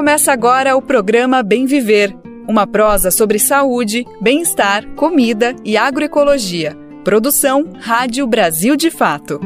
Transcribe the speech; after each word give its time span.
Começa 0.00 0.32
agora 0.32 0.74
o 0.74 0.80
programa 0.80 1.42
Bem 1.42 1.66
Viver, 1.66 2.16
uma 2.48 2.66
prosa 2.66 3.10
sobre 3.10 3.38
saúde, 3.38 4.06
bem-estar, 4.18 4.86
comida 4.96 5.54
e 5.62 5.76
agroecologia. 5.76 6.74
Produção 7.04 7.68
Rádio 7.78 8.26
Brasil 8.26 8.76
de 8.76 8.90
Fato. 8.90 9.38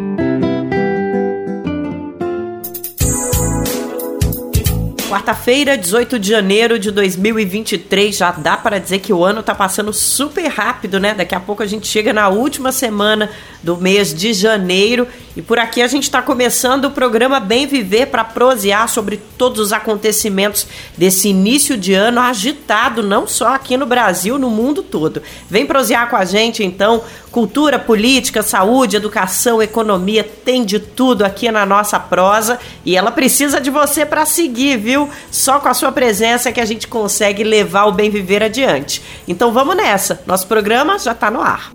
Quarta-feira, 5.08 5.76
18 5.76 6.20
de 6.20 6.28
janeiro 6.28 6.78
de 6.78 6.92
2023, 6.92 8.16
já 8.16 8.30
dá 8.30 8.56
para 8.56 8.78
dizer 8.78 9.00
que 9.00 9.12
o 9.12 9.24
ano 9.24 9.40
está 9.40 9.56
passando 9.56 9.92
super 9.92 10.46
rápido, 10.46 11.00
né? 11.00 11.14
Daqui 11.14 11.34
a 11.34 11.40
pouco 11.40 11.64
a 11.64 11.66
gente 11.66 11.88
chega 11.88 12.12
na 12.12 12.28
última 12.28 12.70
semana 12.70 13.28
do 13.60 13.76
mês 13.76 14.14
de 14.14 14.32
janeiro 14.32 15.08
e 15.36 15.42
por 15.42 15.58
aqui 15.58 15.82
a 15.82 15.88
gente 15.88 16.04
está 16.04 16.22
começando 16.22 16.84
o 16.84 16.90
programa 16.90 17.40
Bem 17.40 17.66
Viver 17.66 18.06
para 18.06 18.22
prosear 18.22 18.88
sobre 18.88 19.16
todos 19.36 19.58
os 19.58 19.72
acontecimentos 19.72 20.66
desse 20.96 21.28
início 21.28 21.76
de 21.76 21.92
ano 21.92 22.20
agitado, 22.20 23.02
não 23.02 23.26
só 23.26 23.48
aqui 23.48 23.76
no 23.76 23.84
Brasil, 23.84 24.38
no 24.38 24.48
mundo 24.48 24.82
todo. 24.82 25.22
Vem 25.50 25.66
prosear 25.66 26.08
com 26.08 26.16
a 26.16 26.24
gente 26.24 26.62
então, 26.62 27.02
cultura, 27.32 27.78
política, 27.78 28.42
saúde, 28.42 28.96
educação, 28.96 29.60
economia, 29.60 30.22
tem 30.22 30.64
de 30.64 30.78
tudo 30.78 31.24
aqui 31.24 31.50
na 31.50 31.66
nossa 31.66 31.98
prosa 31.98 32.60
e 32.84 32.96
ela 32.96 33.10
precisa 33.10 33.60
de 33.60 33.70
você 33.70 34.06
para 34.06 34.24
seguir, 34.24 34.78
viu? 34.78 35.10
Só 35.32 35.58
com 35.58 35.68
a 35.68 35.74
sua 35.74 35.90
presença 35.90 36.52
que 36.52 36.60
a 36.60 36.64
gente 36.64 36.86
consegue 36.86 37.42
levar 37.42 37.86
o 37.86 37.92
bem 37.92 38.08
viver 38.08 38.42
adiante. 38.42 39.02
Então 39.26 39.52
vamos 39.52 39.76
nessa. 39.76 40.22
Nosso 40.26 40.46
programa 40.46 40.96
já 40.98 41.10
está 41.10 41.28
no 41.28 41.40
ar. 41.40 41.72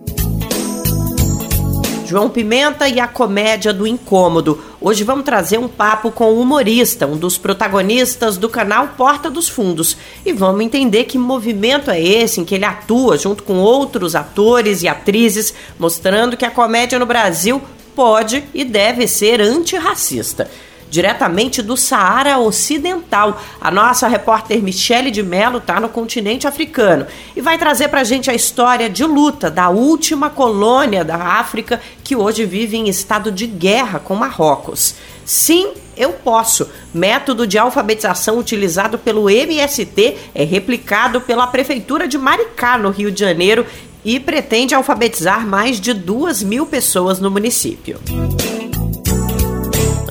João 2.09 2.27
Pimenta 2.27 2.89
e 2.89 2.99
a 2.99 3.07
comédia 3.07 3.71
do 3.71 3.85
incômodo. 3.85 4.59
Hoje 4.81 5.03
vamos 5.03 5.23
trazer 5.23 5.59
um 5.59 5.67
papo 5.67 6.09
com 6.09 6.33
o 6.33 6.41
humorista, 6.41 7.05
um 7.05 7.15
dos 7.15 7.37
protagonistas 7.37 8.35
do 8.35 8.49
canal 8.49 8.87
Porta 8.97 9.29
dos 9.29 9.47
Fundos. 9.47 9.95
E 10.25 10.33
vamos 10.33 10.65
entender 10.65 11.03
que 11.03 11.19
movimento 11.19 11.91
é 11.91 12.01
esse 12.01 12.41
em 12.41 12.45
que 12.45 12.55
ele 12.55 12.65
atua 12.65 13.15
junto 13.15 13.43
com 13.43 13.59
outros 13.59 14.15
atores 14.15 14.81
e 14.81 14.87
atrizes, 14.87 15.53
mostrando 15.77 16.35
que 16.35 16.45
a 16.45 16.49
comédia 16.49 16.97
no 16.97 17.05
Brasil 17.05 17.61
pode 17.95 18.43
e 18.55 18.65
deve 18.65 19.07
ser 19.07 19.39
antirracista 19.39 20.49
diretamente 20.89 21.61
do 21.61 21.77
Saara 21.77 22.37
Ocidental. 22.39 23.41
A 23.59 23.69
nossa 23.69 24.07
repórter 24.07 24.61
Michele 24.61 25.11
de 25.11 25.23
Mello 25.23 25.59
está 25.59 25.79
no 25.79 25.89
continente 25.89 26.47
africano 26.47 27.05
e 27.35 27.41
vai 27.41 27.57
trazer 27.57 27.89
para 27.89 28.01
a 28.01 28.03
gente 28.03 28.29
a 28.29 28.33
história 28.33 28.89
de 28.89 29.03
luta 29.03 29.49
da 29.51 29.69
última 29.69 30.29
colônia 30.29 31.03
da 31.03 31.17
África 31.17 31.79
que 32.03 32.15
hoje 32.15 32.45
vive 32.45 32.77
em 32.77 32.89
estado 32.89 33.31
de 33.31 33.45
guerra 33.45 33.99
com 33.99 34.15
Marrocos. 34.15 34.95
Sim, 35.25 35.73
eu 35.95 36.13
posso. 36.13 36.67
Método 36.93 37.45
de 37.45 37.57
alfabetização 37.57 38.39
utilizado 38.39 38.97
pelo 38.97 39.29
MST 39.29 40.17
é 40.33 40.43
replicado 40.43 41.21
pela 41.21 41.45
Prefeitura 41.45 42.07
de 42.07 42.17
Maricá, 42.17 42.77
no 42.77 42.89
Rio 42.89 43.11
de 43.11 43.19
Janeiro, 43.19 43.65
e 44.03 44.19
pretende 44.19 44.73
alfabetizar 44.73 45.45
mais 45.45 45.79
de 45.79 45.93
duas 45.93 46.41
mil 46.41 46.65
pessoas 46.65 47.19
no 47.19 47.29
município. 47.29 47.99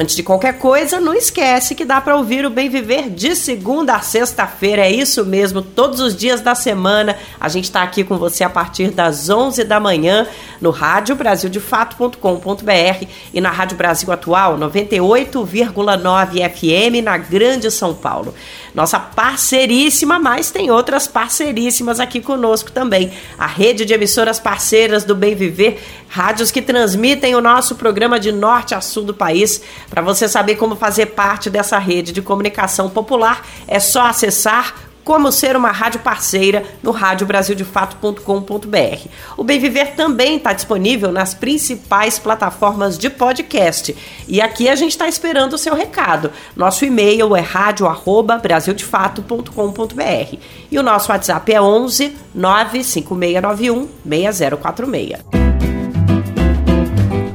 Antes 0.00 0.14
de 0.14 0.22
qualquer 0.22 0.58
coisa, 0.58 1.00
não 1.00 1.12
esquece 1.12 1.74
que 1.74 1.84
dá 1.84 2.00
para 2.00 2.14
ouvir 2.14 2.46
o 2.46 2.50
Bem 2.50 2.68
Viver 2.68 3.10
de 3.10 3.34
segunda 3.34 3.96
a 3.96 4.00
sexta-feira. 4.00 4.82
É 4.82 4.92
isso 4.92 5.26
mesmo, 5.26 5.60
todos 5.60 5.98
os 5.98 6.16
dias 6.16 6.40
da 6.40 6.54
semana. 6.54 7.16
A 7.40 7.48
gente 7.48 7.64
está 7.64 7.82
aqui 7.82 8.04
com 8.04 8.16
você 8.16 8.44
a 8.44 8.48
partir 8.48 8.92
das 8.92 9.28
11 9.28 9.64
da 9.64 9.80
manhã 9.80 10.24
no 10.60 10.70
rádio 10.70 11.16
brasildefato.com.br 11.16 13.06
e 13.34 13.40
na 13.40 13.50
Rádio 13.50 13.76
Brasil 13.76 14.12
Atual 14.12 14.56
98,9 14.56 16.48
FM 16.48 17.02
na 17.02 17.18
Grande 17.18 17.68
São 17.68 17.92
Paulo. 17.92 18.32
Nossa 18.78 19.00
parceiríssima, 19.00 20.20
mas 20.20 20.52
tem 20.52 20.70
outras 20.70 21.08
parceiríssimas 21.08 21.98
aqui 21.98 22.20
conosco 22.20 22.70
também. 22.70 23.10
A 23.36 23.44
rede 23.44 23.84
de 23.84 23.92
emissoras 23.92 24.38
parceiras 24.38 25.02
do 25.02 25.16
Bem 25.16 25.34
Viver, 25.34 25.82
rádios 26.08 26.52
que 26.52 26.62
transmitem 26.62 27.34
o 27.34 27.40
nosso 27.40 27.74
programa 27.74 28.20
de 28.20 28.30
norte 28.30 28.76
a 28.76 28.80
sul 28.80 29.02
do 29.02 29.12
país. 29.12 29.60
Para 29.90 30.00
você 30.00 30.28
saber 30.28 30.54
como 30.54 30.76
fazer 30.76 31.06
parte 31.06 31.50
dessa 31.50 31.76
rede 31.76 32.12
de 32.12 32.22
comunicação 32.22 32.88
popular, 32.88 33.44
é 33.66 33.80
só 33.80 34.02
acessar 34.02 34.72
como 35.08 35.32
ser 35.32 35.56
uma 35.56 35.72
rádio 35.72 36.00
parceira 36.00 36.62
no 36.82 36.90
radiobrasildefato.com.br. 36.90 39.08
O 39.38 39.42
Bem 39.42 39.58
Viver 39.58 39.94
também 39.94 40.36
está 40.36 40.52
disponível 40.52 41.10
nas 41.10 41.32
principais 41.32 42.18
plataformas 42.18 42.98
de 42.98 43.08
podcast. 43.08 43.96
E 44.28 44.42
aqui 44.42 44.68
a 44.68 44.76
gente 44.76 44.90
está 44.90 45.08
esperando 45.08 45.54
o 45.54 45.58
seu 45.58 45.74
recado. 45.74 46.30
Nosso 46.54 46.84
e-mail 46.84 47.34
é 47.34 47.40
radio@brasildefato.com.br 47.40 50.36
e 50.70 50.78
o 50.78 50.82
nosso 50.82 51.10
WhatsApp 51.10 51.54
é 51.54 51.62
11 51.62 52.14
95691 52.34 53.88
6046. 54.04 55.24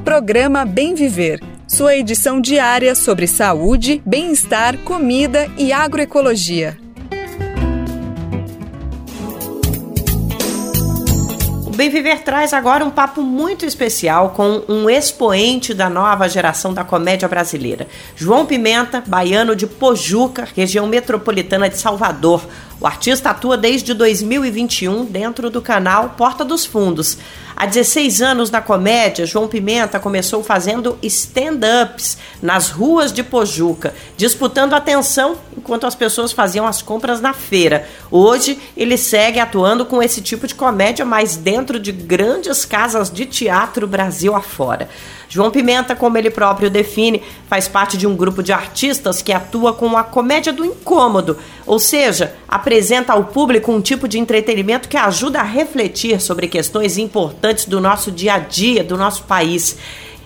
Programa 0.06 0.64
Bem 0.64 0.94
Viver 0.94 1.40
sua 1.66 1.96
edição 1.96 2.40
diária 2.40 2.94
sobre 2.94 3.26
saúde, 3.26 4.00
bem-estar, 4.06 4.78
comida 4.80 5.50
e 5.58 5.74
agroecologia. 5.74 6.83
Bem 11.76 11.90
Viver 11.90 12.20
traz 12.20 12.54
agora 12.54 12.86
um 12.86 12.92
papo 12.92 13.24
muito 13.24 13.66
especial 13.66 14.30
com 14.30 14.62
um 14.70 14.88
expoente 14.88 15.74
da 15.74 15.90
nova 15.90 16.30
geração 16.30 16.72
da 16.72 16.84
comédia 16.84 17.28
brasileira. 17.28 17.88
João 18.16 18.46
Pimenta, 18.46 19.04
baiano 19.06 19.56
de 19.56 19.66
Pojuca, 19.66 20.48
região 20.56 20.86
metropolitana 20.86 21.68
de 21.68 21.80
Salvador. 21.80 22.46
O 22.80 22.88
artista 22.88 23.30
atua 23.30 23.58
desde 23.58 23.94
2021 23.94 25.06
dentro 25.06 25.50
do 25.50 25.62
canal 25.62 26.16
Porta 26.18 26.44
dos 26.44 26.66
Fundos. 26.66 27.18
Há 27.56 27.68
16 27.68 28.22
anos 28.22 28.52
na 28.52 28.62
comédia, 28.62 29.26
João 29.26 29.48
Pimenta 29.48 30.00
começou 30.00 30.44
fazendo 30.44 30.98
stand-ups 31.04 32.18
nas 32.42 32.70
ruas 32.70 33.14
de 33.14 33.24
Pojuca, 33.24 33.94
disputando 34.18 34.74
atenção 34.74 35.38
enquanto 35.56 35.86
as 35.86 35.94
pessoas 35.94 36.32
faziam 36.32 36.66
as 36.66 36.82
compras 36.82 37.22
na 37.22 37.32
feira. 37.32 37.88
Hoje, 38.10 38.60
ele 38.76 38.98
segue 38.98 39.40
atuando 39.40 39.86
com 39.86 40.02
esse 40.02 40.20
tipo 40.20 40.48
de 40.48 40.56
comédia, 40.56 41.06
mas 41.06 41.38
dentro 41.38 41.80
de 41.80 41.92
grandes 41.92 42.66
casas 42.66 43.10
de 43.12 43.26
teatro 43.26 43.88
Brasil 43.88 44.36
afora. 44.36 44.90
João 45.30 45.50
Pimenta, 45.50 45.96
como 45.96 46.16
ele 46.16 46.30
próprio 46.30 46.70
define, 46.70 47.24
faz 47.48 47.68
parte 47.68 47.98
de 47.98 48.06
um 48.06 48.16
grupo 48.16 48.44
de 48.44 48.54
artistas 48.54 49.22
que 49.22 49.34
atua 49.34 49.74
com 49.74 49.98
a 49.98 50.04
comédia 50.04 50.54
do 50.54 50.64
incômodo, 50.64 51.38
ou 51.66 51.80
seja, 51.80 52.36
apresenta 52.48 53.14
ao 53.14 53.26
público 53.26 53.72
um 53.72 53.82
tipo 53.82 54.08
de 54.08 54.20
entretenimento 54.20 54.90
que 54.90 54.98
ajuda 54.98 55.40
a 55.40 55.44
refletir 55.44 56.22
sobre 56.22 56.48
questões 56.48 56.98
importantes 56.98 57.66
do 57.66 57.80
nosso 57.80 58.12
dia 58.12 58.36
a 58.36 58.40
dia, 58.40 58.84
do 58.84 58.98
nosso 58.98 59.24
país. 59.24 59.78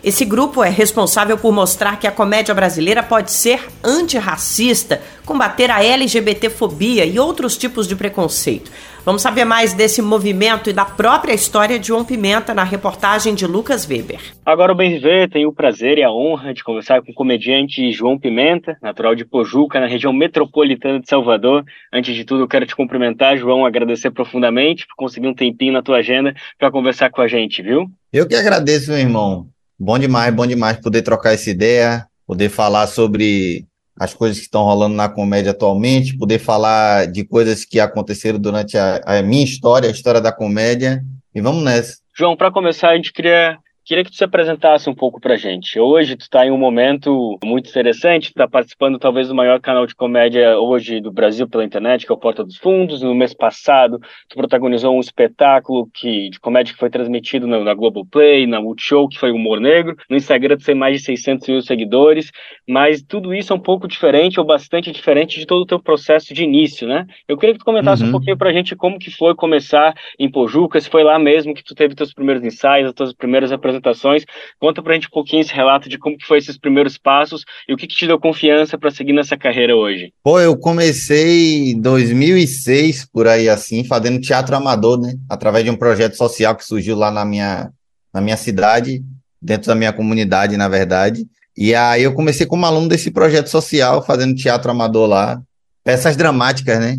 Esse 0.03 0.23
grupo 0.23 0.63
é 0.63 0.69
responsável 0.69 1.37
por 1.37 1.51
mostrar 1.51 1.99
que 1.99 2.07
a 2.07 2.11
comédia 2.11 2.53
brasileira 2.53 3.03
pode 3.03 3.31
ser 3.31 3.67
antirracista, 3.83 5.01
combater 5.25 5.69
a 5.69 5.83
LGBTfobia 5.83 7.05
e 7.05 7.19
outros 7.19 7.57
tipos 7.57 7.87
de 7.87 7.95
preconceito. 7.95 8.71
Vamos 9.07 9.21
saber 9.21 9.45
mais 9.45 9.71
desse 9.71 10.01
movimento 10.01 10.69
e 10.69 10.73
da 10.73 10.83
própria 10.83 11.33
história 11.33 11.79
de 11.79 11.87
João 11.87 12.03
Pimenta 12.03 12.53
na 12.53 12.65
reportagem 12.65 13.33
de 13.33 13.47
Lucas 13.47 13.87
Weber. 13.87 14.19
Agora 14.45 14.73
o 14.73 14.75
Bem 14.75 14.91
Viver 14.91 15.29
tem 15.29 15.45
o 15.45 15.53
prazer 15.53 15.97
e 15.97 16.03
a 16.03 16.11
honra 16.11 16.53
de 16.53 16.61
conversar 16.61 17.01
com 17.01 17.13
o 17.13 17.15
comediante 17.15 17.89
João 17.93 18.19
Pimenta, 18.19 18.77
natural 18.81 19.15
de 19.15 19.23
Pojuca, 19.23 19.79
na 19.79 19.87
região 19.87 20.11
metropolitana 20.11 20.99
de 20.99 21.07
Salvador. 21.07 21.63
Antes 21.93 22.13
de 22.13 22.25
tudo, 22.25 22.43
eu 22.43 22.49
quero 22.49 22.65
te 22.65 22.75
cumprimentar, 22.75 23.37
João, 23.37 23.65
agradecer 23.65 24.11
profundamente 24.11 24.85
por 24.85 24.95
conseguir 24.97 25.29
um 25.29 25.33
tempinho 25.33 25.71
na 25.71 25.81
tua 25.81 25.99
agenda 25.99 26.35
para 26.59 26.69
conversar 26.69 27.09
com 27.09 27.21
a 27.21 27.29
gente, 27.29 27.61
viu? 27.61 27.85
Eu 28.11 28.27
que 28.27 28.35
agradeço, 28.35 28.91
meu 28.91 28.99
irmão. 28.99 29.47
Bom 29.79 29.97
demais, 29.97 30.35
bom 30.35 30.45
demais 30.45 30.81
poder 30.81 31.01
trocar 31.01 31.33
essa 31.33 31.49
ideia, 31.49 32.05
poder 32.25 32.49
falar 32.49 32.87
sobre 32.87 33.65
as 33.99 34.13
coisas 34.13 34.37
que 34.37 34.45
estão 34.45 34.63
rolando 34.63 34.95
na 34.95 35.09
comédia 35.09 35.51
atualmente, 35.51 36.17
poder 36.17 36.39
falar 36.39 37.07
de 37.07 37.23
coisas 37.23 37.65
que 37.65 37.79
aconteceram 37.79 38.39
durante 38.39 38.77
a, 38.77 39.01
a 39.05 39.21
minha 39.21 39.43
história, 39.43 39.89
a 39.89 39.91
história 39.91 40.21
da 40.21 40.31
comédia. 40.31 41.03
E 41.33 41.41
vamos 41.41 41.63
nessa. 41.63 41.97
João, 42.15 42.35
para 42.35 42.51
começar, 42.51 42.89
a 42.89 42.95
gente 42.95 43.13
queria 43.13 43.57
Queria 43.87 44.03
que 44.03 44.11
tu 44.11 44.17
se 44.17 44.23
apresentasse 44.25 44.89
um 44.89 44.93
pouco 44.93 45.17
pra 45.17 45.37
gente. 45.37 45.79
Hoje 45.79 46.17
tu 46.17 46.23
está 46.23 46.45
em 46.45 46.51
um 46.51 46.57
momento 46.57 47.39
muito 47.41 47.69
interessante, 47.69 48.33
tu 48.33 48.35
tá 48.35 48.45
participando 48.45 48.99
talvez 48.99 49.29
do 49.29 49.33
maior 49.33 49.61
canal 49.61 49.87
de 49.87 49.95
comédia 49.95 50.59
hoje 50.59 50.99
do 50.99 51.09
Brasil 51.09 51.47
pela 51.47 51.63
internet, 51.63 52.05
que 52.05 52.11
é 52.11 52.13
o 52.13 52.19
Porta 52.19 52.43
dos 52.43 52.57
Fundos. 52.57 53.01
No 53.01 53.15
mês 53.15 53.33
passado, 53.33 53.97
tu 54.27 54.35
protagonizou 54.35 54.93
um 54.93 54.99
espetáculo 54.99 55.89
que, 55.93 56.29
de 56.29 56.37
comédia 56.37 56.73
que 56.73 56.79
foi 56.79 56.89
transmitido 56.89 57.47
na, 57.47 57.63
na 57.63 57.73
Globoplay, 57.73 58.45
na 58.45 58.59
Multishow, 58.59 59.07
que 59.07 59.17
foi 59.17 59.31
Humor 59.31 59.61
Negro. 59.61 59.95
No 60.09 60.17
Instagram 60.17 60.57
tu 60.57 60.65
tem 60.65 60.75
mais 60.75 60.97
de 60.97 61.05
600 61.05 61.47
mil 61.47 61.61
seguidores, 61.61 62.29
mas 62.67 63.01
tudo 63.01 63.33
isso 63.33 63.53
é 63.53 63.55
um 63.55 63.59
pouco 63.59 63.87
diferente 63.87 64.37
ou 64.37 64.45
bastante 64.45 64.91
diferente 64.91 65.39
de 65.39 65.45
todo 65.45 65.61
o 65.61 65.65
teu 65.65 65.81
processo 65.81 66.33
de 66.33 66.43
início, 66.43 66.85
né? 66.89 67.05
Eu 67.25 67.37
queria 67.37 67.53
que 67.53 67.59
tu 67.59 67.65
comentasse 67.65 68.03
uhum. 68.03 68.09
um 68.09 68.11
pouquinho 68.11 68.37
pra 68.37 68.51
gente 68.51 68.75
como 68.75 68.99
que 68.99 69.11
foi 69.11 69.33
começar 69.33 69.95
em 70.19 70.29
Pojuca, 70.29 70.77
se 70.77 70.89
foi 70.89 71.05
lá 71.05 71.17
mesmo 71.17 71.53
que 71.53 71.63
tu 71.63 71.73
teve 71.73 71.95
teus 71.95 72.13
primeiros 72.13 72.43
ensaios, 72.43 72.89
as 72.89 72.93
tuas 72.93 73.13
primeiras 73.13 73.49
apresentações 73.49 73.76
apresentações. 73.77 74.23
Conta 74.59 74.81
pra 74.81 74.93
gente 74.93 75.07
um 75.07 75.11
pouquinho 75.11 75.41
esse 75.41 75.53
relato 75.53 75.87
de 75.87 75.97
como 75.97 76.17
que 76.17 76.25
foi 76.25 76.37
esses 76.37 76.57
primeiros 76.57 76.97
passos 76.97 77.45
e 77.67 77.73
o 77.73 77.77
que, 77.77 77.87
que 77.87 77.95
te 77.95 78.07
deu 78.07 78.19
confiança 78.19 78.77
para 78.77 78.91
seguir 78.91 79.13
nessa 79.13 79.37
carreira 79.37 79.75
hoje. 79.75 80.11
Pô, 80.23 80.39
eu 80.39 80.57
comecei 80.57 81.71
em 81.71 81.81
2006, 81.81 83.05
por 83.11 83.27
aí 83.27 83.49
assim, 83.49 83.83
fazendo 83.83 84.19
teatro 84.19 84.55
amador, 84.55 84.99
né? 84.99 85.13
Através 85.29 85.63
de 85.63 85.71
um 85.71 85.75
projeto 85.75 86.15
social 86.15 86.55
que 86.55 86.65
surgiu 86.65 86.95
lá 86.95 87.11
na 87.11 87.23
minha, 87.23 87.71
na 88.13 88.21
minha 88.21 88.37
cidade, 88.37 89.03
dentro 89.41 89.67
da 89.67 89.75
minha 89.75 89.93
comunidade, 89.93 90.57
na 90.57 90.67
verdade. 90.67 91.25
E 91.57 91.73
aí 91.73 92.03
eu 92.03 92.13
comecei 92.13 92.45
como 92.45 92.65
aluno 92.65 92.87
desse 92.87 93.09
projeto 93.09 93.47
social, 93.47 94.03
fazendo 94.03 94.35
teatro 94.35 94.69
amador 94.69 95.07
lá, 95.07 95.41
peças 95.83 96.15
dramáticas, 96.15 96.79
né? 96.79 96.97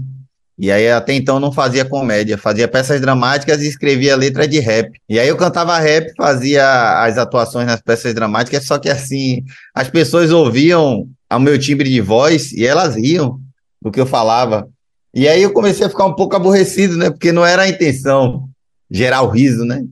E 0.58 0.72
aí 0.72 0.90
até 0.90 1.12
então 1.14 1.38
não 1.38 1.52
fazia 1.52 1.84
comédia, 1.84 2.36
fazia 2.36 2.66
peças 2.66 3.00
dramáticas 3.00 3.62
e 3.62 3.68
escrevia 3.68 4.16
letra 4.16 4.46
de 4.46 4.58
rap. 4.58 4.90
E 5.08 5.18
aí 5.18 5.28
eu 5.28 5.36
cantava 5.36 5.78
rap, 5.78 6.12
fazia 6.16 7.00
as 7.04 7.16
atuações 7.16 7.66
nas 7.66 7.80
peças 7.80 8.12
dramáticas, 8.12 8.66
só 8.66 8.76
que 8.76 8.88
assim, 8.88 9.44
as 9.72 9.88
pessoas 9.88 10.32
ouviam 10.32 11.06
o 11.30 11.38
meu 11.38 11.56
timbre 11.58 11.88
de 11.88 12.00
voz 12.00 12.50
e 12.52 12.66
elas 12.66 12.96
riam 12.96 13.38
do 13.80 13.92
que 13.92 14.00
eu 14.00 14.06
falava. 14.06 14.68
E 15.14 15.28
aí 15.28 15.42
eu 15.42 15.52
comecei 15.52 15.86
a 15.86 15.90
ficar 15.90 16.06
um 16.06 16.14
pouco 16.14 16.34
aborrecido, 16.34 16.96
né? 16.96 17.08
Porque 17.08 17.30
não 17.30 17.46
era 17.46 17.62
a 17.62 17.68
intenção 17.68 18.48
gerar 18.90 19.22
o 19.22 19.28
riso, 19.28 19.64
né? 19.64 19.84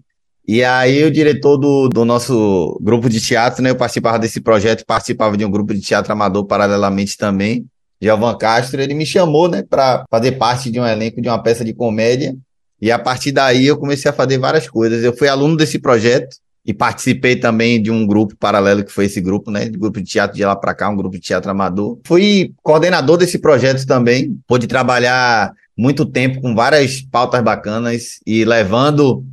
E 0.49 0.63
aí 0.63 1.03
o 1.05 1.11
diretor 1.11 1.57
do, 1.57 1.89
do 1.89 2.05
nosso 2.05 2.79
grupo 2.81 3.09
de 3.09 3.21
teatro, 3.21 3.63
né? 3.63 3.71
Eu 3.71 3.77
participava 3.77 4.19
desse 4.19 4.41
projeto, 4.41 4.85
participava 4.85 5.37
de 5.37 5.45
um 5.45 5.51
grupo 5.51 5.73
de 5.73 5.81
teatro 5.81 6.13
amador 6.13 6.45
paralelamente 6.45 7.17
também. 7.17 7.67
Giovan 8.01 8.37
Castro, 8.37 8.81
ele 8.81 8.95
me 8.95 9.07
chamou, 9.07 9.49
né, 9.49 9.63
para 9.63 10.05
fazer 10.11 10.33
parte 10.33 10.71
de 10.71 10.79
um 10.79 10.87
elenco 10.87 11.21
de 11.21 11.29
uma 11.29 11.43
peça 11.43 11.65
de 11.65 11.73
comédia. 11.73 12.37
E 12.81 12.91
a 12.91 12.99
partir 12.99 13.33
daí 13.33 13.67
eu 13.67 13.79
comecei 13.79 14.11
a 14.11 14.15
fazer 14.15 14.39
várias 14.39 14.69
coisas. 14.69 15.03
Eu 15.03 15.17
fui 15.17 15.29
aluno 15.29 15.57
desse 15.57 15.79
projeto 15.79 16.37
e 16.65 16.75
participei 16.75 17.37
também 17.37 17.81
de 17.81 17.91
um 17.91 18.07
grupo 18.07 18.37
paralelo 18.37 18.85
que 18.85 18.93
foi 18.93 19.07
esse 19.07 19.21
grupo, 19.21 19.51
né, 19.51 19.69
de 19.69 19.79
grupo 19.79 20.01
de 20.01 20.07
teatro 20.07 20.37
de 20.37 20.45
lá 20.45 20.55
para 20.55 20.75
cá, 20.75 20.91
um 20.91 20.97
grupo 20.97 21.17
de 21.17 21.23
teatro 21.23 21.51
amador. 21.51 21.99
Fui 22.05 22.53
coordenador 22.63 23.17
desse 23.17 23.39
projeto 23.39 23.87
também. 23.87 24.37
Pude 24.47 24.67
trabalhar 24.67 25.53
muito 25.77 26.05
tempo 26.05 26.41
com 26.41 26.55
várias 26.55 27.01
pautas 27.01 27.43
bacanas 27.43 28.21
e 28.27 28.45
levando 28.45 29.25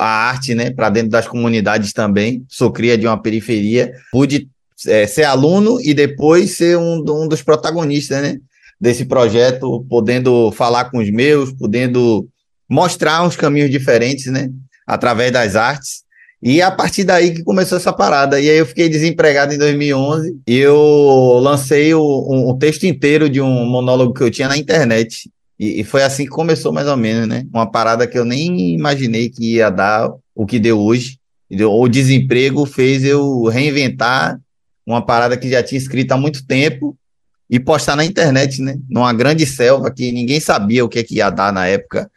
a 0.00 0.06
arte, 0.06 0.54
né, 0.54 0.70
para 0.70 0.90
dentro 0.90 1.10
das 1.10 1.28
comunidades 1.28 1.92
também. 1.92 2.44
Sou 2.48 2.72
cria 2.72 2.98
de 2.98 3.06
uma 3.06 3.20
periferia. 3.20 3.92
Pude 4.10 4.48
é, 4.86 5.06
ser 5.06 5.24
aluno 5.24 5.80
e 5.80 5.92
depois 5.92 6.56
ser 6.56 6.76
um, 6.76 7.04
um 7.08 7.28
dos 7.28 7.42
protagonistas, 7.42 8.22
né? 8.22 8.38
Desse 8.80 9.04
projeto, 9.04 9.84
podendo 9.88 10.52
falar 10.52 10.90
com 10.90 10.98
os 10.98 11.10
meus, 11.10 11.52
podendo 11.52 12.28
mostrar 12.68 13.24
uns 13.24 13.34
caminhos 13.34 13.70
diferentes, 13.70 14.26
né? 14.26 14.50
Através 14.86 15.32
das 15.32 15.56
artes. 15.56 16.06
E 16.40 16.62
a 16.62 16.70
partir 16.70 17.02
daí 17.02 17.34
que 17.34 17.42
começou 17.42 17.76
essa 17.76 17.92
parada. 17.92 18.40
E 18.40 18.48
aí 18.48 18.58
eu 18.58 18.66
fiquei 18.66 18.88
desempregado 18.88 19.52
em 19.52 19.58
2011 19.58 20.40
e 20.46 20.56
eu 20.56 21.40
lancei 21.42 21.92
o, 21.94 22.00
um, 22.00 22.50
um, 22.50 22.58
texto 22.58 22.84
inteiro 22.84 23.28
de 23.28 23.40
um 23.40 23.66
monólogo 23.66 24.14
que 24.14 24.22
eu 24.22 24.30
tinha 24.30 24.46
na 24.46 24.56
internet. 24.56 25.28
E, 25.58 25.80
e, 25.80 25.84
foi 25.84 26.04
assim 26.04 26.22
que 26.22 26.30
começou 26.30 26.72
mais 26.72 26.86
ou 26.86 26.96
menos, 26.96 27.26
né? 27.26 27.44
Uma 27.52 27.68
parada 27.68 28.06
que 28.06 28.16
eu 28.16 28.24
nem 28.24 28.74
imaginei 28.74 29.28
que 29.28 29.56
ia 29.56 29.70
dar 29.70 30.08
o 30.32 30.46
que 30.46 30.60
deu 30.60 30.78
hoje. 30.78 31.18
O 31.50 31.88
desemprego 31.88 32.64
fez 32.64 33.04
eu 33.04 33.44
reinventar 33.44 34.38
uma 34.92 35.04
parada 35.04 35.36
que 35.36 35.50
já 35.50 35.62
tinha 35.62 35.78
escrito 35.78 36.12
há 36.12 36.16
muito 36.16 36.46
tempo 36.46 36.96
e 37.50 37.60
postar 37.60 37.94
na 37.94 38.04
internet, 38.04 38.62
né? 38.62 38.78
Numa 38.88 39.12
grande 39.12 39.44
selva 39.44 39.90
que 39.90 40.10
ninguém 40.10 40.40
sabia 40.40 40.84
o 40.84 40.88
que, 40.88 40.98
é 40.98 41.02
que 41.02 41.16
ia 41.16 41.28
dar 41.28 41.52
na 41.52 41.66
época, 41.66 42.10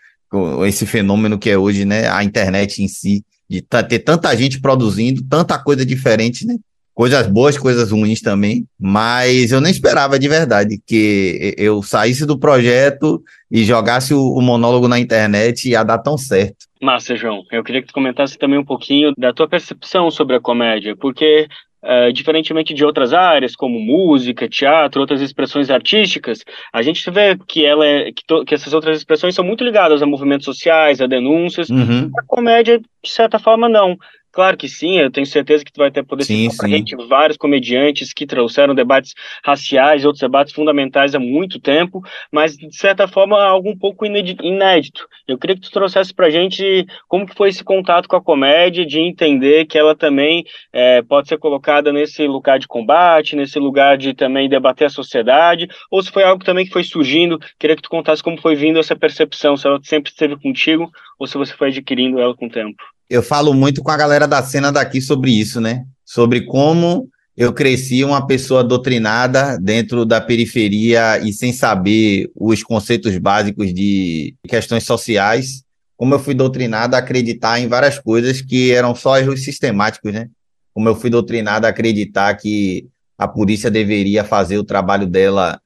esse 0.65 0.85
fenômeno 0.85 1.37
que 1.37 1.49
é 1.49 1.57
hoje, 1.57 1.83
né? 1.83 2.09
A 2.09 2.23
internet 2.23 2.81
em 2.81 2.87
si, 2.87 3.23
de 3.49 3.61
ter 3.61 3.99
tanta 3.99 4.33
gente 4.35 4.61
produzindo, 4.61 5.21
tanta 5.23 5.59
coisa 5.59 5.85
diferente, 5.85 6.47
né? 6.47 6.55
Coisas 6.93 7.27
boas, 7.27 7.57
coisas 7.57 7.91
ruins 7.91 8.21
também, 8.21 8.65
mas 8.79 9.51
eu 9.51 9.61
nem 9.61 9.71
esperava 9.71 10.19
de 10.19 10.27
verdade 10.27 10.81
que 10.85 11.53
eu 11.57 11.81
saísse 11.81 12.25
do 12.25 12.37
projeto 12.37 13.21
e 13.49 13.63
jogasse 13.63 14.13
o, 14.13 14.33
o 14.33 14.41
monólogo 14.41 14.87
na 14.87 14.99
internet 14.99 15.65
e 15.65 15.71
ia 15.71 15.83
dar 15.83 15.97
tão 15.97 16.17
certo. 16.17 16.67
Massa, 16.81 17.15
João. 17.15 17.43
Eu 17.51 17.63
queria 17.63 17.81
que 17.81 17.87
tu 17.87 17.93
comentasse 17.93 18.37
também 18.37 18.59
um 18.59 18.65
pouquinho 18.65 19.13
da 19.17 19.33
tua 19.33 19.47
percepção 19.47 20.11
sobre 20.11 20.35
a 20.35 20.41
comédia, 20.41 20.95
porque 20.95 21.47
Uh, 21.83 22.13
diferentemente 22.13 22.75
de 22.75 22.85
outras 22.85 23.11
áreas, 23.11 23.55
como 23.55 23.79
música, 23.79 24.47
teatro, 24.47 25.01
outras 25.01 25.19
expressões 25.19 25.71
artísticas, 25.71 26.43
a 26.71 26.83
gente 26.83 27.09
vê 27.09 27.35
que, 27.47 27.65
ela 27.65 27.83
é, 27.83 28.11
que, 28.11 28.23
to, 28.23 28.45
que 28.45 28.53
essas 28.53 28.71
outras 28.71 28.97
expressões 28.97 29.33
são 29.33 29.43
muito 29.43 29.63
ligadas 29.63 29.99
a 29.99 30.05
movimentos 30.05 30.45
sociais, 30.45 31.01
a 31.01 31.07
denúncias. 31.07 31.71
Uhum. 31.71 32.11
A 32.19 32.23
comédia, 32.27 32.79
de 32.79 33.09
certa 33.09 33.39
forma, 33.39 33.67
não. 33.67 33.97
Claro 34.31 34.55
que 34.55 34.69
sim, 34.69 34.97
eu 34.97 35.11
tenho 35.11 35.27
certeza 35.27 35.63
que 35.63 35.73
tu 35.73 35.79
vai 35.79 35.91
ter 35.91 36.03
poder 36.03 36.23
sim, 36.23 36.49
citar 36.49 36.69
gente 36.69 36.95
vários 37.07 37.37
comediantes 37.37 38.13
que 38.13 38.25
trouxeram 38.25 38.73
debates 38.73 39.13
raciais 39.43 40.05
outros 40.05 40.21
debates 40.21 40.53
fundamentais 40.53 41.13
há 41.13 41.19
muito 41.19 41.59
tempo, 41.59 42.01
mas 42.31 42.55
de 42.55 42.73
certa 42.75 43.09
forma 43.09 43.41
algo 43.43 43.69
um 43.69 43.77
pouco 43.77 44.05
inédito. 44.05 45.05
Eu 45.27 45.37
queria 45.37 45.55
que 45.55 45.61
tu 45.61 45.71
trouxesse 45.71 46.13
pra 46.13 46.29
gente 46.29 46.85
como 47.09 47.25
que 47.27 47.35
foi 47.35 47.49
esse 47.49 47.63
contato 47.63 48.07
com 48.07 48.15
a 48.15 48.21
comédia, 48.21 48.85
de 48.85 48.99
entender 49.01 49.65
que 49.65 49.77
ela 49.77 49.95
também 49.95 50.45
é, 50.71 51.01
pode 51.01 51.27
ser 51.27 51.37
colocada 51.37 51.91
nesse 51.91 52.25
lugar 52.25 52.57
de 52.57 52.67
combate, 52.67 53.35
nesse 53.35 53.59
lugar 53.59 53.97
de 53.97 54.13
também 54.13 54.47
debater 54.47 54.87
a 54.87 54.89
sociedade, 54.89 55.67
ou 55.89 56.01
se 56.01 56.09
foi 56.09 56.23
algo 56.23 56.43
também 56.43 56.65
que 56.65 56.71
foi 56.71 56.83
surgindo, 56.83 57.37
queria 57.59 57.75
que 57.75 57.81
tu 57.81 57.89
contasse 57.89 58.23
como 58.23 58.39
foi 58.39 58.55
vindo 58.55 58.79
essa 58.79 58.95
percepção, 58.95 59.57
se 59.57 59.67
ela 59.67 59.79
sempre 59.83 60.09
esteve 60.09 60.37
contigo 60.37 60.89
ou 61.19 61.27
se 61.27 61.37
você 61.37 61.53
foi 61.53 61.67
adquirindo 61.67 62.19
ela 62.19 62.35
com 62.35 62.45
o 62.45 62.49
tempo 62.49 62.81
eu 63.11 63.21
falo 63.21 63.53
muito 63.53 63.83
com 63.83 63.91
a 63.91 63.97
galera 63.97 64.25
da 64.25 64.41
cena 64.41 64.71
daqui 64.71 65.01
sobre 65.01 65.31
isso, 65.31 65.59
né? 65.59 65.83
Sobre 66.05 66.45
como 66.45 67.09
eu 67.35 67.51
cresci 67.51 68.05
uma 68.05 68.25
pessoa 68.25 68.63
doutrinada 68.63 69.59
dentro 69.59 70.05
da 70.05 70.21
periferia 70.21 71.19
e 71.19 71.33
sem 71.33 71.51
saber 71.51 72.31
os 72.33 72.63
conceitos 72.63 73.17
básicos 73.17 73.73
de 73.73 74.33
questões 74.47 74.85
sociais, 74.85 75.61
como 75.97 76.15
eu 76.15 76.19
fui 76.19 76.33
doutrinado 76.33 76.95
a 76.95 76.99
acreditar 76.99 77.59
em 77.59 77.67
várias 77.67 77.99
coisas 77.99 78.41
que 78.41 78.71
eram 78.71 78.95
só 78.95 79.17
erros 79.17 79.43
sistemáticos, 79.43 80.13
né? 80.13 80.29
Como 80.73 80.87
eu 80.87 80.95
fui 80.95 81.09
doutrinado 81.09 81.67
a 81.67 81.69
acreditar 81.69 82.33
que 82.35 82.87
a 83.17 83.27
polícia 83.27 83.69
deveria 83.69 84.23
fazer 84.23 84.57
o 84.57 84.63
trabalho 84.63 85.05
dela 85.05 85.59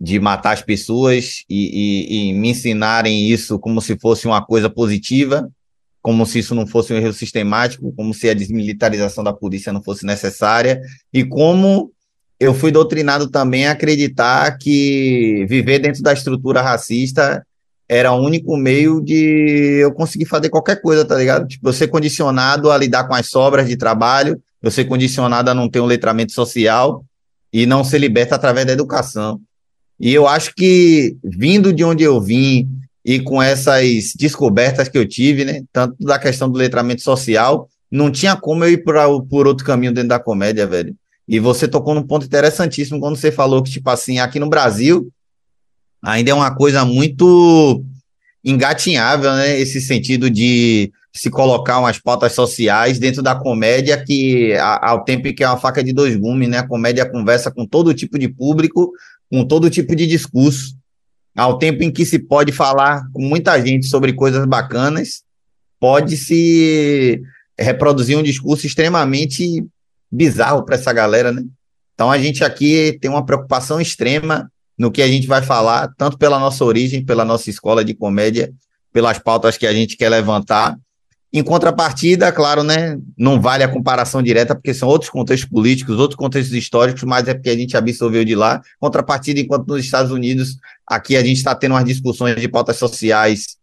de 0.00 0.18
matar 0.18 0.52
as 0.52 0.62
pessoas 0.62 1.44
e, 1.46 2.06
e, 2.08 2.30
e 2.30 2.32
me 2.32 2.50
ensinarem 2.50 3.28
isso 3.28 3.58
como 3.58 3.82
se 3.82 3.98
fosse 3.98 4.26
uma 4.26 4.42
coisa 4.42 4.70
positiva 4.70 5.46
como 6.06 6.24
se 6.24 6.38
isso 6.38 6.54
não 6.54 6.68
fosse 6.68 6.94
um 6.94 6.98
erro 6.98 7.12
sistemático, 7.12 7.92
como 7.96 8.14
se 8.14 8.30
a 8.30 8.32
desmilitarização 8.32 9.24
da 9.24 9.32
polícia 9.32 9.72
não 9.72 9.82
fosse 9.82 10.06
necessária, 10.06 10.80
e 11.12 11.24
como 11.24 11.90
eu 12.38 12.54
fui 12.54 12.70
doutrinado 12.70 13.28
também 13.28 13.66
a 13.66 13.72
acreditar 13.72 14.56
que 14.56 15.44
viver 15.48 15.80
dentro 15.80 16.04
da 16.04 16.12
estrutura 16.12 16.62
racista 16.62 17.44
era 17.88 18.12
o 18.12 18.24
único 18.24 18.56
meio 18.56 19.00
de 19.00 19.80
eu 19.82 19.92
conseguir 19.92 20.26
fazer 20.26 20.48
qualquer 20.48 20.80
coisa, 20.80 21.04
tá 21.04 21.16
ligado? 21.16 21.48
Tipo, 21.48 21.70
eu 21.70 21.72
ser 21.72 21.88
condicionado 21.88 22.70
a 22.70 22.78
lidar 22.78 23.08
com 23.08 23.14
as 23.14 23.28
sobras 23.28 23.66
de 23.66 23.76
trabalho, 23.76 24.40
eu 24.62 24.70
ser 24.70 24.84
condicionado 24.84 25.50
a 25.50 25.54
não 25.54 25.68
ter 25.68 25.80
um 25.80 25.86
letramento 25.86 26.30
social 26.30 27.04
e 27.52 27.66
não 27.66 27.82
ser 27.82 27.98
liberto 27.98 28.32
através 28.32 28.64
da 28.64 28.72
educação. 28.72 29.40
E 29.98 30.14
eu 30.14 30.28
acho 30.28 30.54
que, 30.54 31.16
vindo 31.24 31.72
de 31.72 31.82
onde 31.82 32.04
eu 32.04 32.20
vim, 32.20 32.68
e 33.06 33.20
com 33.20 33.40
essas 33.40 34.14
descobertas 34.18 34.88
que 34.88 34.98
eu 34.98 35.06
tive, 35.06 35.44
né, 35.44 35.62
tanto 35.72 35.94
da 36.00 36.18
questão 36.18 36.50
do 36.50 36.58
letramento 36.58 37.02
social, 37.02 37.68
não 37.88 38.10
tinha 38.10 38.34
como 38.34 38.64
eu 38.64 38.72
ir 38.72 38.78
por, 38.78 38.96
por 39.28 39.46
outro 39.46 39.64
caminho 39.64 39.92
dentro 39.92 40.08
da 40.08 40.18
comédia, 40.18 40.66
velho. 40.66 40.92
E 41.28 41.38
você 41.38 41.68
tocou 41.68 41.94
num 41.94 42.02
ponto 42.02 42.26
interessantíssimo 42.26 42.98
quando 42.98 43.14
você 43.14 43.30
falou 43.30 43.62
que, 43.62 43.70
tipo 43.70 43.88
assim, 43.90 44.18
aqui 44.18 44.40
no 44.40 44.48
Brasil 44.48 45.08
ainda 46.02 46.32
é 46.32 46.34
uma 46.34 46.52
coisa 46.52 46.84
muito 46.84 47.80
engatinhável, 48.44 49.32
né? 49.34 49.56
Esse 49.56 49.80
sentido 49.80 50.28
de 50.28 50.90
se 51.12 51.30
colocar 51.30 51.78
umas 51.78 52.00
pautas 52.00 52.32
sociais 52.32 52.98
dentro 52.98 53.22
da 53.22 53.36
comédia, 53.36 54.02
que 54.04 54.52
ao 54.58 55.04
tempo 55.04 55.32
que 55.32 55.44
é 55.44 55.48
uma 55.48 55.56
faca 55.56 55.82
de 55.82 55.92
dois 55.92 56.16
gumes, 56.16 56.48
né? 56.48 56.58
A 56.58 56.66
comédia 56.66 57.08
conversa 57.08 57.52
com 57.52 57.64
todo 57.64 57.94
tipo 57.94 58.18
de 58.18 58.28
público, 58.28 58.90
com 59.30 59.44
todo 59.44 59.70
tipo 59.70 59.94
de 59.94 60.08
discurso 60.08 60.74
ao 61.36 61.58
tempo 61.58 61.82
em 61.82 61.92
que 61.92 62.06
se 62.06 62.18
pode 62.18 62.50
falar 62.50 63.02
com 63.12 63.22
muita 63.22 63.60
gente 63.64 63.86
sobre 63.86 64.12
coisas 64.14 64.46
bacanas, 64.46 65.22
pode 65.78 66.16
se 66.16 67.20
reproduzir 67.58 68.16
um 68.16 68.22
discurso 68.22 68.66
extremamente 68.66 69.64
bizarro 70.10 70.64
para 70.64 70.76
essa 70.76 70.92
galera, 70.92 71.30
né? 71.30 71.42
Então 71.94 72.10
a 72.10 72.18
gente 72.18 72.42
aqui 72.42 72.98
tem 73.00 73.10
uma 73.10 73.24
preocupação 73.24 73.80
extrema 73.80 74.50
no 74.78 74.90
que 74.90 75.02
a 75.02 75.08
gente 75.08 75.26
vai 75.26 75.42
falar, 75.42 75.90
tanto 75.96 76.18
pela 76.18 76.38
nossa 76.38 76.64
origem, 76.64 77.04
pela 77.04 77.24
nossa 77.24 77.48
escola 77.48 77.84
de 77.84 77.94
comédia, 77.94 78.52
pelas 78.92 79.18
pautas 79.18 79.56
que 79.56 79.66
a 79.66 79.72
gente 79.72 79.96
quer 79.96 80.08
levantar, 80.08 80.76
em 81.38 81.42
contrapartida, 81.42 82.32
claro, 82.32 82.62
né, 82.62 82.98
não 83.16 83.40
vale 83.40 83.62
a 83.62 83.68
comparação 83.68 84.22
direta, 84.22 84.54
porque 84.54 84.72
são 84.72 84.88
outros 84.88 85.10
contextos 85.10 85.48
políticos, 85.48 85.98
outros 85.98 86.16
contextos 86.16 86.56
históricos, 86.56 87.02
mas 87.02 87.28
é 87.28 87.34
porque 87.34 87.50
a 87.50 87.56
gente 87.56 87.76
absorveu 87.76 88.24
de 88.24 88.34
lá. 88.34 88.62
Contrapartida, 88.80 89.40
enquanto 89.40 89.68
nos 89.68 89.84
Estados 89.84 90.10
Unidos, 90.10 90.56
aqui 90.86 91.14
a 91.14 91.22
gente 91.22 91.36
está 91.36 91.54
tendo 91.54 91.72
umas 91.72 91.84
discussões 91.84 92.40
de 92.40 92.48
pautas 92.48 92.76
sociais 92.76 93.56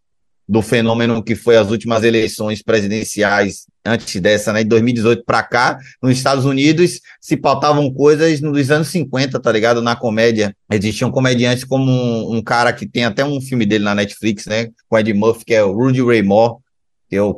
do 0.46 0.62
fenômeno 0.62 1.22
que 1.22 1.34
foi 1.34 1.56
as 1.56 1.70
últimas 1.70 2.04
eleições 2.04 2.62
presidenciais 2.62 3.66
antes 3.84 4.20
dessa, 4.20 4.52
né? 4.52 4.62
De 4.62 4.68
2018 4.68 5.24
para 5.24 5.42
cá, 5.42 5.78
nos 6.02 6.12
Estados 6.12 6.44
Unidos 6.44 7.00
se 7.20 7.36
pautavam 7.36 7.92
coisas 7.92 8.40
nos 8.40 8.70
anos 8.70 8.88
50, 8.88 9.40
tá 9.40 9.50
ligado? 9.50 9.82
Na 9.82 9.96
comédia. 9.96 10.54
Existiam 10.70 11.10
comediantes 11.10 11.64
como 11.64 11.90
um, 11.90 12.36
um 12.36 12.42
cara 12.42 12.72
que 12.72 12.86
tem 12.86 13.04
até 13.04 13.24
um 13.24 13.40
filme 13.40 13.66
dele 13.66 13.84
na 13.84 13.94
Netflix, 13.94 14.46
né? 14.46 14.68
Com 14.88 14.98
Ed 14.98 15.12
Murphy, 15.12 15.44
que 15.46 15.54
é 15.54 15.64
o 15.64 15.72
Rudy 15.72 16.02
Ray 16.02 16.22
Moore, 16.22 16.56
que 17.08 17.16
é 17.16 17.22
o 17.22 17.32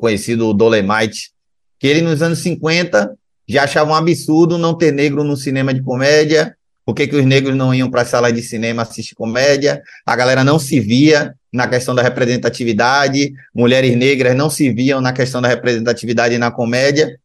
Dolemite, 0.54 1.30
que 1.78 1.86
ele 1.86 2.02
nos 2.02 2.22
anos 2.22 2.38
50 2.40 3.16
já 3.48 3.64
achava 3.64 3.92
um 3.92 3.94
absurdo 3.94 4.58
não 4.58 4.76
ter 4.76 4.92
negro 4.92 5.22
no 5.22 5.36
cinema 5.36 5.72
de 5.72 5.82
comédia, 5.82 6.56
por 6.86 6.94
que, 6.94 7.04
os 7.16 7.26
negros 7.26 7.56
não 7.56 7.74
iam 7.74 7.90
para 7.90 8.02
a 8.02 8.04
sala 8.04 8.32
de 8.32 8.40
cinema 8.40 8.82
assistir 8.82 9.16
comédia? 9.16 9.82
A 10.06 10.14
galera 10.14 10.44
não 10.44 10.56
se 10.56 10.78
via 10.78 11.34
na 11.52 11.66
questão 11.66 11.96
da 11.96 12.02
representatividade, 12.02 13.32
mulheres 13.52 13.96
negras 13.96 14.36
não 14.36 14.48
se 14.48 14.72
viam 14.72 15.00
na 15.00 15.12
questão 15.12 15.42
da 15.42 15.48
representatividade 15.48 16.38
na 16.38 16.52
comédia, 16.52 17.18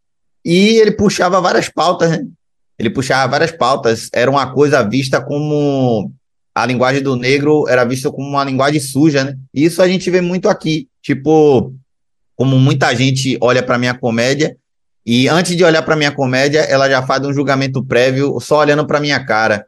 e 0.43 0.79
ele 0.79 0.91
puxava 0.91 1.39
várias 1.39 1.69
pautas, 1.69 2.09
né? 2.09 2.25
Ele 2.79 2.89
puxava 2.89 3.29
várias 3.29 3.51
pautas, 3.51 4.09
era 4.11 4.31
uma 4.31 4.51
coisa 4.51 4.81
vista 4.81 5.21
como 5.21 6.11
a 6.55 6.65
linguagem 6.65 7.03
do 7.03 7.15
negro 7.15 7.67
era 7.69 7.85
vista 7.85 8.09
como 8.09 8.27
uma 8.27 8.43
linguagem 8.43 8.79
suja, 8.79 9.23
né? 9.23 9.37
E 9.53 9.63
isso 9.63 9.79
a 9.83 9.87
gente 9.87 10.09
vê 10.09 10.21
muito 10.21 10.49
aqui, 10.49 10.87
tipo, 11.03 11.71
como 12.41 12.57
muita 12.57 12.95
gente 12.95 13.37
olha 13.39 13.61
para 13.61 13.77
minha 13.77 13.93
comédia. 13.93 14.57
E 15.05 15.29
antes 15.29 15.55
de 15.55 15.63
olhar 15.63 15.83
para 15.83 15.95
minha 15.95 16.11
comédia, 16.11 16.61
ela 16.61 16.89
já 16.89 17.03
faz 17.03 17.23
um 17.23 17.31
julgamento 17.31 17.85
prévio 17.85 18.39
só 18.39 18.57
olhando 18.57 18.83
para 18.87 18.99
minha 18.99 19.23
cara. 19.23 19.67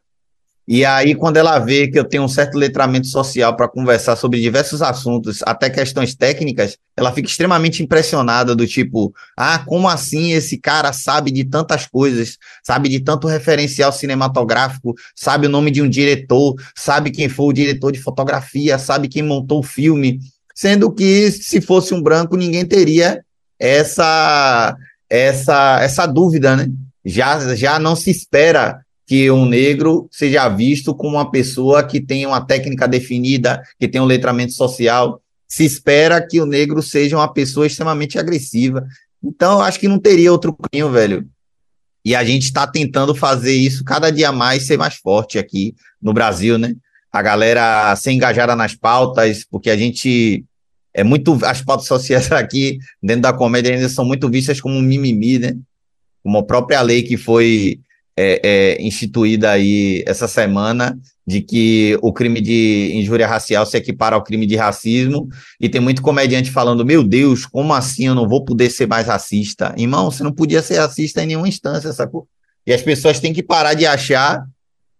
E 0.67 0.83
aí, 0.83 1.13
quando 1.13 1.37
ela 1.37 1.59
vê 1.59 1.87
que 1.87 1.99
eu 1.99 2.03
tenho 2.03 2.23
um 2.23 2.27
certo 2.27 2.57
letramento 2.57 3.05
social 3.05 3.55
para 3.55 3.67
conversar 3.67 4.15
sobre 4.15 4.41
diversos 4.41 4.81
assuntos, 4.81 5.43
até 5.45 5.69
questões 5.69 6.15
técnicas, 6.15 6.75
ela 6.97 7.11
fica 7.11 7.27
extremamente 7.27 7.83
impressionada 7.83 8.55
do 8.55 8.65
tipo, 8.65 9.13
ah, 9.37 9.59
como 9.59 9.87
assim 9.87 10.31
esse 10.31 10.57
cara 10.57 10.91
sabe 10.91 11.29
de 11.29 11.43
tantas 11.43 11.85
coisas, 11.85 12.39
sabe 12.63 12.89
de 12.89 13.01
tanto 13.01 13.27
referencial 13.27 13.91
cinematográfico, 13.91 14.95
sabe 15.15 15.45
o 15.45 15.49
nome 15.49 15.69
de 15.69 15.79
um 15.79 15.87
diretor, 15.87 16.55
sabe 16.75 17.11
quem 17.11 17.29
foi 17.29 17.45
o 17.45 17.53
diretor 17.53 17.91
de 17.91 18.01
fotografia, 18.01 18.79
sabe 18.79 19.07
quem 19.07 19.21
montou 19.21 19.59
o 19.59 19.63
filme, 19.63 20.19
sendo 20.53 20.91
que 20.91 21.31
se 21.31 21.59
fosse 21.61 21.93
um 21.93 22.01
branco 22.01 22.37
ninguém 22.37 22.65
teria 22.65 23.23
essa 23.59 24.75
essa, 25.13 25.79
essa 25.79 26.07
dúvida, 26.07 26.55
né? 26.55 26.67
Já, 27.05 27.55
já 27.55 27.77
não 27.77 27.95
se 27.95 28.09
espera 28.09 28.83
que 29.05 29.29
um 29.29 29.45
negro 29.45 30.07
seja 30.11 30.49
visto 30.49 30.95
como 30.95 31.17
uma 31.17 31.29
pessoa 31.29 31.83
que 31.83 32.01
tem 32.01 32.25
uma 32.25 32.43
técnica 32.43 32.87
definida, 32.87 33.61
que 33.79 33.87
tem 33.87 34.01
um 34.01 34.05
letramento 34.05 34.53
social. 34.53 35.21
Se 35.47 35.63
espera 35.63 36.25
que 36.25 36.41
o 36.41 36.47
negro 36.47 36.81
seja 36.81 37.15
uma 37.15 37.31
pessoa 37.31 37.67
extremamente 37.67 38.17
agressiva. 38.17 38.83
Então, 39.23 39.61
acho 39.61 39.79
que 39.79 39.87
não 39.87 39.99
teria 39.99 40.31
outro 40.31 40.57
caminho, 40.57 40.91
velho. 40.91 41.27
E 42.03 42.15
a 42.15 42.23
gente 42.23 42.45
está 42.45 42.65
tentando 42.65 43.13
fazer 43.13 43.53
isso 43.53 43.83
cada 43.83 44.09
dia 44.09 44.31
mais 44.31 44.65
ser 44.65 44.77
mais 44.77 44.95
forte 44.95 45.37
aqui 45.37 45.75
no 46.01 46.11
Brasil, 46.11 46.57
né? 46.57 46.73
A 47.13 47.21
galera 47.21 47.95
ser 47.95 48.11
engajada 48.11 48.55
nas 48.55 48.75
pautas, 48.75 49.45
porque 49.49 49.69
a 49.69 49.77
gente 49.77 50.43
é 50.93 51.03
muito 51.03 51.37
as 51.43 51.61
pautas 51.61 51.87
sociais 51.87 52.29
aqui 52.33 52.79
dentro 53.01 53.21
da 53.21 53.33
comédia 53.33 53.73
ainda 53.73 53.87
são 53.87 54.03
muito 54.03 54.27
vistas 54.29 54.59
como 54.59 54.75
um 54.75 54.81
mimimi, 54.81 55.37
né? 55.37 55.55
Como 56.23 56.39
a 56.39 56.43
própria 56.43 56.81
lei 56.81 57.03
que 57.03 57.15
foi 57.15 57.79
é, 58.17 58.39
é, 58.43 58.81
instituída 58.81 59.51
aí 59.51 60.03
essa 60.05 60.27
semana 60.27 60.97
de 61.25 61.41
que 61.41 61.97
o 62.01 62.11
crime 62.11 62.41
de 62.41 62.91
injúria 62.93 63.27
racial 63.27 63.65
se 63.65 63.77
equipara 63.77 64.15
ao 64.15 64.23
crime 64.23 64.45
de 64.45 64.55
racismo. 64.55 65.27
E 65.59 65.69
tem 65.69 65.81
muito 65.81 66.01
comediante 66.01 66.51
falando 66.51 66.85
meu 66.85 67.03
Deus 67.03 67.45
como 67.45 67.73
assim? 67.73 68.07
Eu 68.07 68.15
não 68.15 68.27
vou 68.27 68.43
poder 68.43 68.69
ser 68.69 68.87
mais 68.87 69.07
racista. 69.07 69.73
Irmão 69.77 70.11
você 70.11 70.23
não 70.23 70.31
podia 70.31 70.61
ser 70.61 70.77
racista 70.79 71.23
em 71.23 71.27
nenhuma 71.27 71.47
instância 71.47 71.91
sacou? 71.93 72.27
E 72.65 72.73
as 72.73 72.81
pessoas 72.81 73.19
têm 73.19 73.33
que 73.33 73.43
parar 73.43 73.73
de 73.73 73.85
achar 73.85 74.45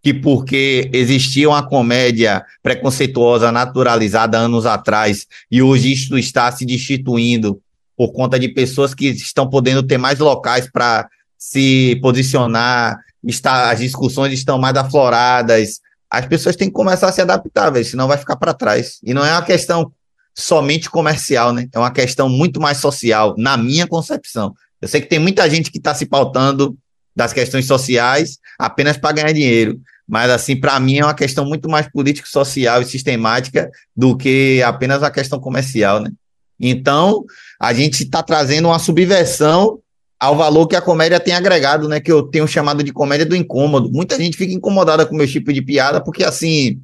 que 0.04 0.14
porque 0.14 0.90
existia 0.92 1.48
uma 1.48 1.66
comédia 1.66 2.46
preconceituosa 2.62 3.54
naturalizada 3.54 4.38
anos 4.38 4.66
atrás 4.66 5.26
e 5.50 5.62
hoje 5.62 5.94
isto 5.94 6.18
está 6.18 6.52
se 6.52 6.66
destituindo 6.66 7.62
por 7.96 8.12
conta 8.12 8.38
de 8.38 8.50
pessoas 8.50 8.94
que 8.94 9.08
estão 9.08 9.50
podendo 9.50 9.82
ter 9.82 9.98
mais 9.98 10.20
locais 10.20 10.70
para 10.70 11.08
se 11.38 11.98
posicionar, 12.02 13.00
está, 13.24 13.72
as 13.72 13.80
discussões 13.80 14.34
estão 14.34 14.58
mais 14.58 14.76
afloradas. 14.76 15.80
As 16.10 16.26
pessoas 16.26 16.56
têm 16.56 16.68
que 16.68 16.74
começar 16.74 17.08
a 17.08 17.12
se 17.12 17.22
adaptar, 17.22 17.72
senão 17.84 18.08
vai 18.08 18.18
ficar 18.18 18.36
para 18.36 18.54
trás. 18.54 19.00
E 19.04 19.14
não 19.14 19.26
é 19.26 19.32
uma 19.32 19.42
questão 19.42 19.92
somente 20.36 20.90
comercial, 20.90 21.54
né? 21.54 21.68
É 21.72 21.80
uma 21.80 21.92
questão 21.92 22.28
muito 22.28 22.60
mais 22.60 22.78
social, 22.78 23.36
na 23.38 23.56
minha 23.56 23.88
concepção. 23.88 24.54
Eu 24.82 24.88
sei 24.88 25.02
que 25.02 25.08
tem 25.08 25.20
muita 25.20 25.50
gente 25.50 25.72
que 25.72 25.78
está 25.78 25.94
se 25.94 26.06
pautando 26.06 26.78
das 27.16 27.32
questões 27.32 27.68
sociais 27.68 28.40
apenas 28.58 28.98
para 28.98 29.14
ganhar 29.14 29.32
dinheiro. 29.32 29.80
Mas, 30.08 30.30
assim, 30.30 30.56
para 30.60 30.80
mim 30.80 30.98
é 30.98 31.04
uma 31.04 31.14
questão 31.14 31.46
muito 31.46 31.70
mais 31.70 31.88
político-social 31.88 32.82
e 32.82 32.86
sistemática 32.86 33.72
do 33.96 34.18
que 34.18 34.62
apenas 34.64 35.02
a 35.02 35.10
questão 35.10 35.40
comercial, 35.40 36.00
né? 36.02 36.12
Então, 36.60 37.26
a 37.60 37.74
gente 37.74 38.04
está 38.04 38.22
trazendo 38.22 38.68
uma 38.68 38.80
subversão 38.80 39.80
ao 40.20 40.36
valor 40.36 40.68
que 40.68 40.76
a 40.76 40.82
comédia 40.82 41.20
tem 41.20 41.34
agregado, 41.34 41.88
né? 41.88 42.00
Que 42.00 42.12
eu 42.12 42.24
tenho 42.24 42.48
chamado 42.48 42.84
de 42.84 42.94
comédia 42.94 43.26
do 43.26 43.36
incômodo. 43.36 43.92
Muita 43.92 44.18
gente 44.18 44.38
fica 44.38 44.54
incomodada 44.54 45.06
com 45.06 45.16
meu 45.16 45.28
tipo 45.28 45.52
de 45.52 45.62
piada, 45.62 46.02
porque, 46.02 46.24
assim, 46.24 46.82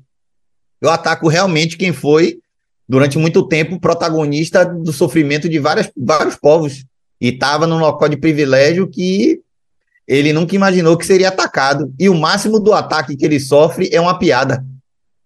eu 0.82 0.90
ataco 0.90 1.28
realmente 1.28 1.78
quem 1.78 1.94
foi, 1.94 2.40
durante 2.88 3.18
muito 3.18 3.48
tempo, 3.48 3.80
protagonista 3.80 4.66
do 4.66 4.92
sofrimento 4.92 5.48
de 5.48 5.60
várias, 5.60 5.92
vários 5.96 6.36
povos. 6.36 6.86
E 7.22 7.30
estava 7.30 7.68
num 7.68 7.80
local 7.80 8.08
de 8.08 8.18
privilégio 8.18 8.88
que 8.88 9.42
ele 10.10 10.34
nunca 10.34 10.56
imaginou 10.56 10.98
que 10.98 11.06
seria 11.06 11.28
atacado. 11.28 11.94
E 12.00 12.10
o 12.10 12.16
máximo 12.16 12.60
do 12.60 12.74
ataque 12.74 13.16
que 13.16 13.24
ele 13.24 13.40
sofre 13.40 13.90
é 13.94 14.02
uma 14.02 14.18
piada. 14.18 14.66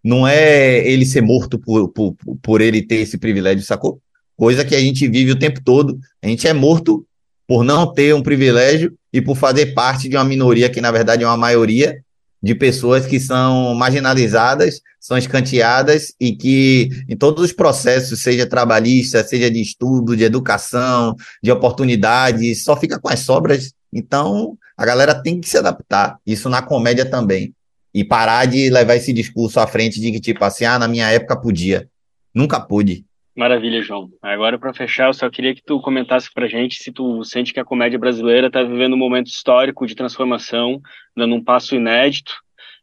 Não 0.04 0.28
é 0.28 0.86
ele 0.86 1.06
ser 1.06 1.22
morto 1.22 1.58
por, 1.58 1.88
por, 1.88 2.14
por 2.42 2.60
ele 2.60 2.82
ter 2.82 2.96
esse 2.96 3.18
privilégio, 3.18 3.64
sacou? 3.64 4.02
Coisa 4.36 4.66
que 4.66 4.76
a 4.76 4.80
gente 4.80 5.08
vive 5.08 5.32
o 5.32 5.40
tempo 5.40 5.62
todo. 5.64 5.98
A 6.22 6.28
gente 6.28 6.46
é 6.50 6.52
morto 6.52 7.06
por 7.48 7.64
não 7.64 7.94
ter 7.94 8.14
um 8.14 8.22
privilégio 8.22 8.94
e 9.14 9.22
por 9.22 9.38
fazer 9.38 9.68
parte 9.68 10.10
de 10.10 10.18
uma 10.18 10.26
minoria 10.26 10.70
que, 10.70 10.82
na 10.82 10.92
verdade, 10.92 11.24
é 11.24 11.28
uma 11.28 11.38
maioria 11.38 12.02
de 12.42 12.54
pessoas 12.54 13.06
que 13.06 13.22
são 13.22 13.74
marginalizadas, 13.76 14.82
são 15.00 15.18
escanteadas 15.18 16.14
e 16.20 16.36
que, 16.36 16.90
em 17.08 17.16
todos 17.16 17.42
os 17.42 17.54
processos, 17.54 18.22
seja 18.22 18.46
trabalhista, 18.46 19.24
seja 19.24 19.50
de 19.50 19.62
estudo, 19.62 20.18
de 20.18 20.26
educação, 20.26 21.16
de 21.42 21.50
oportunidades, 21.50 22.66
só 22.66 22.76
fica 22.76 23.00
com 23.00 23.08
as 23.08 23.20
sobras. 23.22 23.72
Então, 23.94 24.58
a 24.78 24.86
galera 24.86 25.22
tem 25.22 25.40
que 25.40 25.50
se 25.50 25.58
adaptar, 25.58 26.18
isso 26.26 26.50
na 26.50 26.62
comédia 26.62 27.10
também. 27.10 27.54
E 27.94 28.04
parar 28.04 28.46
de 28.46 28.70
levar 28.72 28.96
esse 28.96 29.14
discurso 29.14 29.60
à 29.60 29.68
frente 29.68 30.02
de 30.02 30.12
que, 30.12 30.20
tipo 30.20 30.44
assim, 30.44 30.66
ah, 30.66 30.80
na 30.80 30.88
minha 30.88 31.10
época 31.12 31.40
podia. 31.40 31.88
Nunca 32.34 32.60
pude. 32.60 33.06
Maravilha, 33.36 33.82
João. 33.82 34.10
Agora, 34.22 34.60
para 34.60 34.74
fechar, 34.74 35.08
eu 35.08 35.14
só 35.14 35.28
queria 35.30 35.56
que 35.56 35.64
tu 35.64 35.80
comentasse 35.80 36.30
pra 36.32 36.48
gente 36.48 36.82
se 36.82 36.92
tu 36.92 37.24
sente 37.24 37.52
que 37.52 37.60
a 37.60 37.66
comédia 37.66 37.98
brasileira 37.98 38.48
está 38.48 38.62
vivendo 38.62 38.94
um 38.94 38.98
momento 38.98 39.28
histórico 39.28 39.88
de 39.88 39.96
transformação, 39.96 40.80
dando 41.18 41.34
um 41.34 41.44
passo 41.44 41.76
inédito 41.76 42.32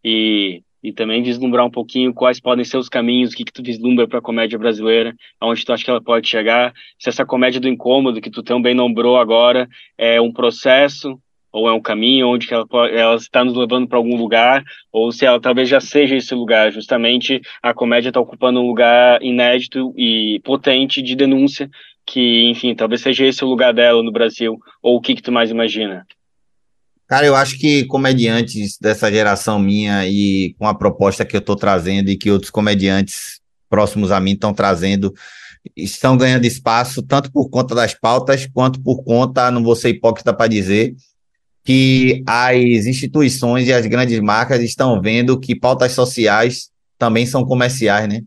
e, 0.04 0.62
e 0.82 0.92
também 0.92 1.22
vislumbrar 1.22 1.64
um 1.64 1.70
pouquinho 1.70 2.12
quais 2.12 2.40
podem 2.40 2.64
ser 2.64 2.78
os 2.78 2.88
caminhos, 2.88 3.32
o 3.32 3.36
que, 3.36 3.44
que 3.44 3.52
tu 3.52 3.62
vislumbra 3.62 4.08
para 4.08 4.18
a 4.18 4.22
comédia 4.22 4.58
brasileira, 4.58 5.14
aonde 5.40 5.64
tu 5.64 5.72
acha 5.72 5.84
que 5.84 5.90
ela 5.90 6.02
pode 6.02 6.28
chegar, 6.28 6.72
se 6.98 7.08
essa 7.08 7.24
comédia 7.24 7.60
do 7.60 7.68
incômodo 7.68 8.20
que 8.20 8.30
tu 8.30 8.42
tão 8.42 8.60
bem 8.60 8.74
nombrou 8.74 9.18
agora 9.18 9.68
é 9.96 10.20
um 10.20 10.32
processo 10.32 11.16
ou 11.52 11.68
é 11.68 11.72
um 11.72 11.80
caminho 11.80 12.28
onde 12.28 12.52
ela, 12.52 12.66
ela 12.92 13.16
está 13.16 13.44
nos 13.44 13.56
levando 13.56 13.88
para 13.88 13.98
algum 13.98 14.16
lugar, 14.16 14.62
ou 14.92 15.10
se 15.10 15.24
ela 15.24 15.40
talvez 15.40 15.68
já 15.68 15.80
seja 15.80 16.16
esse 16.16 16.34
lugar, 16.34 16.72
justamente 16.72 17.40
a 17.62 17.74
comédia 17.74 18.10
está 18.10 18.20
ocupando 18.20 18.60
um 18.60 18.66
lugar 18.66 19.22
inédito 19.22 19.92
e 19.96 20.40
potente 20.44 21.02
de 21.02 21.14
denúncia, 21.14 21.68
que, 22.06 22.48
enfim, 22.50 22.74
talvez 22.74 23.00
seja 23.00 23.26
esse 23.26 23.44
o 23.44 23.48
lugar 23.48 23.72
dela 23.72 24.02
no 24.02 24.12
Brasil, 24.12 24.58
ou 24.82 24.96
o 24.96 25.00
que, 25.00 25.14
que 25.14 25.22
tu 25.22 25.30
mais 25.30 25.50
imagina? 25.50 26.06
Cara, 27.06 27.26
eu 27.26 27.34
acho 27.34 27.58
que 27.58 27.84
comediantes 27.86 28.78
dessa 28.80 29.10
geração 29.10 29.58
minha 29.58 30.06
e 30.06 30.54
com 30.58 30.66
a 30.66 30.74
proposta 30.74 31.24
que 31.24 31.34
eu 31.34 31.40
estou 31.40 31.56
trazendo 31.56 32.08
e 32.08 32.16
que 32.16 32.30
outros 32.30 32.52
comediantes 32.52 33.40
próximos 33.68 34.12
a 34.12 34.20
mim 34.20 34.32
estão 34.32 34.54
trazendo, 34.54 35.12
estão 35.76 36.16
ganhando 36.16 36.44
espaço 36.44 37.02
tanto 37.02 37.30
por 37.32 37.50
conta 37.50 37.74
das 37.74 37.94
pautas 37.94 38.46
quanto 38.46 38.80
por 38.80 39.02
conta, 39.02 39.50
não 39.50 39.62
vou 39.62 39.74
ser 39.74 39.90
hipócrita 39.90 40.32
para 40.32 40.46
dizer, 40.46 40.94
que 41.70 42.24
as 42.26 42.84
instituições 42.84 43.68
e 43.68 43.72
as 43.72 43.86
grandes 43.86 44.18
marcas 44.18 44.60
estão 44.60 45.00
vendo 45.00 45.38
que 45.38 45.54
pautas 45.54 45.92
sociais 45.92 46.68
também 46.98 47.24
são 47.26 47.44
comerciais, 47.44 48.08
né? 48.08 48.22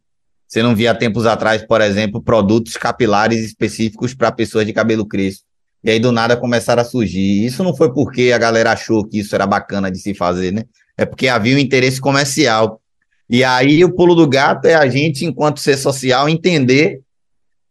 Você 0.48 0.64
não 0.64 0.74
via 0.74 0.96
tempos 0.96 1.26
atrás, 1.26 1.62
por 1.68 1.82
exemplo, 1.82 2.24
produtos 2.24 2.78
capilares 2.78 3.44
específicos 3.44 4.14
para 4.14 4.32
pessoas 4.32 4.66
de 4.66 4.72
cabelo 4.72 5.06
crespo. 5.06 5.44
E 5.84 5.92
aí 5.92 6.00
do 6.00 6.10
nada 6.10 6.38
começaram 6.38 6.82
a 6.82 6.86
surgir. 6.86 7.46
Isso 7.46 7.66
não 7.66 7.76
foi 7.76 7.94
porque 7.94 8.32
a 8.34 8.38
galera 8.38 8.72
achou 8.72 9.06
que 9.06 9.20
isso 9.20 9.36
era 9.36 9.46
bacana 9.46 9.92
de 9.92 9.98
se 9.98 10.14
fazer, 10.14 10.54
né? 10.54 10.64
É 10.98 11.06
porque 11.06 11.28
havia 11.28 11.58
um 11.58 11.60
interesse 11.60 12.00
comercial. 12.00 12.80
E 13.30 13.44
aí 13.44 13.84
o 13.84 13.94
pulo 13.94 14.16
do 14.16 14.26
gato 14.26 14.68
é 14.68 14.74
a 14.74 14.88
gente, 14.88 15.26
enquanto 15.26 15.60
ser 15.60 15.76
social, 15.76 16.30
entender 16.30 17.02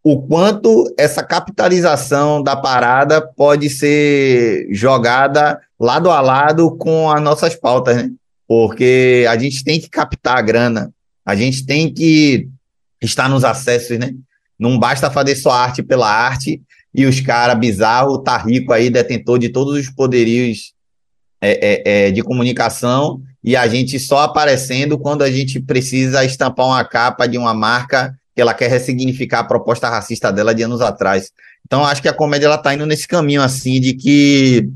o 0.05 0.21
quanto 0.23 0.93
essa 0.99 1.23
capitalização 1.23 2.43
da 2.43 2.57
parada 2.57 3.21
pode 3.21 3.71
ser 3.71 4.67
jogada 4.73 5.61
lado 5.79 6.11
a 6.11 6.21
lado 6.21 6.77
com 6.77 7.11
as 7.11 7.23
nossas 7.23 7.55
pautas, 7.55 7.97
né? 7.97 8.11
Porque 8.49 9.25
a 9.29 9.39
gente 9.39 9.63
tem 9.63 9.81
que 9.81 9.89
captar 9.89 10.39
a 10.39 10.43
grana, 10.43 10.93
a 11.25 11.37
gente 11.37 11.65
tem 11.65 11.93
que 11.93 12.49
estar 13.01 13.29
nos 13.29 13.45
acessos, 13.45 13.99
né? 13.99 14.13
Não 14.59 14.79
basta 14.79 15.11
fazer 15.11 15.37
só 15.37 15.51
arte 15.51 15.83
pela 15.83 16.11
arte 16.11 16.61
e 16.95 17.07
os 17.07 17.21
caras 17.21 17.59
bizarro 17.59 18.19
tá 18.19 18.37
rico 18.37 18.73
aí, 18.73 18.91
detentor 18.91 19.39
de 19.39 19.49
todos 19.49 19.75
os 19.79 19.89
poderios 19.89 20.73
é, 21.41 21.51
é, 21.51 22.07
é, 22.07 22.11
de 22.11 22.23
comunicação 22.23 23.21
e 23.43 23.57
a 23.57 23.67
gente 23.67 23.99
só 23.99 24.21
aparecendo 24.21 24.99
quando 24.99 25.23
a 25.23 25.31
gente 25.31 25.61
precisa 25.61 26.25
estampar 26.25 26.67
uma 26.67 26.85
capa 26.85 27.27
de 27.27 27.39
uma 27.39 27.55
marca 27.55 28.17
ela 28.37 28.55
quer 28.55 28.69
ressignificar 28.69 29.41
a 29.41 29.45
proposta 29.45 29.89
racista 29.89 30.33
dela 30.33 30.55
de 30.55 30.63
anos 30.63 30.81
atrás. 30.81 31.31
Então, 31.67 31.85
acho 31.85 32.03
que 32.03 32.09
a 32.09 32.15
comédia 32.15 32.47
ela 32.47 32.59
tá 32.59 32.75
indo 32.75 32.87
nesse 32.87 33.07
caminho, 33.07 33.43
assim, 33.43 33.81
de 33.81 33.95
que 33.95 34.69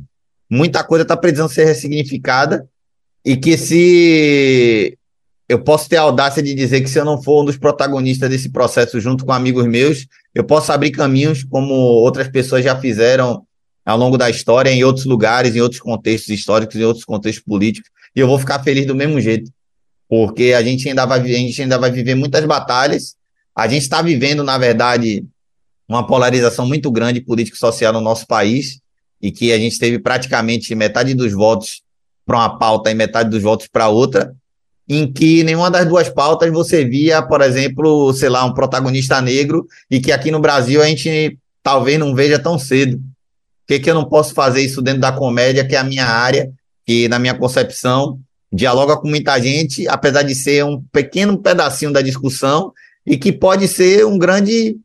muita 0.49 0.85
coisa 0.85 1.03
está 1.03 1.17
precisando 1.17 1.49
ser 1.49 1.65
ressignificada 1.65 2.69
e 3.25 3.37
que 3.37 3.57
se 3.57 4.97
eu 5.49 5.63
posso 5.63 5.89
ter 5.89 5.97
a 5.97 6.03
audácia 6.03 6.43
de 6.43 6.55
dizer 6.55 6.81
que 6.81 6.91
se 6.91 6.99
eu 6.99 7.05
não 7.05 7.23
for 7.23 7.43
um 7.43 7.45
dos 7.45 7.57
protagonistas 7.57 8.29
desse 8.29 8.51
processo 8.51 9.01
junto 9.01 9.25
com 9.25 9.33
amigos 9.33 9.67
meus, 9.67 10.07
eu 10.35 10.45
posso 10.45 10.73
abrir 10.73 10.91
caminhos 10.91 11.45
como 11.45 11.73
outras 11.73 12.29
pessoas 12.29 12.65
já 12.65 12.77
fizeram 12.77 13.45
ao 13.85 13.97
longo 13.97 14.19
da 14.19 14.29
história, 14.29 14.71
em 14.71 14.83
outros 14.83 15.07
lugares, 15.07 15.55
em 15.55 15.61
outros 15.61 15.81
contextos 15.81 16.31
históricos, 16.31 16.77
em 16.77 16.83
outros 16.83 17.05
contextos 17.05 17.45
políticos, 17.45 17.89
e 18.15 18.21
eu 18.21 18.27
vou 18.27 18.39
ficar 18.39 18.63
feliz 18.63 18.85
do 18.85 18.95
mesmo 18.95 19.21
jeito, 19.21 19.51
porque 20.09 20.53
a 20.53 20.63
gente 20.63 20.89
ainda 20.89 21.07
vai, 21.07 21.21
a 21.21 21.25
gente 21.25 21.63
ainda 21.63 21.79
vai 21.79 21.91
viver 21.91 22.17
muitas 22.17 22.45
batalhas 22.45 23.15
a 23.57 23.67
gente 23.67 23.83
está 23.83 24.03
vivendo, 24.03 24.45
na 24.45 24.59
verdade, 24.59 25.25
uma 25.89 26.07
polarização 26.07 26.67
muito 26.67 26.91
grande 26.91 27.23
político-social 27.23 27.93
no 27.93 28.03
nosso 28.03 28.27
país 28.27 28.81
e 29.23 29.33
que 29.33 29.51
a 29.51 29.59
gente 29.59 29.79
teve 29.79 29.99
praticamente 29.99 30.75
metade 30.75 31.15
dos 31.15 31.33
votos 31.33 31.81
para 32.27 32.37
uma 32.37 32.59
pauta 32.59 32.91
e 32.91 32.95
metade 32.95 33.31
dos 33.31 33.43
votos 33.43 33.67
para 33.67 33.89
outra, 33.89 34.35
em 34.87 35.11
que 35.11 35.43
nenhuma 35.43 35.71
das 35.71 35.89
duas 35.89 36.09
pautas 36.09 36.53
você 36.53 36.85
via, 36.85 37.23
por 37.23 37.41
exemplo, 37.41 38.13
sei 38.13 38.29
lá, 38.29 38.45
um 38.45 38.53
protagonista 38.53 39.23
negro 39.23 39.67
e 39.91 40.01
que 40.01 40.13
aqui 40.13 40.31
no 40.31 40.39
Brasil 40.39 40.83
a 40.83 40.87
gente 40.87 41.39
talvez 41.63 41.99
não 41.99 42.15
veja 42.15 42.39
tão 42.39 42.59
cedo. 42.59 42.99
Por 42.99 43.69
que, 43.69 43.81
que 43.81 43.91
eu 43.91 43.95
não 43.95 44.05
posso 44.05 44.35
fazer 44.35 44.61
isso 44.61 44.83
dentro 44.83 45.01
da 45.01 45.13
comédia, 45.13 45.67
que 45.67 45.75
é 45.75 45.79
a 45.79 45.85
minha 45.85 46.07
área, 46.07 46.53
que 46.85 47.09
na 47.09 47.19
minha 47.19 47.35
concepção 47.35 48.21
dialoga 48.53 48.97
com 48.97 49.09
muita 49.09 49.41
gente, 49.41 49.89
apesar 49.89 50.23
de 50.23 50.35
ser 50.35 50.65
um 50.65 50.83
pequeno 50.93 51.39
pedacinho 51.39 51.93
da 51.93 52.01
discussão, 52.01 52.73
e 53.07 53.17
que 53.17 53.33
pode 53.33 53.69
ser 53.69 54.05
um 54.05 54.19
grande 54.19 54.77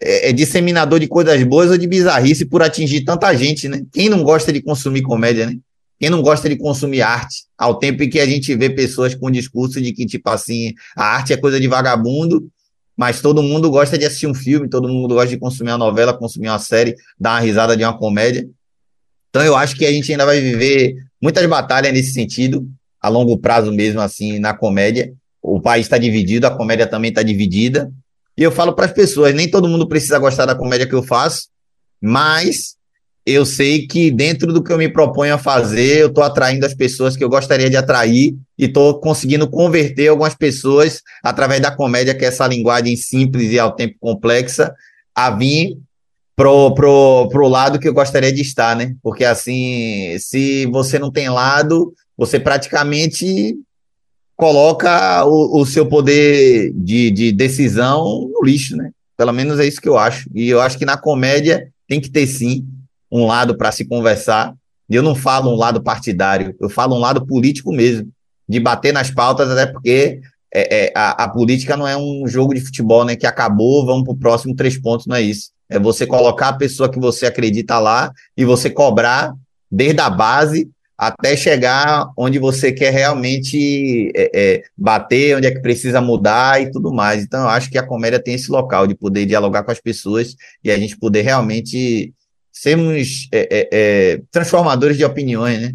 é, 0.00 0.28
é, 0.28 0.32
disseminador 0.32 1.00
de 1.00 1.08
coisas 1.08 1.42
boas 1.44 1.70
ou 1.70 1.78
de 1.78 1.86
bizarrice 1.86 2.44
por 2.44 2.62
atingir 2.62 3.04
tanta 3.04 3.34
gente, 3.34 3.68
né? 3.68 3.82
Quem 3.92 4.08
não 4.08 4.22
gosta 4.22 4.52
de 4.52 4.60
consumir 4.60 5.02
comédia, 5.02 5.46
né? 5.46 5.56
Quem 5.98 6.10
não 6.10 6.22
gosta 6.22 6.48
de 6.48 6.56
consumir 6.56 7.02
arte? 7.02 7.46
Ao 7.56 7.76
tempo 7.78 8.02
em 8.02 8.10
que 8.10 8.20
a 8.20 8.26
gente 8.26 8.54
vê 8.54 8.70
pessoas 8.70 9.14
com 9.14 9.30
discurso 9.30 9.80
de 9.80 9.92
que, 9.92 10.06
tipo 10.06 10.30
assim, 10.30 10.72
a 10.94 11.04
arte 11.16 11.32
é 11.32 11.36
coisa 11.36 11.58
de 11.58 11.66
vagabundo, 11.66 12.48
mas 12.96 13.20
todo 13.20 13.42
mundo 13.42 13.68
gosta 13.70 13.98
de 13.98 14.04
assistir 14.04 14.28
um 14.28 14.34
filme, 14.34 14.68
todo 14.68 14.88
mundo 14.88 15.14
gosta 15.14 15.30
de 15.30 15.38
consumir 15.38 15.70
uma 15.70 15.78
novela, 15.78 16.16
consumir 16.16 16.48
uma 16.48 16.58
série, 16.60 16.94
dar 17.18 17.32
uma 17.32 17.40
risada 17.40 17.76
de 17.76 17.82
uma 17.82 17.96
comédia. 17.98 18.48
Então 19.30 19.42
eu 19.42 19.56
acho 19.56 19.74
que 19.74 19.84
a 19.84 19.90
gente 19.90 20.12
ainda 20.12 20.24
vai 20.24 20.40
viver 20.40 20.94
muitas 21.20 21.44
batalhas 21.46 21.92
nesse 21.92 22.12
sentido, 22.12 22.68
a 23.00 23.08
longo 23.08 23.36
prazo 23.36 23.72
mesmo, 23.72 24.00
assim, 24.00 24.38
na 24.38 24.54
comédia 24.54 25.12
o 25.56 25.60
país 25.60 25.86
está 25.86 25.98
dividido, 25.98 26.46
a 26.46 26.56
comédia 26.56 26.86
também 26.86 27.10
está 27.10 27.22
dividida. 27.22 27.90
E 28.36 28.42
eu 28.42 28.52
falo 28.52 28.72
para 28.72 28.86
as 28.86 28.92
pessoas: 28.92 29.34
nem 29.34 29.50
todo 29.50 29.68
mundo 29.68 29.88
precisa 29.88 30.18
gostar 30.18 30.46
da 30.46 30.54
comédia 30.54 30.86
que 30.86 30.94
eu 30.94 31.02
faço, 31.02 31.48
mas 32.00 32.76
eu 33.26 33.44
sei 33.44 33.86
que 33.86 34.10
dentro 34.10 34.52
do 34.52 34.62
que 34.62 34.72
eu 34.72 34.78
me 34.78 34.88
proponho 34.88 35.34
a 35.34 35.38
fazer, 35.38 35.98
eu 35.98 36.06
estou 36.08 36.24
atraindo 36.24 36.64
as 36.64 36.72
pessoas 36.72 37.14
que 37.14 37.22
eu 37.22 37.28
gostaria 37.28 37.68
de 37.68 37.76
atrair 37.76 38.34
e 38.58 38.64
estou 38.64 38.98
conseguindo 39.00 39.48
converter 39.48 40.08
algumas 40.08 40.34
pessoas 40.34 41.02
através 41.22 41.60
da 41.60 41.70
comédia, 41.70 42.14
que 42.14 42.24
é 42.24 42.28
essa 42.28 42.46
linguagem 42.46 42.96
simples 42.96 43.52
e 43.52 43.58
ao 43.58 43.72
tempo 43.72 43.96
complexa, 44.00 44.74
a 45.14 45.30
vir 45.30 45.76
pro, 46.34 46.72
pro, 46.74 47.28
pro 47.28 47.48
lado 47.48 47.78
que 47.78 47.88
eu 47.88 47.92
gostaria 47.92 48.32
de 48.32 48.40
estar, 48.40 48.74
né? 48.74 48.94
Porque 49.02 49.24
assim, 49.24 50.16
se 50.18 50.64
você 50.66 50.98
não 50.98 51.10
tem 51.10 51.28
lado, 51.28 51.92
você 52.16 52.40
praticamente 52.40 53.56
coloca 54.38 55.24
o, 55.26 55.60
o 55.60 55.66
seu 55.66 55.84
poder 55.84 56.72
de, 56.72 57.10
de 57.10 57.32
decisão 57.32 58.30
no 58.32 58.40
lixo, 58.44 58.76
né? 58.76 58.92
Pelo 59.16 59.32
menos 59.32 59.58
é 59.58 59.66
isso 59.66 59.80
que 59.80 59.88
eu 59.88 59.98
acho. 59.98 60.30
E 60.32 60.48
eu 60.48 60.60
acho 60.60 60.78
que 60.78 60.84
na 60.84 60.96
comédia 60.96 61.68
tem 61.88 62.00
que 62.00 62.08
ter 62.08 62.24
sim 62.28 62.64
um 63.10 63.26
lado 63.26 63.58
para 63.58 63.72
se 63.72 63.84
conversar. 63.84 64.54
E 64.88 64.94
eu 64.94 65.02
não 65.02 65.16
falo 65.16 65.50
um 65.50 65.56
lado 65.56 65.82
partidário, 65.82 66.54
eu 66.60 66.68
falo 66.68 66.94
um 66.94 67.00
lado 67.00 67.26
político 67.26 67.72
mesmo, 67.72 68.08
de 68.48 68.60
bater 68.60 68.92
nas 68.92 69.10
pautas, 69.10 69.50
até 69.50 69.66
porque 69.66 70.20
é, 70.54 70.86
é, 70.86 70.92
a, 70.94 71.24
a, 71.24 71.28
política 71.28 71.76
não 71.76 71.86
é 71.86 71.96
um 71.96 72.22
jogo 72.28 72.54
de 72.54 72.60
futebol, 72.60 73.04
né? 73.04 73.16
Que 73.16 73.26
acabou, 73.26 73.84
vamos 73.84 74.04
para 74.04 74.12
o 74.12 74.16
próximo 74.16 74.54
três 74.54 74.80
pontos, 74.80 75.06
não 75.06 75.16
é 75.16 75.20
isso. 75.20 75.50
É 75.68 75.80
você 75.80 76.06
colocar 76.06 76.50
a 76.50 76.56
pessoa 76.56 76.88
que 76.88 77.00
você 77.00 77.26
acredita 77.26 77.80
lá 77.80 78.12
e 78.36 78.44
você 78.44 78.70
cobrar 78.70 79.34
desde 79.70 80.00
a 80.00 80.08
base 80.08 80.70
até 80.98 81.36
chegar 81.36 82.10
onde 82.16 82.40
você 82.40 82.72
quer 82.72 82.92
realmente 82.92 84.10
é, 84.16 84.30
é, 84.34 84.62
bater, 84.76 85.36
onde 85.36 85.46
é 85.46 85.50
que 85.52 85.60
precisa 85.60 86.00
mudar 86.00 86.60
e 86.60 86.72
tudo 86.72 86.92
mais. 86.92 87.22
Então, 87.22 87.42
eu 87.42 87.48
acho 87.48 87.70
que 87.70 87.78
a 87.78 87.86
comédia 87.86 88.18
tem 88.18 88.34
esse 88.34 88.50
local 88.50 88.84
de 88.84 88.96
poder 88.96 89.24
dialogar 89.24 89.62
com 89.62 89.70
as 89.70 89.80
pessoas 89.80 90.34
e 90.64 90.72
a 90.72 90.76
gente 90.76 90.98
poder 90.98 91.22
realmente 91.22 92.12
sermos 92.52 93.28
é, 93.32 93.48
é, 93.50 93.68
é 93.70 94.22
transformadores 94.32 94.96
de 94.96 95.04
opiniões, 95.04 95.60
né? 95.60 95.72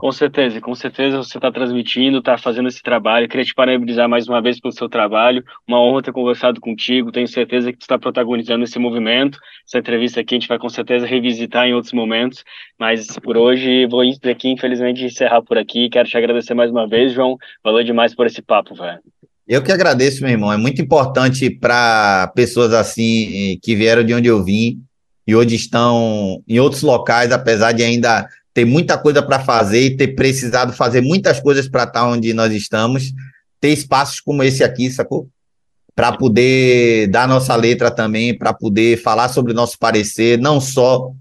Com 0.00 0.12
certeza, 0.12 0.62
com 0.62 0.74
certeza 0.74 1.18
você 1.18 1.36
está 1.36 1.52
transmitindo, 1.52 2.20
está 2.20 2.38
fazendo 2.38 2.68
esse 2.68 2.82
trabalho. 2.82 3.28
queria 3.28 3.44
te 3.44 3.54
parabenizar 3.54 4.08
mais 4.08 4.26
uma 4.26 4.40
vez 4.40 4.58
pelo 4.58 4.72
seu 4.72 4.88
trabalho. 4.88 5.44
Uma 5.68 5.78
honra 5.78 6.00
ter 6.00 6.10
conversado 6.10 6.58
contigo. 6.58 7.12
Tenho 7.12 7.28
certeza 7.28 7.70
que 7.70 7.76
você 7.76 7.84
está 7.84 7.98
protagonizando 7.98 8.64
esse 8.64 8.78
movimento. 8.78 9.38
Essa 9.68 9.78
entrevista 9.78 10.18
aqui 10.18 10.34
a 10.34 10.38
gente 10.38 10.48
vai 10.48 10.58
com 10.58 10.70
certeza 10.70 11.06
revisitar 11.06 11.66
em 11.66 11.74
outros 11.74 11.92
momentos. 11.92 12.42
Mas 12.78 13.08
por 13.22 13.36
hoje 13.36 13.86
vou 13.88 14.00
aqui, 14.00 14.48
infelizmente, 14.48 15.04
encerrar 15.04 15.42
por 15.42 15.58
aqui. 15.58 15.90
Quero 15.90 16.08
te 16.08 16.16
agradecer 16.16 16.54
mais 16.54 16.70
uma 16.70 16.88
vez, 16.88 17.12
João. 17.12 17.36
Valeu 17.62 17.84
demais 17.84 18.14
por 18.14 18.24
esse 18.24 18.40
papo, 18.40 18.74
velho. 18.74 19.00
Eu 19.46 19.62
que 19.62 19.70
agradeço, 19.70 20.22
meu 20.22 20.30
irmão. 20.30 20.50
É 20.50 20.56
muito 20.56 20.80
importante 20.80 21.50
para 21.50 22.32
pessoas 22.34 22.72
assim 22.72 23.58
que 23.62 23.76
vieram 23.76 24.02
de 24.02 24.14
onde 24.14 24.28
eu 24.28 24.42
vim 24.42 24.80
e 25.26 25.36
hoje 25.36 25.54
estão 25.54 26.42
em 26.48 26.58
outros 26.58 26.82
locais, 26.82 27.30
apesar 27.30 27.72
de 27.72 27.82
ainda 27.82 28.26
ter 28.52 28.64
muita 28.64 28.98
coisa 28.98 29.22
para 29.22 29.38
fazer 29.38 29.80
e 29.80 29.96
ter 29.96 30.08
precisado 30.08 30.72
fazer 30.72 31.00
muitas 31.00 31.40
coisas 31.40 31.68
para 31.68 31.84
estar 31.84 32.06
onde 32.06 32.32
nós 32.34 32.52
estamos, 32.52 33.12
ter 33.60 33.70
espaços 33.70 34.20
como 34.20 34.42
esse 34.42 34.64
aqui, 34.64 34.90
sacou? 34.90 35.28
Para 35.94 36.12
poder 36.12 37.08
dar 37.08 37.28
nossa 37.28 37.54
letra 37.54 37.90
também, 37.90 38.36
para 38.36 38.52
poder 38.52 39.00
falar 39.02 39.28
sobre 39.28 39.52
o 39.52 39.54
nosso 39.54 39.78
parecer, 39.78 40.38
não 40.38 40.60
só 40.60 41.12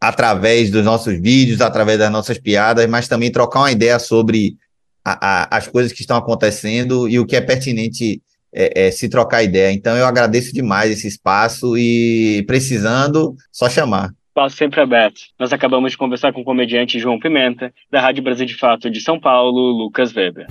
através 0.00 0.70
dos 0.70 0.84
nossos 0.84 1.20
vídeos, 1.20 1.60
através 1.60 1.98
das 1.98 2.10
nossas 2.10 2.38
piadas, 2.38 2.88
mas 2.88 3.06
também 3.06 3.30
trocar 3.30 3.60
uma 3.60 3.72
ideia 3.72 3.98
sobre 3.98 4.56
a, 5.04 5.44
a, 5.44 5.56
as 5.56 5.68
coisas 5.68 5.92
que 5.92 6.00
estão 6.00 6.16
acontecendo 6.16 7.08
e 7.08 7.20
o 7.20 7.26
que 7.26 7.36
é 7.36 7.40
pertinente 7.40 8.20
é, 8.52 8.86
é, 8.86 8.90
se 8.90 9.08
trocar 9.08 9.44
ideia. 9.44 9.72
Então 9.72 9.96
eu 9.96 10.06
agradeço 10.06 10.52
demais 10.52 10.90
esse 10.90 11.06
espaço 11.06 11.76
e 11.76 12.42
precisando, 12.46 13.36
só 13.52 13.68
chamar 13.68 14.12
espaço 14.32 14.56
sempre 14.56 14.80
aberto. 14.80 15.20
Nós 15.38 15.52
acabamos 15.52 15.92
de 15.92 15.98
conversar 15.98 16.32
com 16.32 16.40
o 16.40 16.44
comediante 16.44 16.98
João 16.98 17.20
Pimenta, 17.20 17.72
da 17.90 18.00
Rádio 18.00 18.22
Brasil 18.22 18.46
de 18.46 18.56
Fato 18.56 18.90
de 18.90 19.00
São 19.00 19.20
Paulo, 19.20 19.70
Lucas 19.70 20.14
Weber. 20.14 20.46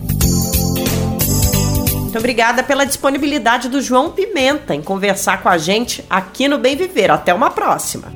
Muito 1.95 2.17
obrigada 2.17 2.61
pela 2.61 2.85
disponibilidade 2.85 3.69
do 3.69 3.81
João 3.81 4.11
Pimenta 4.11 4.75
em 4.75 4.83
conversar 4.83 5.41
com 5.41 5.49
a 5.49 5.57
gente 5.57 6.03
aqui 6.09 6.47
no 6.47 6.59
Bem 6.59 6.75
Viver. 6.75 7.09
Até 7.09 7.33
uma 7.33 7.49
próxima. 7.49 8.13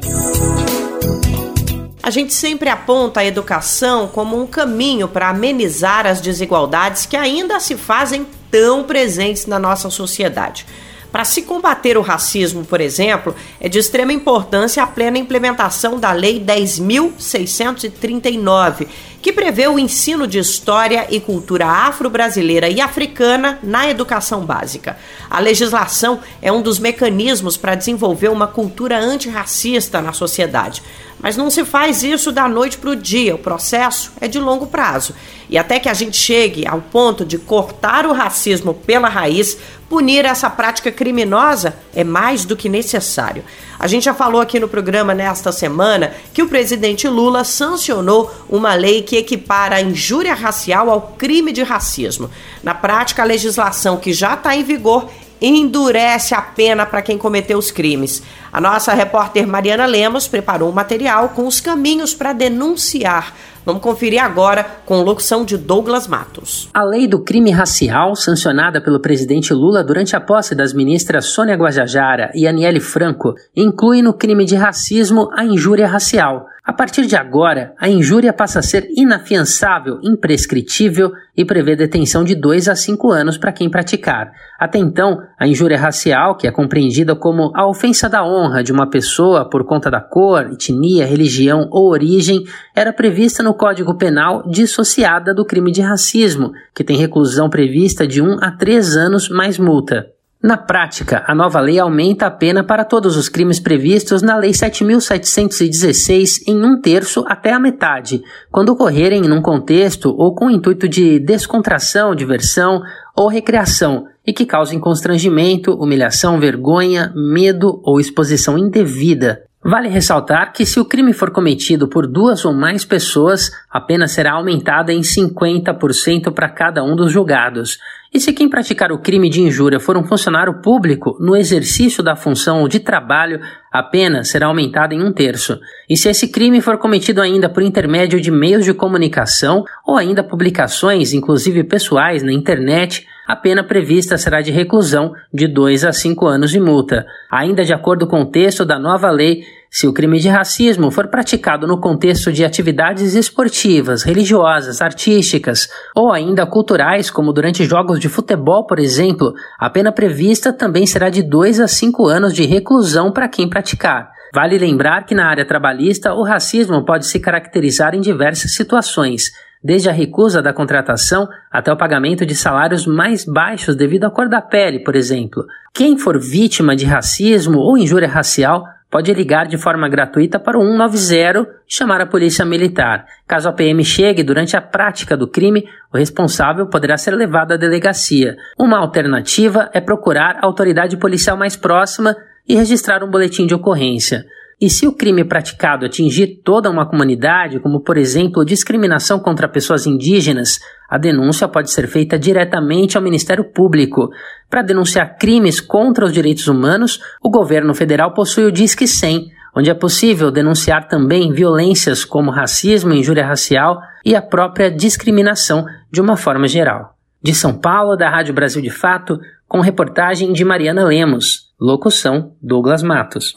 A 2.03 2.11
gente 2.11 2.33
sempre 2.33 2.69
aponta 2.69 3.21
a 3.21 3.25
educação 3.25 4.07
como 4.07 4.39
um 4.39 4.45
caminho 4.45 5.07
para 5.07 5.29
amenizar 5.29 6.05
as 6.05 6.21
desigualdades 6.21 7.07
que 7.07 7.17
ainda 7.17 7.59
se 7.59 7.75
fazem 7.75 8.27
tão 8.51 8.83
presentes 8.83 9.47
na 9.47 9.57
nossa 9.57 9.89
sociedade. 9.89 10.67
Para 11.15 11.23
se 11.23 11.43
combater 11.43 11.97
o 11.97 12.01
racismo, 12.01 12.65
por 12.65 12.81
exemplo, 12.81 13.33
é 13.61 13.69
de 13.69 13.79
extrema 13.79 14.11
importância 14.11 14.83
a 14.83 14.87
plena 14.87 15.17
implementação 15.17 15.97
da 15.97 16.11
Lei 16.11 16.43
10.639, 16.43 18.85
que 19.21 19.31
prevê 19.31 19.65
o 19.65 19.79
ensino 19.79 20.27
de 20.27 20.39
história 20.39 21.07
e 21.09 21.21
cultura 21.21 21.67
afro-brasileira 21.67 22.67
e 22.67 22.81
africana 22.81 23.59
na 23.63 23.89
educação 23.89 24.45
básica. 24.45 24.97
A 25.29 25.39
legislação 25.39 26.19
é 26.41 26.51
um 26.51 26.61
dos 26.61 26.79
mecanismos 26.79 27.55
para 27.55 27.75
desenvolver 27.75 28.27
uma 28.27 28.47
cultura 28.47 28.99
antirracista 28.99 30.01
na 30.01 30.11
sociedade. 30.11 30.83
Mas 31.17 31.37
não 31.37 31.49
se 31.49 31.63
faz 31.63 32.03
isso 32.03 32.29
da 32.29 32.49
noite 32.49 32.77
para 32.77 32.89
o 32.89 32.95
dia, 32.95 33.35
o 33.35 33.39
processo 33.39 34.11
é 34.19 34.27
de 34.27 34.37
longo 34.37 34.67
prazo. 34.67 35.15
E 35.49 35.57
até 35.57 35.79
que 35.79 35.89
a 35.89 35.93
gente 35.93 36.17
chegue 36.17 36.67
ao 36.67 36.81
ponto 36.81 37.23
de 37.25 37.37
cortar 37.37 38.05
o 38.05 38.13
racismo 38.13 38.73
pela 38.73 39.07
raiz, 39.07 39.57
punir 39.89 40.25
essa 40.25 40.49
prática 40.49 40.91
criminosa 40.91 41.75
é 41.95 42.03
mais 42.03 42.45
do 42.45 42.55
que 42.55 42.67
necessário. 42.67 43.43
A 43.77 43.87
gente 43.87 44.05
já 44.05 44.13
falou 44.13 44.41
aqui 44.41 44.59
no 44.59 44.67
programa 44.67 45.13
nesta 45.13 45.51
semana 45.51 46.13
que 46.33 46.41
o 46.41 46.47
presidente 46.47 47.07
Lula 47.07 47.43
sancionou 47.43 48.31
uma 48.49 48.73
lei 48.73 49.01
que 49.01 49.17
equipara 49.17 49.75
a 49.75 49.81
injúria 49.81 50.33
racial 50.33 50.89
ao 50.89 51.13
crime 51.17 51.51
de 51.51 51.61
racismo. 51.61 52.29
Na 52.63 52.73
prática, 52.73 53.21
a 53.21 53.25
legislação 53.25 53.97
que 53.97 54.13
já 54.13 54.33
está 54.33 54.55
em 54.55 54.63
vigor 54.63 55.09
endurece 55.41 56.33
a 56.33 56.41
pena 56.41 56.85
para 56.85 57.01
quem 57.01 57.17
cometeu 57.17 57.57
os 57.57 57.69
crimes. 57.69 58.23
A 58.51 58.61
nossa 58.61 58.93
repórter 58.93 59.45
Mariana 59.45 59.85
Lemos 59.85 60.27
preparou 60.27 60.69
um 60.69 60.73
material 60.73 61.29
com 61.29 61.45
os 61.45 61.59
caminhos 61.59 62.13
para 62.13 62.33
denunciar. 62.33 63.35
Vamos 63.65 63.81
conferir 63.81 64.23
agora 64.23 64.63
com 64.85 65.01
locução 65.01 65.43
de 65.43 65.57
Douglas 65.57 66.07
Matos. 66.07 66.69
A 66.71 66.83
lei 66.83 67.07
do 67.07 67.23
crime 67.23 67.49
racial, 67.49 68.15
sancionada 68.15 68.79
pelo 68.79 68.99
presidente 68.99 69.55
Lula 69.55 69.83
durante 69.83 70.15
a 70.15 70.21
posse 70.21 70.53
das 70.53 70.71
ministras 70.71 71.25
Sônia 71.25 71.55
Guajajara 71.55 72.31
e 72.35 72.47
Aniele 72.47 72.79
Franco, 72.79 73.33
inclui 73.55 74.03
no 74.03 74.13
crime 74.13 74.45
de 74.45 74.55
racismo 74.55 75.31
a 75.33 75.43
injúria 75.43 75.87
racial. 75.87 76.45
A 76.65 76.73
partir 76.73 77.05
de 77.05 77.15
agora, 77.15 77.75
a 77.77 77.87
injúria 77.87 78.33
passa 78.33 78.57
a 78.57 78.63
ser 78.63 78.87
inafiançável, 78.97 79.99
imprescritível 80.01 81.11
e 81.37 81.45
prevê 81.45 81.75
detenção 81.75 82.23
de 82.23 82.33
2 82.33 82.67
a 82.67 82.75
5 82.75 83.11
anos 83.11 83.37
para 83.37 83.51
quem 83.51 83.69
praticar. 83.69 84.31
Até 84.59 84.79
então, 84.79 85.21
a 85.37 85.47
injúria 85.47 85.77
racial, 85.77 86.35
que 86.35 86.47
é 86.47 86.51
compreendida 86.51 87.15
como 87.15 87.51
a 87.55 87.67
ofensa 87.67 88.09
da 88.09 88.25
honra 88.25 88.63
de 88.63 88.71
uma 88.71 88.89
pessoa 88.89 89.47
por 89.47 89.63
conta 89.63 89.91
da 89.91 90.01
cor, 90.01 90.53
etnia, 90.53 91.05
religião 91.05 91.67
ou 91.69 91.91
origem, 91.91 92.43
era 92.75 92.91
prevista 92.91 93.43
no 93.43 93.53
Código 93.53 93.95
Penal 93.95 94.41
dissociada 94.49 95.35
do 95.35 95.45
crime 95.45 95.71
de 95.71 95.81
racismo, 95.81 96.51
que 96.73 96.83
tem 96.83 96.97
reclusão 96.97 97.47
prevista 97.47 98.07
de 98.07 98.23
1 98.23 98.39
a 98.41 98.49
3 98.49 98.97
anos 98.97 99.29
mais 99.29 99.59
multa. 99.59 100.14
Na 100.45 100.57
prática, 100.57 101.23
a 101.25 101.33
nova 101.33 101.59
lei 101.59 101.79
aumenta 101.79 102.27
a 102.27 102.29
pena 102.29 102.63
para 102.63 102.85
todos 102.85 103.17
os 103.17 103.27
crimes 103.27 103.59
previstos 103.59 104.21
na 104.21 104.37
Lei 104.37 104.51
7.716 104.51 106.43
em 106.45 106.63
um 106.63 106.79
terço 106.79 107.25
até 107.27 107.51
a 107.51 107.59
metade, 107.59 108.21
quando 108.51 108.69
ocorrerem 108.69 109.21
num 109.21 109.41
contexto 109.41 110.13
ou 110.15 110.35
com 110.35 110.51
intuito 110.51 110.87
de 110.87 111.17
descontração, 111.17 112.13
diversão 112.13 112.83
ou 113.15 113.27
recreação 113.27 114.05
e 114.23 114.31
que 114.31 114.45
causem 114.45 114.79
constrangimento, 114.79 115.73
humilhação, 115.73 116.39
vergonha, 116.39 117.11
medo 117.15 117.81
ou 117.83 117.99
exposição 117.99 118.55
indevida. 118.55 119.45
Vale 119.67 119.87
ressaltar 119.87 120.53
que, 120.53 120.63
se 120.63 120.79
o 120.79 120.85
crime 120.85 121.11
for 121.11 121.31
cometido 121.31 121.87
por 121.87 122.05
duas 122.05 122.45
ou 122.45 122.53
mais 122.53 122.85
pessoas, 122.85 123.49
a 123.67 123.81
pena 123.81 124.07
será 124.07 124.33
aumentada 124.33 124.93
em 124.93 125.01
50% 125.01 126.31
para 126.31 126.47
cada 126.47 126.83
um 126.83 126.95
dos 126.95 127.11
julgados. 127.11 127.79
E 128.15 128.19
se 128.21 128.31
quem 128.31 128.47
praticar 128.47 128.93
o 128.93 128.97
crime 128.97 129.29
de 129.29 129.41
injúria 129.41 129.77
for 129.77 129.97
um 129.97 130.03
funcionário 130.05 130.61
público, 130.61 131.17
no 131.19 131.35
exercício 131.35 132.01
da 132.01 132.15
função 132.15 132.65
de 132.65 132.79
trabalho, 132.79 133.41
a 133.69 133.83
pena 133.83 134.23
será 134.23 134.47
aumentada 134.47 134.95
em 134.95 135.03
um 135.03 135.11
terço. 135.11 135.59
E 135.89 135.97
se 135.97 136.07
esse 136.07 136.29
crime 136.29 136.61
for 136.61 136.77
cometido 136.77 137.21
ainda 137.21 137.49
por 137.49 137.61
intermédio 137.61 138.21
de 138.21 138.31
meios 138.31 138.63
de 138.63 138.73
comunicação 138.73 139.65
ou 139.85 139.97
ainda 139.97 140.23
publicações, 140.23 141.11
inclusive 141.11 141.65
pessoais, 141.65 142.23
na 142.23 142.31
internet, 142.31 143.05
a 143.27 143.35
pena 143.35 143.65
prevista 143.65 144.17
será 144.17 144.39
de 144.39 144.49
reclusão 144.49 145.13
de 145.33 145.45
2 145.45 145.83
a 145.83 145.91
5 145.91 146.25
anos 146.25 146.51
de 146.51 146.59
multa. 146.59 147.05
Ainda 147.29 147.65
de 147.65 147.73
acordo 147.73 148.07
com 148.07 148.21
o 148.21 148.31
texto 148.31 148.63
da 148.63 148.79
nova 148.79 149.11
lei, 149.11 149.43
se 149.75 149.85
o 149.89 149.91
crime 149.91 150.19
de 150.19 150.29
racismo 150.29 150.89
for 150.89 151.09
praticado 151.09 151.67
no 151.67 151.81
contexto 151.81 152.31
de 152.31 152.45
atividades 152.45 153.13
esportivas, 153.13 154.03
religiosas, 154.03 154.81
artísticas 154.81 155.67
ou 155.93 156.13
ainda 156.13 156.45
culturais, 156.45 157.11
como 157.11 157.33
durante 157.33 157.65
jogos 157.65 157.99
de 157.99 158.07
futebol, 158.07 158.65
por 158.65 158.79
exemplo, 158.79 159.33
a 159.59 159.69
pena 159.69 159.91
prevista 159.91 160.53
também 160.53 160.87
será 160.87 161.09
de 161.09 161.21
2 161.21 161.59
a 161.59 161.67
5 161.67 162.07
anos 162.07 162.33
de 162.33 162.45
reclusão 162.45 163.11
para 163.11 163.27
quem 163.27 163.49
praticar. 163.49 164.11
Vale 164.33 164.57
lembrar 164.57 165.05
que 165.05 165.13
na 165.13 165.27
área 165.27 165.45
trabalhista 165.45 166.13
o 166.13 166.23
racismo 166.23 166.85
pode 166.85 167.05
se 167.05 167.19
caracterizar 167.19 167.93
em 167.93 167.99
diversas 167.99 168.53
situações 168.53 169.31
desde 169.61 169.89
a 169.89 169.91
recusa 169.91 170.41
da 170.41 170.53
contratação 170.53 171.27
até 171.51 171.73
o 171.73 171.77
pagamento 171.77 172.25
de 172.25 172.33
salários 172.33 172.87
mais 172.87 173.25
baixos 173.25 173.75
devido 173.75 174.05
à 174.05 174.09
cor 174.09 174.29
da 174.29 174.41
pele, 174.41 174.79
por 174.79 174.95
exemplo. 174.95 175.43
Quem 175.73 175.97
for 175.97 176.17
vítima 176.17 176.77
de 176.77 176.85
racismo 176.85 177.59
ou 177.59 177.77
injúria 177.77 178.07
racial 178.07 178.63
pode 178.89 179.13
ligar 179.13 179.47
de 179.47 179.57
forma 179.57 179.89
gratuita 179.89 180.39
para 180.39 180.57
o 180.57 180.61
190 180.61 181.39
e 181.39 181.45
chamar 181.67 182.01
a 182.01 182.05
polícia 182.05 182.45
militar. 182.45 183.05
Caso 183.27 183.49
a 183.49 183.53
PM 183.53 183.83
chegue 183.83 184.23
durante 184.23 184.55
a 184.55 184.61
prática 184.61 185.17
do 185.17 185.27
crime, 185.27 185.67
o 185.93 185.97
responsável 185.97 186.67
poderá 186.67 186.97
ser 186.97 187.15
levado 187.15 187.53
à 187.53 187.57
delegacia. 187.57 188.35
Uma 188.57 188.77
alternativa 188.77 189.69
é 189.73 189.81
procurar 189.81 190.37
a 190.41 190.45
autoridade 190.45 190.97
policial 190.97 191.35
mais 191.35 191.55
próxima 191.55 192.15
e 192.47 192.55
registrar 192.55 193.03
um 193.03 193.09
boletim 193.09 193.45
de 193.45 193.55
ocorrência. 193.55 194.25
E 194.59 194.69
se 194.69 194.87
o 194.87 194.93
crime 194.93 195.25
praticado 195.25 195.85
atingir 195.85 196.41
toda 196.43 196.69
uma 196.69 196.85
comunidade, 196.85 197.59
como 197.59 197.81
por 197.81 197.97
exemplo 197.97 198.45
discriminação 198.45 199.19
contra 199.19 199.49
pessoas 199.49 199.85
indígenas, 199.85 200.59
a 200.89 200.97
denúncia 200.97 201.47
pode 201.47 201.71
ser 201.71 201.87
feita 201.87 202.17
diretamente 202.17 202.95
ao 202.95 203.03
Ministério 203.03 203.43
Público. 203.43 204.09
Para 204.49 204.61
denunciar 204.61 205.17
crimes 205.17 205.59
contra 205.59 206.05
os 206.05 206.13
direitos 206.13 206.47
humanos, 206.47 206.99
o 207.21 207.29
governo 207.29 207.73
federal 207.73 208.13
possui 208.13 208.45
o 208.45 208.51
Disque 208.51 208.87
100, 208.87 209.29
onde 209.55 209.69
é 209.69 209.73
possível 209.73 210.31
denunciar 210.31 210.87
também 210.87 211.33
violências 211.33 212.05
como 212.05 212.31
racismo, 212.31 212.93
injúria 212.93 213.25
racial 213.25 213.79
e 214.05 214.15
a 214.15 214.21
própria 214.21 214.71
discriminação 214.71 215.65
de 215.91 215.99
uma 215.99 216.15
forma 216.15 216.47
geral. 216.47 216.95
De 217.21 217.33
São 217.33 217.53
Paulo, 217.53 217.95
da 217.95 218.09
Rádio 218.09 218.33
Brasil 218.33 218.61
de 218.61 218.69
Fato, 218.69 219.19
com 219.47 219.59
reportagem 219.59 220.31
de 220.31 220.45
Mariana 220.45 220.85
Lemos. 220.85 221.53
Locução: 221.59 222.33
Douglas 222.41 222.83
Matos. 222.83 223.35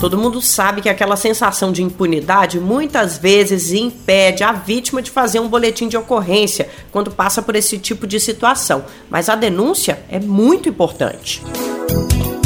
Todo 0.00 0.18
mundo 0.18 0.42
sabe 0.42 0.82
que 0.82 0.90
aquela 0.90 1.16
sensação 1.16 1.72
de 1.72 1.82
impunidade 1.82 2.60
muitas 2.60 3.16
vezes 3.16 3.72
impede 3.72 4.44
a 4.44 4.52
vítima 4.52 5.00
de 5.00 5.10
fazer 5.10 5.40
um 5.40 5.48
boletim 5.48 5.88
de 5.88 5.96
ocorrência 5.96 6.68
quando 6.92 7.10
passa 7.10 7.40
por 7.40 7.56
esse 7.56 7.78
tipo 7.78 8.06
de 8.06 8.20
situação. 8.20 8.84
Mas 9.08 9.30
a 9.30 9.34
denúncia 9.34 10.04
é 10.10 10.20
muito 10.20 10.68
importante. 10.68 11.42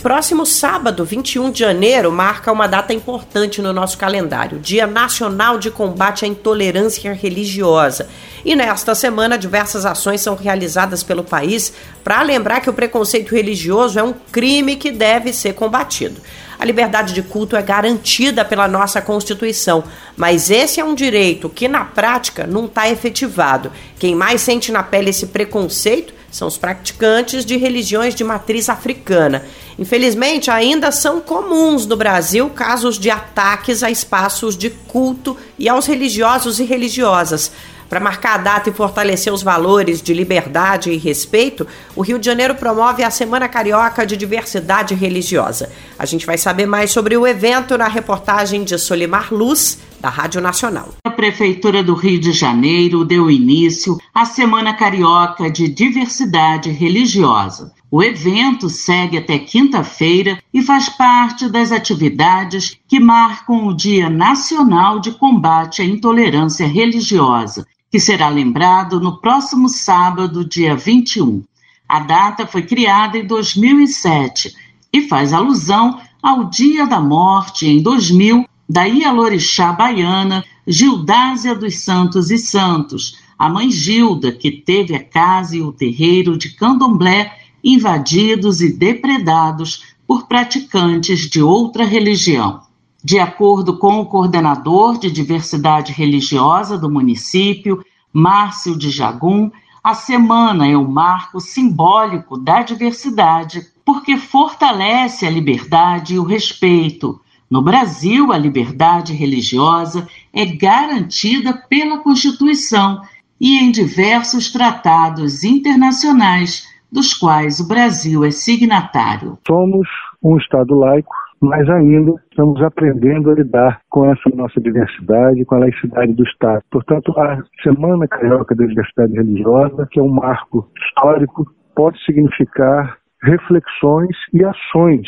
próximo 0.00 0.46
sábado, 0.46 1.04
21 1.04 1.50
de 1.50 1.58
janeiro, 1.58 2.10
marca 2.10 2.50
uma 2.50 2.66
data 2.66 2.92
importante 2.92 3.60
no 3.60 3.70
nosso 3.70 3.98
calendário, 3.98 4.58
Dia 4.58 4.86
Nacional 4.86 5.58
de 5.58 5.70
Combate 5.70 6.24
à 6.24 6.28
Intolerância 6.28 7.12
Religiosa. 7.12 8.08
E 8.42 8.56
nesta 8.56 8.94
semana, 8.94 9.36
diversas 9.36 9.84
ações 9.84 10.22
são 10.22 10.34
realizadas 10.34 11.02
pelo 11.02 11.22
país 11.22 11.74
para 12.02 12.22
lembrar 12.22 12.60
que 12.60 12.70
o 12.70 12.72
preconceito 12.72 13.34
religioso 13.34 13.98
é 13.98 14.02
um 14.02 14.14
crime 14.32 14.76
que 14.76 14.90
deve 14.90 15.34
ser 15.34 15.52
combatido. 15.52 16.18
A 16.58 16.64
liberdade 16.64 17.12
de 17.12 17.22
culto 17.22 17.54
é 17.54 17.62
garantida 17.62 18.42
pela 18.42 18.66
nossa 18.66 19.02
Constituição, 19.02 19.84
mas 20.16 20.50
esse 20.50 20.80
é 20.80 20.84
um 20.84 20.94
direito 20.94 21.50
que 21.50 21.68
na 21.68 21.84
prática 21.84 22.46
não 22.46 22.64
está 22.64 22.88
efetivado. 22.88 23.70
Quem 23.98 24.14
mais 24.14 24.40
sente 24.40 24.72
na 24.72 24.82
pele 24.82 25.10
esse 25.10 25.26
preconceito 25.26 26.19
são 26.30 26.46
os 26.46 26.56
praticantes 26.56 27.44
de 27.44 27.56
religiões 27.56 28.14
de 28.14 28.22
matriz 28.22 28.68
africana. 28.68 29.44
Infelizmente, 29.78 30.50
ainda 30.50 30.92
são 30.92 31.20
comuns 31.20 31.86
no 31.86 31.96
Brasil 31.96 32.48
casos 32.50 32.98
de 32.98 33.10
ataques 33.10 33.82
a 33.82 33.90
espaços 33.90 34.56
de 34.56 34.70
culto 34.70 35.36
e 35.58 35.68
aos 35.68 35.86
religiosos 35.86 36.60
e 36.60 36.64
religiosas. 36.64 37.50
Para 37.90 37.98
marcar 37.98 38.34
a 38.34 38.38
data 38.38 38.70
e 38.70 38.72
fortalecer 38.72 39.32
os 39.32 39.42
valores 39.42 40.00
de 40.00 40.14
liberdade 40.14 40.92
e 40.92 40.96
respeito, 40.96 41.66
o 41.96 42.02
Rio 42.02 42.20
de 42.20 42.26
Janeiro 42.26 42.54
promove 42.54 43.02
a 43.02 43.10
Semana 43.10 43.48
Carioca 43.48 44.06
de 44.06 44.16
Diversidade 44.16 44.94
Religiosa. 44.94 45.72
A 45.98 46.06
gente 46.06 46.24
vai 46.24 46.38
saber 46.38 46.66
mais 46.66 46.92
sobre 46.92 47.16
o 47.16 47.26
evento 47.26 47.76
na 47.76 47.88
reportagem 47.88 48.62
de 48.62 48.78
Solimar 48.78 49.34
Luz, 49.34 49.80
da 50.00 50.08
Rádio 50.08 50.40
Nacional. 50.40 50.90
A 51.04 51.10
Prefeitura 51.10 51.82
do 51.82 51.94
Rio 51.94 52.20
de 52.20 52.30
Janeiro 52.30 53.04
deu 53.04 53.28
início 53.28 53.98
à 54.14 54.24
Semana 54.24 54.72
Carioca 54.72 55.50
de 55.50 55.66
Diversidade 55.66 56.70
Religiosa. 56.70 57.72
O 57.90 58.04
evento 58.04 58.70
segue 58.70 59.18
até 59.18 59.36
quinta-feira 59.36 60.38
e 60.54 60.62
faz 60.62 60.88
parte 60.88 61.48
das 61.48 61.72
atividades 61.72 62.78
que 62.86 63.00
marcam 63.00 63.66
o 63.66 63.74
Dia 63.74 64.08
Nacional 64.08 65.00
de 65.00 65.10
Combate 65.10 65.82
à 65.82 65.84
Intolerância 65.84 66.68
Religiosa, 66.68 67.66
que 67.90 67.98
será 67.98 68.28
lembrado 68.28 69.00
no 69.00 69.18
próximo 69.20 69.68
sábado, 69.68 70.44
dia 70.44 70.76
21. 70.76 71.42
A 71.88 72.00
data 72.00 72.46
foi 72.46 72.62
criada 72.62 73.18
em 73.18 73.26
2007 73.26 74.54
e 74.92 75.08
faz 75.08 75.32
alusão 75.32 76.00
ao 76.22 76.44
dia 76.44 76.86
da 76.86 77.00
morte, 77.00 77.66
em 77.66 77.82
2000, 77.82 78.46
da 78.68 78.84
Ialorixá 78.84 79.72
baiana 79.72 80.44
Gildásia 80.66 81.54
dos 81.54 81.80
Santos 81.80 82.30
e 82.30 82.38
Santos, 82.38 83.18
a 83.36 83.48
mãe 83.48 83.70
Gilda, 83.70 84.30
que 84.30 84.52
teve 84.52 84.94
a 84.94 85.02
casa 85.02 85.56
e 85.56 85.62
o 85.62 85.72
terreiro 85.72 86.38
de 86.38 86.50
Candomblé 86.50 87.36
invadidos 87.64 88.60
e 88.60 88.72
depredados 88.72 89.82
por 90.06 90.28
praticantes 90.28 91.28
de 91.28 91.42
outra 91.42 91.84
religião. 91.84 92.60
De 93.02 93.18
acordo 93.18 93.78
com 93.78 93.98
o 93.98 94.06
coordenador 94.06 94.98
de 94.98 95.10
diversidade 95.10 95.90
religiosa 95.90 96.76
do 96.76 96.90
município, 96.90 97.82
Márcio 98.12 98.76
de 98.76 98.90
Jagum, 98.90 99.50
a 99.82 99.94
semana 99.94 100.68
é 100.68 100.76
um 100.76 100.86
marco 100.86 101.40
simbólico 101.40 102.36
da 102.36 102.62
diversidade, 102.62 103.66
porque 103.86 104.18
fortalece 104.18 105.26
a 105.26 105.30
liberdade 105.30 106.14
e 106.14 106.18
o 106.18 106.24
respeito. 106.24 107.18
No 107.48 107.62
Brasil, 107.62 108.32
a 108.32 108.36
liberdade 108.36 109.14
religiosa 109.14 110.06
é 110.32 110.44
garantida 110.44 111.54
pela 111.54 111.98
Constituição 111.98 113.00
e 113.40 113.56
em 113.56 113.70
diversos 113.70 114.52
tratados 114.52 115.42
internacionais, 115.42 116.68
dos 116.92 117.14
quais 117.14 117.60
o 117.60 117.66
Brasil 117.66 118.24
é 118.24 118.30
signatário. 118.30 119.38
Somos 119.46 119.88
um 120.22 120.36
Estado 120.36 120.74
laico 120.74 121.29
mas 121.40 121.68
ainda 121.70 122.12
estamos 122.30 122.62
aprendendo 122.62 123.30
a 123.30 123.34
lidar 123.34 123.80
com 123.88 124.10
essa 124.10 124.28
nossa 124.34 124.60
diversidade, 124.60 125.44
com 125.44 125.54
a 125.54 125.60
laicidade 125.60 126.12
do 126.12 126.22
Estado. 126.24 126.62
Portanto, 126.70 127.12
a 127.18 127.42
Semana 127.62 128.06
Carioca 128.06 128.54
da 128.54 128.66
Diversidade 128.66 129.14
Religiosa, 129.14 129.88
que 129.90 129.98
é 129.98 130.02
um 130.02 130.12
marco 130.12 130.68
histórico, 130.76 131.46
pode 131.74 131.98
significar 132.04 132.98
reflexões 133.22 134.16
e 134.34 134.44
ações 134.44 135.06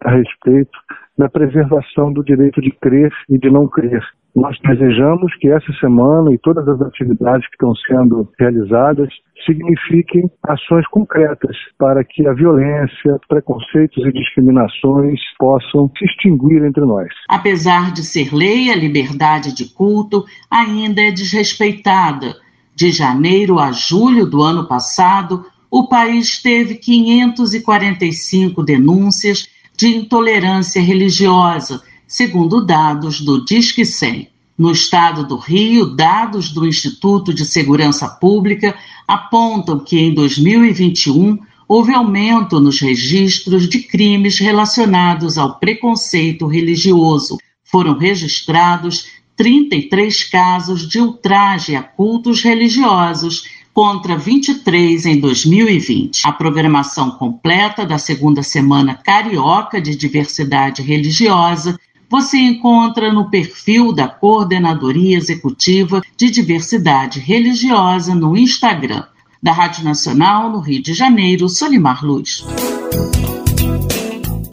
a 0.00 0.10
respeito 0.10 0.78
da 1.16 1.28
preservação 1.28 2.12
do 2.12 2.24
direito 2.24 2.60
de 2.60 2.70
crer 2.72 3.12
e 3.28 3.38
de 3.38 3.50
não 3.50 3.68
crer, 3.68 4.02
nós 4.34 4.58
desejamos 4.64 5.32
que 5.36 5.48
essa 5.48 5.72
semana 5.74 6.34
e 6.34 6.38
todas 6.38 6.66
as 6.66 6.80
atividades 6.80 7.46
que 7.46 7.54
estão 7.54 7.72
sendo 7.86 8.28
realizadas 8.38 9.08
signifiquem 9.46 10.28
ações 10.42 10.84
concretas 10.88 11.56
para 11.78 12.02
que 12.02 12.26
a 12.26 12.32
violência, 12.32 13.16
preconceitos 13.28 14.04
e 14.04 14.12
discriminações 14.12 15.20
possam 15.38 15.88
se 15.96 16.04
extinguir 16.04 16.64
entre 16.64 16.84
nós. 16.84 17.08
Apesar 17.28 17.92
de 17.92 18.02
ser 18.02 18.34
lei, 18.34 18.72
a 18.72 18.76
liberdade 18.76 19.54
de 19.54 19.72
culto 19.72 20.24
ainda 20.50 21.00
é 21.00 21.12
desrespeitada. 21.12 22.34
De 22.74 22.90
janeiro 22.90 23.60
a 23.60 23.70
julho 23.70 24.26
do 24.26 24.42
ano 24.42 24.66
passado, 24.66 25.44
o 25.70 25.88
país 25.88 26.42
teve 26.42 26.74
545 26.74 28.64
denúncias 28.64 29.48
de 29.76 29.88
intolerância 29.88 30.80
religiosa 30.80 31.82
segundo 32.06 32.64
dados 32.64 33.20
do 33.20 33.44
Disque 33.44 33.84
100. 33.84 34.28
No 34.56 34.70
estado 34.70 35.26
do 35.26 35.36
Rio, 35.36 35.86
dados 35.86 36.50
do 36.52 36.66
Instituto 36.66 37.34
de 37.34 37.44
Segurança 37.44 38.08
Pública 38.08 38.74
apontam 39.06 39.80
que 39.80 39.98
em 39.98 40.14
2021 40.14 41.38
houve 41.66 41.92
aumento 41.92 42.60
nos 42.60 42.80
registros 42.80 43.68
de 43.68 43.80
crimes 43.80 44.38
relacionados 44.38 45.38
ao 45.38 45.58
preconceito 45.58 46.46
religioso. 46.46 47.38
Foram 47.64 47.98
registrados 47.98 49.08
33 49.36 50.22
casos 50.24 50.88
de 50.88 51.00
ultraje 51.00 51.74
a 51.74 51.82
cultos 51.82 52.42
religiosos 52.42 53.44
contra 53.74 54.16
23 54.16 55.04
em 55.04 55.20
2020. 55.20 56.22
A 56.24 56.32
programação 56.32 57.10
completa 57.10 57.84
da 57.84 57.98
segunda 57.98 58.42
semana 58.42 58.94
carioca 58.94 59.80
de 59.80 59.96
diversidade 59.96 60.80
religiosa 60.80 61.78
você 62.08 62.36
encontra 62.36 63.12
no 63.12 63.28
perfil 63.28 63.92
da 63.92 64.06
Coordenadoria 64.06 65.16
Executiva 65.16 66.00
de 66.16 66.30
Diversidade 66.30 67.18
Religiosa 67.18 68.14
no 68.14 68.36
Instagram. 68.36 69.02
Da 69.42 69.50
Rádio 69.50 69.84
Nacional, 69.84 70.48
no 70.48 70.60
Rio 70.60 70.80
de 70.80 70.94
Janeiro, 70.94 71.48
Solimar 71.48 72.04
Luz. 72.04 72.46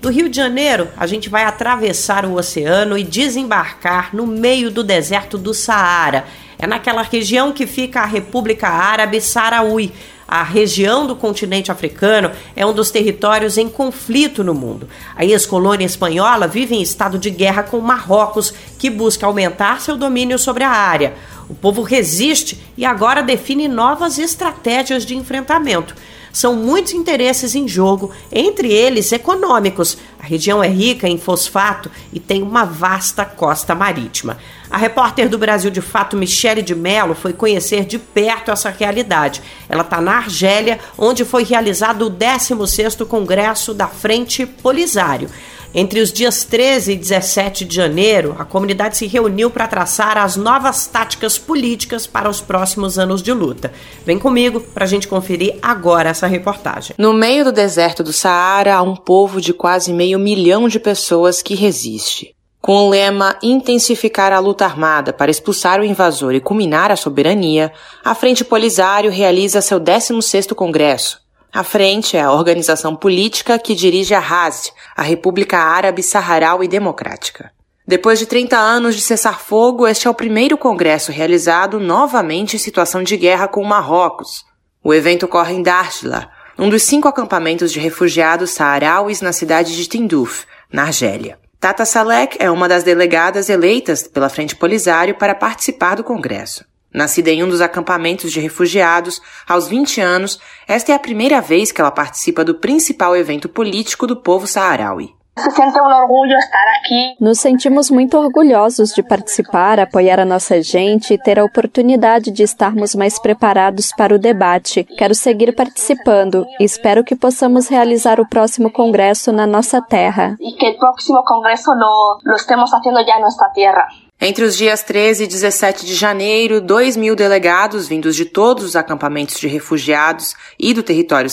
Do 0.02 0.10
Rio 0.10 0.28
de 0.28 0.36
Janeiro, 0.36 0.88
a 0.98 1.06
gente 1.06 1.30
vai 1.30 1.44
atravessar 1.44 2.26
o 2.26 2.34
oceano 2.34 2.98
e 2.98 3.04
desembarcar 3.04 4.10
no 4.16 4.26
meio 4.26 4.72
do 4.72 4.84
deserto 4.84 5.38
do 5.38 5.54
Saara. 5.54 6.26
É 6.62 6.68
naquela 6.68 7.02
região 7.02 7.52
que 7.52 7.66
fica 7.66 8.02
a 8.02 8.06
República 8.06 8.70
Árabe 8.70 9.20
Saraui, 9.20 9.92
a 10.28 10.44
região 10.44 11.06
do 11.06 11.14
continente 11.14 11.72
africano 11.72 12.32
é 12.56 12.66
um 12.66 12.72
dos 12.72 12.90
territórios 12.90 13.58
em 13.58 13.68
conflito 13.68 14.46
no 14.46 14.54
mundo. 14.54 14.88
A 15.14 15.26
ex-colônia 15.26 15.86
espanhola 15.86 16.48
vive 16.48 16.74
em 16.74 16.82
estado 16.82 17.20
de 17.20 17.30
guerra 17.30 17.64
com 17.64 17.82
Marrocos, 17.82 18.54
que 18.80 18.90
busca 18.90 19.26
aumentar 19.26 19.82
seu 19.82 19.98
domínio 19.98 20.40
sobre 20.40 20.64
a 20.64 20.70
área. 20.70 21.16
O 21.50 21.54
povo 21.54 21.82
resiste 21.82 22.58
e 22.78 22.86
agora 22.86 23.22
define 23.22 23.68
novas 23.68 24.18
estratégias 24.18 25.06
de 25.06 25.18
enfrentamento. 25.18 25.94
São 26.32 26.56
muitos 26.56 26.94
interesses 26.94 27.56
em 27.56 27.68
jogo, 27.68 28.12
entre 28.32 28.72
eles 28.72 29.12
econômicos. 29.12 29.98
A 30.18 30.26
região 30.26 30.64
é 30.64 30.70
rica 30.70 31.10
em 31.10 31.18
fosfato 31.18 31.92
e 32.14 32.22
tem 32.22 32.42
uma 32.42 32.64
vasta 32.64 33.26
costa 33.26 33.76
marítima. 33.76 34.38
A 34.72 34.78
repórter 34.78 35.28
do 35.28 35.38
Brasil 35.38 35.70
de 35.70 35.82
Fato, 35.82 36.16
Michele 36.16 36.62
de 36.62 36.74
Mello, 36.74 37.14
foi 37.14 37.34
conhecer 37.34 37.84
de 37.84 38.00
perto 38.00 38.52
essa 38.52 38.70
realidade. 38.70 39.42
Ela 39.68 39.82
está 39.82 40.00
na 40.00 40.14
Argélia, 40.14 40.80
onde 40.98 41.26
foi 41.26 41.44
realizado 41.44 42.08
o 42.08 42.12
16º 42.12 43.06
Congresso 43.06 43.74
da 43.74 43.88
Frente 43.88 44.46
Polisário. 44.46 45.30
Entre 45.74 46.00
os 46.00 46.12
dias 46.12 46.46
13 46.46 46.94
e 46.94 46.96
17 46.96 47.66
de 47.66 47.76
janeiro, 47.76 48.34
a 48.40 48.46
comunidade 48.46 48.96
se 48.96 49.08
reuniu 49.08 49.50
para 49.50 49.68
traçar 49.68 50.18
as 50.18 50.38
novas 50.38 50.88
táticas 50.88 51.38
políticas 51.38 52.08
para 52.08 52.30
os 52.30 52.40
próximos 52.40 52.98
anos 52.98 53.22
de 53.22 53.34
luta. 53.34 53.74
Vem 54.06 54.20
comigo 54.20 54.62
para 54.62 54.86
a 54.86 54.88
gente 54.88 55.08
conferir 55.08 55.58
agora 55.62 56.10
essa 56.10 56.28
reportagem. 56.28 56.96
No 56.98 57.14
meio 57.14 57.44
do 57.44 57.52
deserto 57.52 58.04
do 58.04 58.14
Saara, 58.14 58.76
há 58.76 58.82
um 58.82 58.96
povo 58.96 59.42
de 59.42 59.54
quase 59.54 59.92
meio 59.92 60.18
milhão 60.18 60.70
de 60.70 60.80
pessoas 60.80 61.42
que 61.42 61.56
resiste. 61.56 62.34
Com 62.62 62.74
o 62.74 62.90
lema 62.90 63.40
Intensificar 63.42 64.32
a 64.32 64.38
luta 64.38 64.64
armada 64.66 65.12
para 65.12 65.32
expulsar 65.32 65.80
o 65.80 65.84
invasor 65.84 66.36
e 66.36 66.40
culminar 66.40 66.92
a 66.92 66.96
soberania, 66.96 67.74
a 68.06 68.14
Frente 68.14 68.46
Polisário 68.46 69.10
realiza 69.10 69.62
seu 69.62 69.80
16º 69.80 70.54
Congresso. 70.54 71.20
A 71.52 71.64
Frente 71.64 72.16
é 72.16 72.22
a 72.22 72.32
organização 72.32 72.96
política 72.96 73.58
que 73.58 73.74
dirige 73.74 74.14
a 74.14 74.20
RASD, 74.20 74.72
a 74.96 75.02
República 75.02 75.58
Árabe 75.58 76.04
Saharaui 76.04 76.68
Democrática. 76.68 77.52
Depois 77.88 78.20
de 78.20 78.28
30 78.28 78.56
anos 78.56 78.94
de 78.94 79.02
cessar-fogo, 79.02 79.88
este 79.88 80.08
é 80.08 80.10
o 80.12 80.14
primeiro 80.14 80.56
congresso 80.56 81.12
realizado 81.12 81.80
novamente 81.80 82.56
em 82.56 82.60
situação 82.60 83.02
de 83.02 83.18
guerra 83.18 83.48
com 83.48 83.64
Marrocos. 83.64 84.46
O 84.84 84.94
evento 84.94 85.26
ocorre 85.26 85.56
em 85.56 85.64
Darshla, 85.64 86.30
um 86.60 86.70
dos 86.70 86.84
cinco 86.84 87.08
acampamentos 87.08 87.72
de 87.72 87.80
refugiados 87.80 88.52
saharauis 88.52 89.20
na 89.20 89.34
cidade 89.34 89.76
de 89.76 89.88
Tinduf, 89.88 90.46
na 90.72 90.84
Argélia. 90.84 91.41
Tata 91.62 91.86
Salek 91.86 92.38
é 92.40 92.50
uma 92.50 92.68
das 92.68 92.84
delegadas 92.84 93.48
eleitas 93.48 94.08
pela 94.08 94.30
Frente 94.30 94.56
Polisário 94.56 95.14
para 95.14 95.36
participar 95.36 95.94
do 95.94 96.04
Congresso. 96.04 96.66
Nascida 96.92 97.30
em 97.30 97.44
um 97.44 97.48
dos 97.48 97.62
acampamentos 97.62 98.32
de 98.32 98.40
refugiados, 98.40 99.22
aos 99.48 99.68
20 99.68 100.02
anos, 100.02 100.40
esta 100.68 100.92
é 100.92 100.96
a 100.96 101.00
primeira 101.00 101.40
vez 101.40 101.72
que 101.72 101.80
ela 101.80 101.92
participa 101.92 102.44
do 102.44 102.56
principal 102.56 103.16
evento 103.16 103.48
político 103.48 104.08
do 104.08 104.18
povo 104.18 104.48
saharaui. 104.48 105.14
Se 105.38 105.50
sente 105.52 105.80
um 105.80 105.86
orgulho 105.86 106.38
estar 106.38 106.66
aqui. 106.78 107.16
Nos 107.20 107.40
sentimos 107.40 107.90
muito 107.90 108.18
orgulhosos 108.18 108.94
de 108.94 109.02
participar, 109.02 109.80
apoiar 109.80 110.20
a 110.20 110.26
nossa 110.26 110.62
gente 110.62 111.14
e 111.14 111.18
ter 111.18 111.40
a 111.40 111.46
oportunidade 111.46 112.32
de 112.32 112.44
estarmos 112.44 112.94
mais 112.94 113.18
preparados 113.18 113.92
para 113.96 114.14
o 114.14 114.20
debate. 114.20 114.84
Quero 114.84 115.16
seguir 115.16 115.56
participando 115.56 116.46
e 116.60 116.66
espero 116.66 117.04
que 117.04 117.16
possamos 117.16 117.70
realizar 117.70 118.20
o 118.20 118.28
próximo 118.28 118.72
congresso 118.72 119.32
na 119.32 119.48
nossa 119.48 119.82
terra. 119.82 120.36
E 120.40 120.52
que 120.54 120.70
o 120.70 120.78
próximo 120.78 121.24
congresso 121.24 121.72
lo, 121.72 122.20
lo 122.26 122.36
estemos 122.36 122.70
fazendo 122.70 123.04
já 123.06 123.18
em 123.18 123.22
nossa 123.22 123.50
terra. 123.50 123.88
Entre 124.24 124.46
os 124.46 124.56
dias 124.56 124.84
13 124.84 125.24
e 125.24 125.28
17 125.28 125.84
de 125.84 125.96
janeiro, 125.96 126.62
2 126.62 126.96
mil 126.96 127.16
delegados 127.16 127.88
vindos 127.88 128.16
de 128.16 128.24
todos 128.24 128.64
os 128.64 128.76
acampamentos 128.76 129.40
de 129.40 129.48
refugiados 129.48 130.36
e 130.60 130.76
do 130.76 130.84
território 130.84 131.28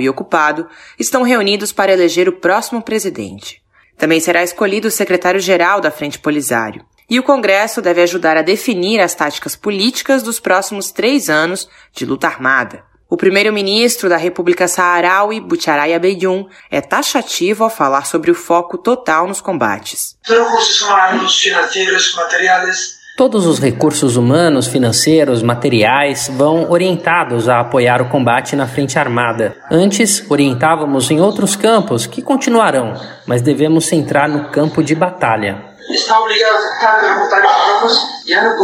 e 0.00 0.08
ocupado 0.08 0.66
estão 0.98 1.22
reunidos 1.22 1.70
para 1.70 1.92
eleger 1.92 2.28
o 2.28 2.32
próximo 2.32 2.82
presidente. 2.82 3.62
Também 3.96 4.18
será 4.18 4.42
escolhido 4.42 4.88
o 4.88 4.90
secretário-geral 4.90 5.80
da 5.80 5.92
Frente 5.92 6.18
Polisário. 6.18 6.84
E 7.08 7.20
o 7.20 7.22
Congresso 7.22 7.80
deve 7.80 8.02
ajudar 8.02 8.36
a 8.36 8.42
definir 8.42 9.00
as 9.00 9.14
táticas 9.14 9.54
políticas 9.54 10.20
dos 10.20 10.40
próximos 10.40 10.90
três 10.90 11.30
anos 11.30 11.68
de 11.94 12.04
luta 12.04 12.26
armada. 12.26 12.82
O 13.12 13.16
primeiro-ministro 13.18 14.08
da 14.08 14.16
República 14.16 14.66
Saharaui, 14.66 15.38
Butcharai 15.38 15.92
Abeyun, 15.92 16.46
é 16.70 16.80
taxativo 16.80 17.62
ao 17.62 17.68
falar 17.68 18.06
sobre 18.06 18.30
o 18.30 18.34
foco 18.34 18.78
total 18.78 19.28
nos 19.28 19.38
combates. 19.38 20.16
Todos 23.14 23.44
os 23.44 23.58
recursos 23.58 24.16
humanos, 24.16 24.66
financeiros, 24.66 25.42
materiais 25.42 26.30
vão 26.32 26.70
orientados 26.70 27.50
a 27.50 27.60
apoiar 27.60 28.00
o 28.00 28.08
combate 28.08 28.56
na 28.56 28.66
frente 28.66 28.98
armada. 28.98 29.58
Antes, 29.70 30.24
orientávamos 30.30 31.10
em 31.10 31.20
outros 31.20 31.54
campos 31.54 32.06
que 32.06 32.22
continuarão, 32.22 32.94
mas 33.26 33.42
devemos 33.42 33.88
centrar 33.88 34.26
no 34.26 34.48
campo 34.48 34.82
de 34.82 34.94
batalha. 34.94 35.62
Está 35.90 36.18
obrigado 36.18 36.56
a 36.56 37.02
não 38.42 38.56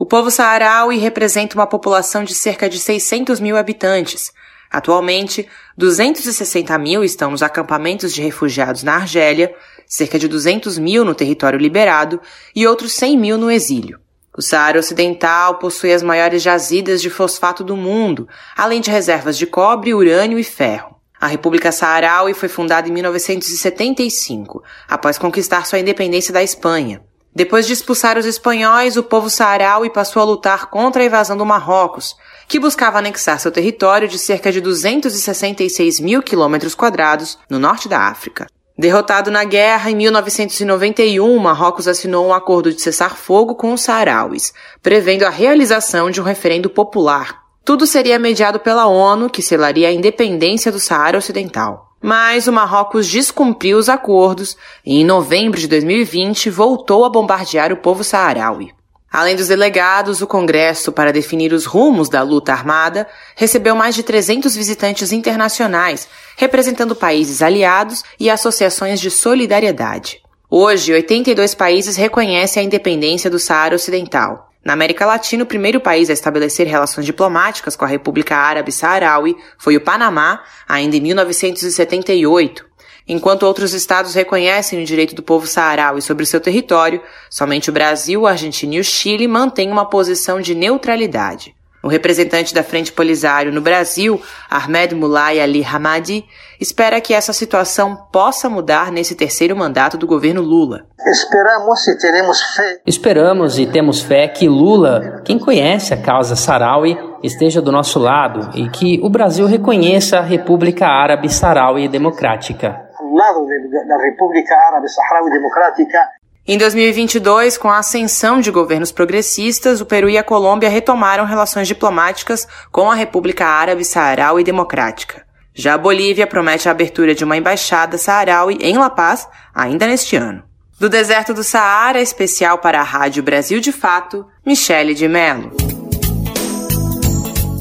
o 0.00 0.06
povo 0.06 0.30
saharaui 0.30 0.96
representa 0.96 1.54
uma 1.54 1.66
população 1.66 2.24
de 2.24 2.34
cerca 2.34 2.70
de 2.70 2.78
600 2.78 3.38
mil 3.38 3.54
habitantes. 3.54 4.32
Atualmente, 4.70 5.46
260 5.76 6.78
mil 6.78 7.04
estão 7.04 7.30
nos 7.30 7.42
acampamentos 7.42 8.10
de 8.14 8.22
refugiados 8.22 8.82
na 8.82 8.94
Argélia, 8.94 9.54
cerca 9.86 10.18
de 10.18 10.26
200 10.26 10.78
mil 10.78 11.04
no 11.04 11.14
território 11.14 11.58
liberado 11.58 12.18
e 12.56 12.66
outros 12.66 12.94
100 12.94 13.18
mil 13.18 13.36
no 13.36 13.50
exílio. 13.50 14.00
O 14.34 14.40
Saara 14.40 14.78
Ocidental 14.78 15.58
possui 15.58 15.92
as 15.92 16.02
maiores 16.02 16.42
jazidas 16.42 17.02
de 17.02 17.10
fosfato 17.10 17.62
do 17.62 17.76
mundo, 17.76 18.26
além 18.56 18.80
de 18.80 18.90
reservas 18.90 19.36
de 19.36 19.46
cobre, 19.46 19.92
urânio 19.92 20.38
e 20.38 20.44
ferro. 20.44 20.96
A 21.20 21.26
República 21.26 21.70
Saharaui 21.70 22.32
foi 22.32 22.48
fundada 22.48 22.88
em 22.88 22.92
1975, 22.92 24.62
após 24.88 25.18
conquistar 25.18 25.66
sua 25.66 25.78
independência 25.78 26.32
da 26.32 26.42
Espanha. 26.42 27.02
Depois 27.34 27.66
de 27.66 27.72
expulsar 27.72 28.18
os 28.18 28.26
espanhóis, 28.26 28.96
o 28.96 29.04
povo 29.04 29.30
saharaui 29.30 29.88
passou 29.88 30.20
a 30.20 30.24
lutar 30.24 30.66
contra 30.66 31.02
a 31.02 31.06
invasão 31.06 31.36
do 31.36 31.46
Marrocos, 31.46 32.16
que 32.48 32.58
buscava 32.58 32.98
anexar 32.98 33.38
seu 33.38 33.52
território 33.52 34.08
de 34.08 34.18
cerca 34.18 34.50
de 34.50 34.60
266 34.60 36.00
mil 36.00 36.22
quilômetros 36.22 36.74
quadrados 36.74 37.38
no 37.48 37.58
norte 37.58 37.88
da 37.88 38.00
África. 38.00 38.48
Derrotado 38.76 39.30
na 39.30 39.44
guerra, 39.44 39.90
em 39.90 39.94
1991, 39.94 41.38
Marrocos 41.38 41.86
assinou 41.86 42.26
um 42.26 42.32
acordo 42.32 42.72
de 42.72 42.80
cessar-fogo 42.80 43.54
com 43.54 43.72
os 43.74 43.82
saharauis, 43.82 44.52
prevendo 44.82 45.24
a 45.24 45.30
realização 45.30 46.10
de 46.10 46.20
um 46.20 46.24
referendo 46.24 46.68
popular. 46.68 47.42
Tudo 47.64 47.86
seria 47.86 48.18
mediado 48.18 48.58
pela 48.58 48.86
ONU, 48.86 49.28
que 49.28 49.42
selaria 49.42 49.88
a 49.88 49.92
independência 49.92 50.72
do 50.72 50.80
Saara 50.80 51.18
Ocidental. 51.18 51.89
Mas 52.02 52.46
o 52.46 52.52
Marrocos 52.52 53.06
descumpriu 53.06 53.76
os 53.76 53.88
acordos 53.88 54.56
e, 54.84 55.00
em 55.00 55.04
novembro 55.04 55.60
de 55.60 55.68
2020, 55.68 56.48
voltou 56.48 57.04
a 57.04 57.10
bombardear 57.10 57.72
o 57.72 57.76
povo 57.76 58.02
saharaui. 58.02 58.70
Além 59.12 59.34
dos 59.34 59.48
delegados, 59.48 60.22
o 60.22 60.26
Congresso, 60.26 60.92
para 60.92 61.12
definir 61.12 61.52
os 61.52 61.66
rumos 61.66 62.08
da 62.08 62.22
luta 62.22 62.52
armada, 62.52 63.08
recebeu 63.34 63.74
mais 63.74 63.94
de 63.94 64.04
300 64.04 64.54
visitantes 64.54 65.10
internacionais, 65.10 66.08
representando 66.36 66.94
países 66.94 67.42
aliados 67.42 68.04
e 68.20 68.30
associações 68.30 69.00
de 69.00 69.10
solidariedade. 69.10 70.22
Hoje, 70.48 70.92
82 70.92 71.54
países 71.54 71.96
reconhecem 71.96 72.62
a 72.62 72.66
independência 72.66 73.28
do 73.28 73.38
Saara 73.38 73.74
Ocidental. 73.74 74.49
Na 74.64 74.74
América 74.74 75.06
Latina, 75.06 75.42
o 75.42 75.46
primeiro 75.46 75.80
país 75.80 76.10
a 76.10 76.12
estabelecer 76.12 76.66
relações 76.66 77.06
diplomáticas 77.06 77.76
com 77.76 77.84
a 77.84 77.88
República 77.88 78.36
Árabe 78.36 78.70
Saharaui 78.70 79.34
foi 79.58 79.76
o 79.76 79.80
Panamá, 79.80 80.42
ainda 80.68 80.96
em 80.96 81.00
1978. 81.00 82.68
Enquanto 83.08 83.44
outros 83.44 83.72
estados 83.72 84.14
reconhecem 84.14 84.82
o 84.82 84.84
direito 84.84 85.14
do 85.14 85.22
povo 85.22 85.46
saharaui 85.46 86.02
sobre 86.02 86.26
seu 86.26 86.40
território, 86.40 87.02
somente 87.30 87.70
o 87.70 87.72
Brasil, 87.72 88.26
a 88.26 88.32
Argentina 88.32 88.74
e 88.74 88.80
o 88.80 88.84
Chile 88.84 89.26
mantêm 89.26 89.70
uma 89.70 89.88
posição 89.88 90.40
de 90.40 90.54
neutralidade. 90.54 91.54
O 91.82 91.88
representante 91.88 92.54
da 92.54 92.62
Frente 92.62 92.92
Polisário 92.92 93.52
no 93.52 93.60
Brasil, 93.60 94.20
Ahmed 94.50 94.94
Mulay 94.94 95.40
Ali 95.40 95.64
Hamadi, 95.64 96.26
espera 96.60 97.00
que 97.00 97.14
essa 97.14 97.32
situação 97.32 97.96
possa 98.12 98.50
mudar 98.50 98.92
nesse 98.92 99.14
terceiro 99.14 99.56
mandato 99.56 99.96
do 99.96 100.06
governo 100.06 100.42
Lula. 100.42 100.86
Esperamos 101.06 101.88
e 101.88 101.98
teremos 101.98 102.42
fé. 102.54 102.80
Esperamos 102.86 103.58
e 103.58 103.66
temos 103.66 104.02
fé 104.02 104.28
que 104.28 104.46
Lula, 104.46 105.22
quem 105.24 105.38
conhece 105.38 105.94
a 105.94 106.02
causa 106.02 106.36
Saraui, 106.36 106.98
esteja 107.22 107.62
do 107.62 107.72
nosso 107.72 107.98
lado 107.98 108.50
e 108.54 108.68
que 108.68 109.00
o 109.02 109.08
Brasil 109.08 109.46
reconheça 109.46 110.18
a 110.18 110.22
República 110.22 110.86
Árabe 110.86 111.30
Saraui 111.30 111.88
Democrática 111.88 112.90
lado 113.12 113.46
da 113.86 113.96
República 113.98 114.54
Árabe 114.68 114.88
Saharaui 114.88 115.30
Democrática. 115.30 116.08
Em 116.52 116.58
2022, 116.58 117.56
com 117.56 117.70
a 117.70 117.78
ascensão 117.78 118.40
de 118.40 118.50
governos 118.50 118.90
progressistas, 118.90 119.80
o 119.80 119.86
Peru 119.86 120.10
e 120.10 120.18
a 120.18 120.24
Colômbia 120.24 120.68
retomaram 120.68 121.24
relações 121.24 121.68
diplomáticas 121.68 122.44
com 122.72 122.90
a 122.90 122.94
República 122.96 123.46
Árabe 123.46 123.84
Saharaui 123.84 124.42
Democrática. 124.42 125.24
Já 125.54 125.74
a 125.74 125.78
Bolívia 125.78 126.26
promete 126.26 126.68
a 126.68 126.72
abertura 126.72 127.14
de 127.14 127.22
uma 127.22 127.36
embaixada 127.36 127.96
saharaui 127.96 128.58
em 128.60 128.76
La 128.76 128.90
Paz 128.90 129.28
ainda 129.54 129.86
neste 129.86 130.16
ano. 130.16 130.42
Do 130.76 130.88
deserto 130.88 131.32
do 131.32 131.44
Saara, 131.44 132.00
especial 132.00 132.58
para 132.58 132.80
a 132.80 132.82
Rádio 132.82 133.22
Brasil 133.22 133.60
de 133.60 133.70
Fato, 133.70 134.26
Michele 134.44 134.92
de 134.92 135.06
Mello. 135.06 135.52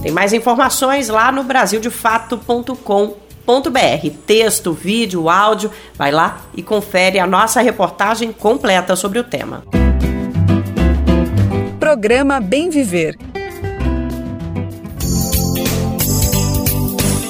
Tem 0.02 0.12
mais 0.12 0.34
informações 0.34 1.10
lá 1.10 1.32
no 1.32 1.44
brasildefato.com 1.44 3.29
br 3.72 4.10
Texto, 4.28 4.74
vídeo, 4.74 5.28
áudio. 5.28 5.72
Vai 5.96 6.12
lá 6.12 6.42
e 6.56 6.62
confere 6.62 7.18
a 7.18 7.26
nossa 7.26 7.62
reportagem 7.62 8.32
completa 8.32 8.96
sobre 8.96 9.18
o 9.18 9.24
tema. 9.24 9.64
Programa 11.80 12.40
Bem 12.40 12.70
Viver. 12.70 13.18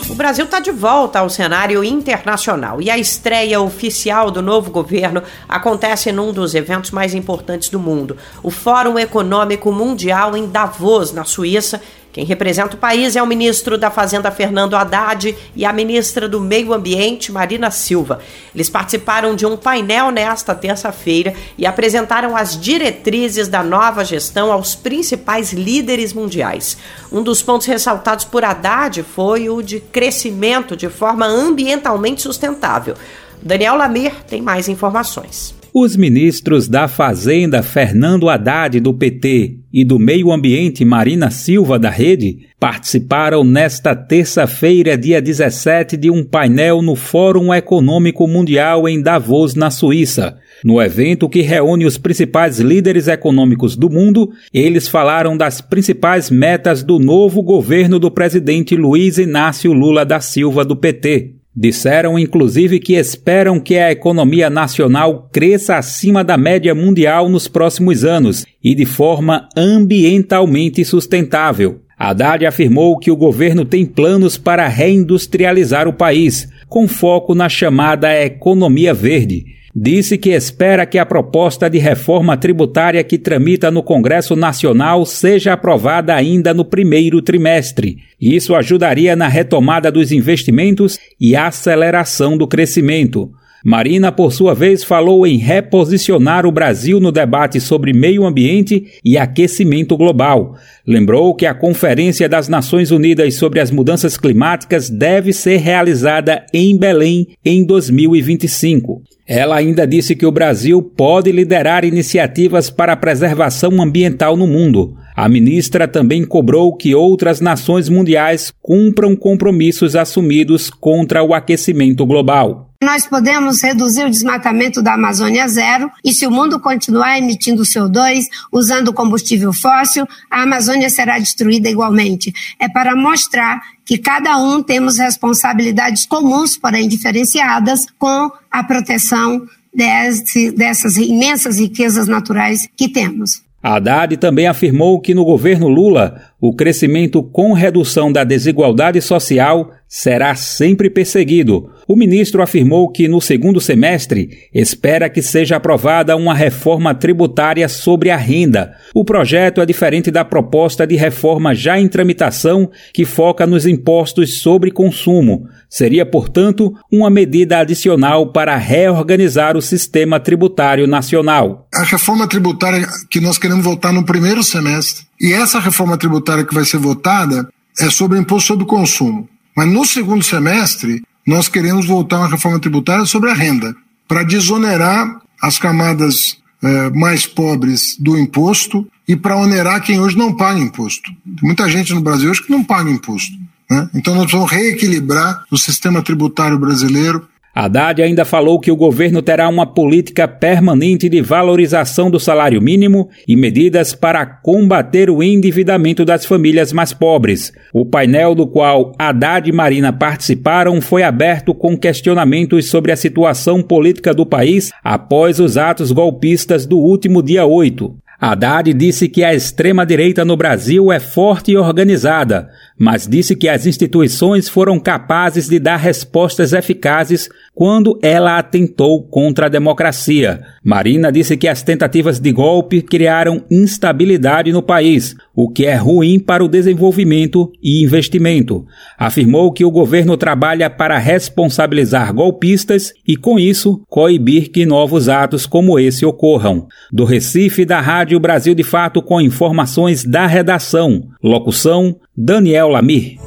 O 0.10 0.15
Brasil 0.15 0.43
está 0.43 0.60
de 0.60 0.71
volta 0.71 1.19
ao 1.19 1.29
cenário 1.29 1.82
internacional 1.82 2.82
e 2.82 2.89
a 2.89 2.97
estreia 2.97 3.62
oficial 3.62 4.29
do 4.29 4.41
novo 4.41 4.69
governo 4.69 5.23
acontece 5.47 6.12
num 6.12 6.34
dos 6.34 6.53
eventos 6.53 6.91
mais 6.91 7.13
importantes 7.13 7.69
do 7.69 7.79
mundo, 7.79 8.17
o 8.43 8.51
Fórum 8.51 8.99
Econômico 8.99 9.71
Mundial 9.71 10.36
em 10.36 10.45
Davos, 10.45 11.13
na 11.13 11.23
Suíça, 11.23 11.82
quem 12.19 12.25
representa 12.25 12.75
o 12.75 12.77
país 12.77 13.15
é 13.15 13.23
o 13.23 13.25
ministro 13.25 13.77
da 13.77 13.89
Fazenda 13.89 14.29
Fernando 14.29 14.75
Haddad 14.75 15.34
e 15.55 15.63
a 15.63 15.71
ministra 15.71 16.27
do 16.27 16.41
Meio 16.41 16.73
Ambiente 16.73 17.32
Marina 17.32 17.71
Silva. 17.71 18.19
Eles 18.53 18.69
participaram 18.69 19.38
de 19.38 19.45
um 19.45 19.55
painel 19.55 20.12
nesta 20.12 20.53
terça-feira 20.53 21.34
e 21.58 21.65
apresentaram 21.65 22.36
as 22.36 22.60
diretrizes 22.60 23.47
da 23.47 23.63
nova 23.63 24.03
gestão 24.03 24.51
aos 24.51 24.75
principais 24.75 25.53
líderes 25.53 26.12
mundiais. 26.12 26.77
Um 27.10 27.23
dos 27.23 27.41
pontos 27.41 27.67
ressaltados 27.67 28.25
por 28.25 28.43
Haddad 28.43 29.01
foi 29.01 29.49
o 29.49 29.62
de 29.62 29.79
crescimento 29.79 30.75
de 30.75 30.89
forma 30.89 31.25
ambientalmente 31.25 32.21
sustentável. 32.21 32.95
Daniel 33.41 33.77
Lamir 33.77 34.12
tem 34.27 34.41
mais 34.41 34.67
informações. 34.67 35.55
Os 35.73 35.95
ministros 35.95 36.67
da 36.67 36.89
Fazenda 36.89 37.63
Fernando 37.63 38.27
Haddad, 38.27 38.77
do 38.82 38.93
PT, 38.93 39.58
e 39.71 39.84
do 39.84 39.99
Meio 39.99 40.32
Ambiente 40.32 40.84
Marina 40.84 41.29
Silva, 41.29 41.77
da 41.77 41.89
Rede, 41.89 42.47
participaram 42.60 43.43
nesta 43.43 43.95
terça-feira, 43.95 44.97
dia 44.97 45.21
17, 45.21 45.95
de 45.95 46.10
um 46.10 46.23
painel 46.23 46.82
no 46.82 46.95
Fórum 46.95 47.53
Econômico 47.53 48.27
Mundial 48.27 48.88
em 48.88 49.01
Davos, 49.01 49.55
na 49.55 49.69
Suíça. 49.69 50.38
No 50.63 50.82
evento 50.82 51.29
que 51.29 51.41
reúne 51.41 51.86
os 51.86 51.97
principais 51.97 52.60
líderes 52.60 53.08
econômicos 53.08 53.77
do 53.77 53.89
mundo, 53.89 54.29
eles 54.53 54.88
falaram 54.88 55.38
das 55.38 55.62
principais 55.62 56.29
metas 56.29 56.84
do 56.84 56.99
novo 56.99 57.41
governo 57.41 57.97
do 57.97 58.12
presidente 58.12 58.75
Luiz 58.75 59.17
Inácio 59.17 59.71
Lula 59.71 60.05
da 60.05 60.19
Silva, 60.19 60.65
do 60.65 60.75
PT. 60.75 61.38
Disseram 61.61 62.17
inclusive 62.17 62.79
que 62.79 62.93
esperam 62.93 63.59
que 63.59 63.77
a 63.77 63.91
economia 63.91 64.49
nacional 64.49 65.27
cresça 65.29 65.75
acima 65.75 66.23
da 66.23 66.37
média 66.37 66.73
mundial 66.73 67.27
nos 67.27 67.49
próximos 67.49 68.05
anos 68.05 68.45
e 68.63 68.73
de 68.73 68.85
forma 68.85 69.49
ambientalmente 69.57 70.85
sustentável. 70.85 71.81
Haddad 71.97 72.45
afirmou 72.45 72.97
que 72.97 73.11
o 73.11 73.15
governo 73.17 73.65
tem 73.65 73.85
planos 73.85 74.37
para 74.37 74.69
reindustrializar 74.69 75.85
o 75.85 75.91
país, 75.91 76.47
com 76.69 76.87
foco 76.87 77.35
na 77.35 77.49
chamada 77.49 78.09
economia 78.23 78.93
verde 78.93 79.58
disse 79.75 80.17
que 80.17 80.29
espera 80.29 80.86
que 80.86 80.97
a 80.97 81.05
proposta 81.05 81.69
de 81.69 81.77
reforma 81.77 82.36
tributária 82.38 83.03
que 83.03 83.17
tramita 83.17 83.69
no 83.69 83.84
Congresso 83.84 84.36
Nacional 84.36 85.05
seja 85.05 85.53
aprovada 85.53 86.15
ainda 86.15 86.53
no 86.53 86.65
primeiro 86.65 87.21
trimestre. 87.21 87.97
Isso 88.19 88.55
ajudaria 88.55 89.15
na 89.15 89.27
retomada 89.27 89.91
dos 89.91 90.12
investimentos 90.12 90.99
e 91.19 91.36
aceleração 91.36 92.38
do 92.38 92.47
crescimento. 92.47 93.32
Marina, 93.63 94.11
por 94.11 94.31
sua 94.31 94.55
vez, 94.55 94.83
falou 94.83 95.27
em 95.27 95.37
reposicionar 95.37 96.45
o 96.45 96.51
Brasil 96.51 96.99
no 96.99 97.11
debate 97.11 97.59
sobre 97.59 97.91
meio 97.91 98.25
ambiente 98.25 98.87
e 99.03 99.17
aquecimento 99.17 99.97
global. 99.97 100.55
Lembrou 100.87 101.35
que 101.35 101.45
a 101.45 101.53
Conferência 101.53 102.29
das 102.29 102.47
Nações 102.47 102.89
Unidas 102.89 103.35
sobre 103.35 103.59
as 103.59 103.69
Mudanças 103.69 104.17
Climáticas 104.17 104.89
deve 104.89 105.33
ser 105.33 105.57
realizada 105.57 106.45
em 106.53 106.77
Belém 106.77 107.27
em 107.43 107.65
2025. 107.65 109.01
Ela 109.27 109.57
ainda 109.57 109.85
disse 109.85 110.15
que 110.15 110.25
o 110.25 110.31
Brasil 110.31 110.81
pode 110.81 111.31
liderar 111.31 111.85
iniciativas 111.85 112.69
para 112.69 112.93
a 112.93 112.97
preservação 112.97 113.79
ambiental 113.81 114.35
no 114.35 114.47
mundo. 114.47 114.95
A 115.15 115.27
ministra 115.27 115.87
também 115.87 116.25
cobrou 116.25 116.75
que 116.75 116.95
outras 116.95 117.41
nações 117.41 117.89
mundiais 117.89 118.53
cumpram 118.61 119.15
compromissos 119.15 119.95
assumidos 119.95 120.69
contra 120.69 121.21
o 121.21 121.33
aquecimento 121.33 122.05
global. 122.05 122.68
Nós 122.81 123.05
podemos 123.05 123.61
reduzir 123.61 124.05
o 124.05 124.09
desmatamento 124.09 124.81
da 124.81 124.93
Amazônia 124.93 125.43
a 125.43 125.47
zero 125.49 125.91
e 126.01 126.13
se 126.13 126.25
o 126.25 126.31
mundo 126.31 126.62
continuar 126.62 127.17
emitindo 127.17 127.63
CO2, 127.63 128.27
usando 128.54 128.93
combustível 128.93 129.51
fóssil, 129.51 130.08
a 130.31 130.43
Amazônia 130.43 130.89
será 130.89 131.19
destruída 131.19 131.69
igualmente. 131.69 132.33
É 132.58 132.69
para 132.69 132.95
mostrar 132.95 133.60
que 133.83 133.97
cada 133.97 134.37
um 134.37 134.63
temos 134.63 134.97
responsabilidades 134.97 136.06
comuns, 136.06 136.58
porém 136.58 136.87
diferenciadas, 136.87 137.85
com 137.97 138.31
a 138.49 138.63
proteção 138.63 139.45
desse, 139.75 140.49
dessas 140.51 140.95
imensas 140.95 141.60
riquezas 141.60 142.08
naturais 142.08 142.65
que 142.77 142.87
temos. 142.87 143.41
Haddad 143.62 144.15
também 144.15 144.47
afirmou 144.47 145.01
que 145.01 145.13
no 145.13 145.25
governo 145.25 145.67
Lula, 145.67 146.21
o 146.42 146.54
crescimento 146.54 147.21
com 147.21 147.52
redução 147.54 148.12
da 148.12 148.23
desigualdade 148.23 149.02
social 149.02 149.71
será 149.90 150.35
sempre 150.35 150.90
perseguido. 150.90 151.71
O 151.87 151.96
ministro 151.96 152.44
afirmou 152.44 152.90
que 152.92 153.08
no 153.08 153.19
segundo 153.19 153.60
semestre 153.60 154.48
espera 154.54 155.10
que 155.10 155.21
seja 155.21 155.56
aprovada 155.56 156.15
uma 156.15 156.33
reforma 156.33 156.94
tributária 156.94 157.67
sobre 157.67 158.12
a 158.12 158.15
renda. 158.15 158.71
O 158.94 159.04
projeto 159.04 159.60
é 159.60 159.65
diferente 159.65 160.12
da 160.12 160.23
proposta 160.23 160.85
de 160.85 160.96
reforma 160.96 161.56
já 161.56 161.79
em 161.79 161.87
tramitação, 161.87 162.69
que 162.94 163.04
foca 163.04 163.48
nos 163.48 163.65
impostos 163.65 164.40
sobre 164.40 164.69
consumo. 164.69 165.48
Seria, 165.67 166.06
portanto, 166.06 166.73
uma 166.92 167.10
medida 167.10 167.58
adicional 167.58 168.31
para 168.31 168.56
reorganizar 168.56 169.58
o 169.58 169.62
sistema 169.62 170.19
tributário 170.19 170.85
nacional. 170.85 171.67
A 171.73 171.83
reforma 171.83 172.27
tributária 172.27 172.87
que 173.10 173.19
nós 173.19 173.40
queremos 173.40 173.65
votar 173.65 173.92
no 173.92 174.06
primeiro 174.06 174.44
semestre, 174.44 175.08
e 175.19 175.33
essa 175.33 175.59
reforma 175.59 175.97
tributária 175.97 176.45
que 176.45 176.53
vai 176.53 176.65
ser 176.65 176.77
votada 176.77 177.49
é 177.79 177.89
sobre 177.89 178.17
o 178.17 178.21
imposto 178.21 178.47
sobre 178.47 178.63
o 178.63 178.67
consumo. 178.67 179.27
Mas 179.55 179.67
no 179.67 179.85
segundo 179.85 180.23
semestre, 180.23 181.03
nós 181.25 181.47
queremos 181.47 181.85
voltar 181.85 182.19
uma 182.19 182.29
reforma 182.29 182.59
tributária 182.59 183.05
sobre 183.05 183.29
a 183.29 183.33
renda, 183.33 183.75
para 184.07 184.23
desonerar 184.23 185.21
as 185.41 185.59
camadas 185.59 186.37
eh, 186.61 186.89
mais 186.89 187.25
pobres 187.25 187.95
do 187.99 188.17
imposto 188.17 188.87
e 189.07 189.15
para 189.15 189.37
onerar 189.37 189.81
quem 189.81 189.99
hoje 189.99 190.17
não 190.17 190.35
paga 190.35 190.59
imposto. 190.59 191.11
Tem 191.23 191.43
muita 191.43 191.69
gente 191.69 191.93
no 191.93 192.01
Brasil 192.01 192.29
hoje 192.29 192.43
que 192.43 192.51
não 192.51 192.63
paga 192.63 192.89
imposto. 192.89 193.37
Né? 193.69 193.89
Então 193.93 194.15
nós 194.15 194.31
vamos 194.31 194.49
reequilibrar 194.49 195.43
o 195.51 195.57
sistema 195.57 196.01
tributário 196.01 196.57
brasileiro 196.57 197.27
Haddad 197.60 198.01
ainda 198.01 198.23
falou 198.23 198.57
que 198.57 198.71
o 198.71 198.75
governo 198.75 199.21
terá 199.21 199.49
uma 199.49 199.65
política 199.65 200.25
permanente 200.29 201.10
de 201.10 201.19
valorização 201.19 202.10
do 202.10 202.17
salário 202.17 202.62
mínimo 202.62 203.10
e 203.27 203.35
medidas 203.35 203.93
para 203.93 204.25
combater 204.25 205.10
o 205.10 205.21
endividamento 205.21 206.05
das 206.05 206.25
famílias 206.25 206.71
mais 206.71 206.93
pobres. 206.93 207.51
O 207.73 207.85
painel 207.85 208.33
do 208.33 208.47
qual 208.47 208.93
Haddad 208.97 209.49
e 209.49 209.51
Marina 209.51 209.91
participaram 209.91 210.79
foi 210.79 211.03
aberto 211.03 211.53
com 211.53 211.77
questionamentos 211.77 212.69
sobre 212.69 212.93
a 212.93 212.95
situação 212.95 213.62
política 213.62 214.13
do 214.13 214.25
país 214.25 214.71
após 214.81 215.37
os 215.37 215.57
atos 215.57 215.91
golpistas 215.91 216.65
do 216.65 216.77
último 216.77 217.21
dia 217.21 217.45
8. 217.45 217.93
Haddad 218.21 218.73
disse 218.73 219.07
que 219.07 219.23
a 219.23 219.33
extrema-direita 219.33 220.25
no 220.25 220.35
Brasil 220.35 220.91
é 220.91 220.99
forte 220.99 221.53
e 221.53 221.57
organizada, 221.57 222.49
mas 222.80 223.06
disse 223.06 223.36
que 223.36 223.50
as 223.50 223.65
instituições 223.65 224.48
foram 224.48 224.80
capazes 224.80 225.50
de 225.50 225.60
dar 225.60 225.75
respostas 225.75 226.54
eficazes 226.54 227.30
quando 227.54 228.00
ela 228.02 228.40
atentou 228.40 229.04
contra 229.04 229.48
a 229.48 229.50
democracia. 229.50 230.40
Marina 230.63 231.12
disse 231.12 231.36
que 231.36 231.48
as 231.48 231.62
tentativas 231.62 232.17
de 232.17 232.32
golpe 232.32 232.82
criaram 232.82 233.44
instabilidade 233.52 234.54
no 234.54 234.63
país, 234.63 235.13
o 235.36 235.50
que 235.50 235.65
é 235.65 235.75
ruim 235.75 236.19
para 236.19 236.44
o 236.44 236.48
desenvolvimento 236.48 237.52
e 237.62 237.84
investimento. 237.84 238.65
Afirmou 238.98 239.52
que 239.52 239.65
o 239.65 239.71
governo 239.71 240.15
trabalha 240.15 240.69
para 240.69 240.98
responsabilizar 240.98 242.13
golpistas 242.13 242.94
e, 243.06 243.17
com 243.17 243.38
isso, 243.38 243.82
coibir 243.90 244.52
que 244.52 244.65
novos 244.65 245.10
atos 245.10 245.46
como 245.46 245.77
esse 245.77 246.06
ocorram. 246.06 246.67
Do 246.92 247.04
Recife, 247.04 247.65
da 247.65 247.82
Rádio 247.82 248.19
Brasil 248.21 248.56
de 248.56 248.63
Fato, 248.63 249.02
com 249.02 249.19
informações 249.19 250.06
da 250.06 250.25
redação. 250.25 251.10
Locução: 251.21 251.98
Daniel 252.21 252.67
Lamir. 252.67 253.17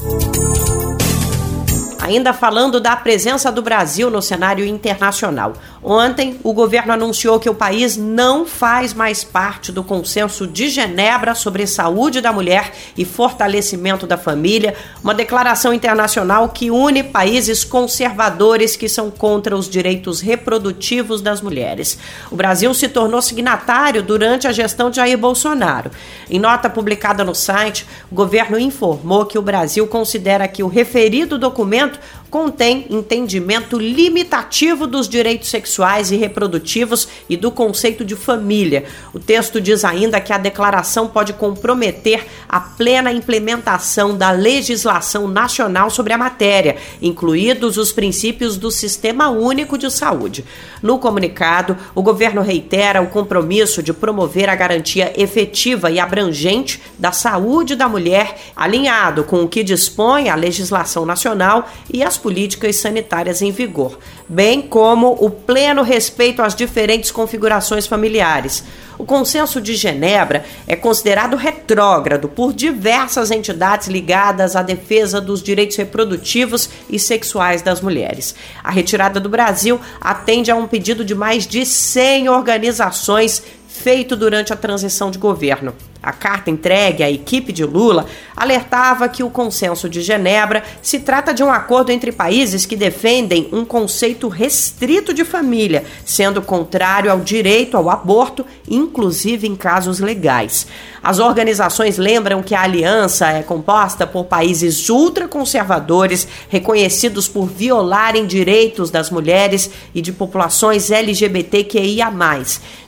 Ainda 1.98 2.34
falando 2.34 2.78
da 2.78 2.94
presença 2.94 3.50
do 3.50 3.62
Brasil 3.62 4.10
no 4.10 4.20
cenário 4.20 4.66
internacional. 4.66 5.54
Ontem, 5.84 6.38
o 6.44 6.52
governo 6.52 6.92
anunciou 6.92 7.40
que 7.40 7.50
o 7.50 7.54
país 7.54 7.96
não 7.96 8.46
faz 8.46 8.94
mais 8.94 9.24
parte 9.24 9.72
do 9.72 9.82
consenso 9.82 10.46
de 10.46 10.68
Genebra 10.68 11.34
sobre 11.34 11.66
saúde 11.66 12.20
da 12.20 12.32
mulher 12.32 12.72
e 12.96 13.04
fortalecimento 13.04 14.06
da 14.06 14.16
família, 14.16 14.76
uma 15.02 15.12
declaração 15.12 15.74
internacional 15.74 16.50
que 16.50 16.70
une 16.70 17.02
países 17.02 17.64
conservadores 17.64 18.76
que 18.76 18.88
são 18.88 19.10
contra 19.10 19.56
os 19.56 19.68
direitos 19.68 20.20
reprodutivos 20.20 21.20
das 21.20 21.40
mulheres. 21.40 21.98
O 22.30 22.36
Brasil 22.36 22.72
se 22.74 22.88
tornou 22.88 23.20
signatário 23.20 24.04
durante 24.04 24.46
a 24.46 24.52
gestão 24.52 24.88
de 24.88 24.96
Jair 24.96 25.18
Bolsonaro. 25.18 25.90
Em 26.30 26.38
nota 26.38 26.70
publicada 26.70 27.24
no 27.24 27.34
site, 27.34 27.84
o 28.08 28.14
governo 28.14 28.56
informou 28.56 29.26
que 29.26 29.38
o 29.38 29.42
Brasil 29.42 29.84
considera 29.88 30.46
que 30.46 30.62
o 30.62 30.68
referido 30.68 31.36
documento 31.36 31.98
contém 32.32 32.86
entendimento 32.88 33.78
limitativo 33.78 34.86
dos 34.86 35.06
direitos 35.06 35.50
sexuais 35.50 36.10
e 36.10 36.16
reprodutivos 36.16 37.06
e 37.28 37.36
do 37.36 37.50
conceito 37.50 38.06
de 38.06 38.16
família. 38.16 38.84
O 39.12 39.18
texto 39.18 39.60
diz 39.60 39.84
ainda 39.84 40.18
que 40.18 40.32
a 40.32 40.38
declaração 40.38 41.06
pode 41.06 41.34
comprometer 41.34 42.24
a 42.48 42.58
plena 42.58 43.12
implementação 43.12 44.16
da 44.16 44.30
legislação 44.30 45.28
nacional 45.28 45.90
sobre 45.90 46.14
a 46.14 46.18
matéria, 46.18 46.76
incluídos 47.02 47.76
os 47.76 47.92
princípios 47.92 48.56
do 48.56 48.70
Sistema 48.70 49.28
Único 49.28 49.76
de 49.76 49.90
Saúde. 49.90 50.42
No 50.80 50.98
comunicado, 50.98 51.76
o 51.94 52.02
governo 52.02 52.40
reitera 52.40 53.02
o 53.02 53.08
compromisso 53.08 53.82
de 53.82 53.92
promover 53.92 54.48
a 54.48 54.56
garantia 54.56 55.12
efetiva 55.20 55.90
e 55.90 56.00
abrangente 56.00 56.80
da 56.98 57.12
saúde 57.12 57.76
da 57.76 57.90
mulher, 57.90 58.36
alinhado 58.56 59.22
com 59.22 59.42
o 59.42 59.48
que 59.48 59.62
dispõe 59.62 60.30
a 60.30 60.34
legislação 60.34 61.04
nacional 61.04 61.70
e 61.92 62.02
as 62.02 62.21
políticas 62.22 62.76
sanitárias 62.76 63.42
em 63.42 63.50
vigor, 63.50 63.98
bem 64.28 64.62
como 64.62 65.16
o 65.20 65.28
pleno 65.28 65.82
respeito 65.82 66.40
às 66.40 66.54
diferentes 66.54 67.10
configurações 67.10 67.86
familiares. 67.86 68.64
O 68.98 69.04
Consenso 69.04 69.60
de 69.60 69.74
Genebra 69.74 70.44
é 70.66 70.76
considerado 70.76 71.36
retrógrado 71.36 72.28
por 72.28 72.52
diversas 72.52 73.30
entidades 73.30 73.88
ligadas 73.88 74.54
à 74.54 74.62
defesa 74.62 75.20
dos 75.20 75.42
direitos 75.42 75.76
reprodutivos 75.76 76.70
e 76.88 76.98
sexuais 76.98 77.62
das 77.62 77.80
mulheres. 77.80 78.34
A 78.62 78.70
retirada 78.70 79.18
do 79.18 79.28
Brasil 79.28 79.80
atende 80.00 80.50
a 80.50 80.56
um 80.56 80.68
pedido 80.68 81.04
de 81.04 81.14
mais 81.14 81.46
de 81.46 81.66
100 81.66 82.28
organizações 82.28 83.42
feito 83.72 84.14
durante 84.14 84.52
a 84.52 84.56
transição 84.56 85.10
de 85.10 85.18
governo. 85.18 85.74
A 86.02 86.12
carta 86.12 86.50
entregue 86.50 87.04
à 87.04 87.10
equipe 87.10 87.52
de 87.52 87.64
Lula 87.64 88.06
alertava 88.36 89.08
que 89.08 89.22
o 89.22 89.30
Consenso 89.30 89.88
de 89.88 90.02
Genebra 90.02 90.64
se 90.82 90.98
trata 90.98 91.32
de 91.32 91.44
um 91.44 91.50
acordo 91.50 91.90
entre 91.92 92.10
países 92.10 92.66
que 92.66 92.74
defendem 92.74 93.48
um 93.52 93.64
conceito 93.64 94.28
restrito 94.28 95.14
de 95.14 95.24
família, 95.24 95.84
sendo 96.04 96.42
contrário 96.42 97.10
ao 97.10 97.20
direito 97.20 97.76
ao 97.76 97.88
aborto, 97.88 98.44
inclusive 98.68 99.46
em 99.46 99.54
casos 99.54 100.00
legais. 100.00 100.66
As 101.02 101.18
organizações 101.18 101.98
lembram 101.98 102.44
que 102.44 102.54
a 102.54 102.62
aliança 102.62 103.26
é 103.26 103.42
composta 103.42 104.06
por 104.06 104.26
países 104.26 104.88
ultraconservadores, 104.88 106.28
reconhecidos 106.48 107.26
por 107.26 107.46
violarem 107.46 108.24
direitos 108.24 108.88
das 108.88 109.10
mulheres 109.10 109.68
e 109.92 110.00
de 110.00 110.12
populações 110.12 110.92
LGBTQIA. 110.92 112.12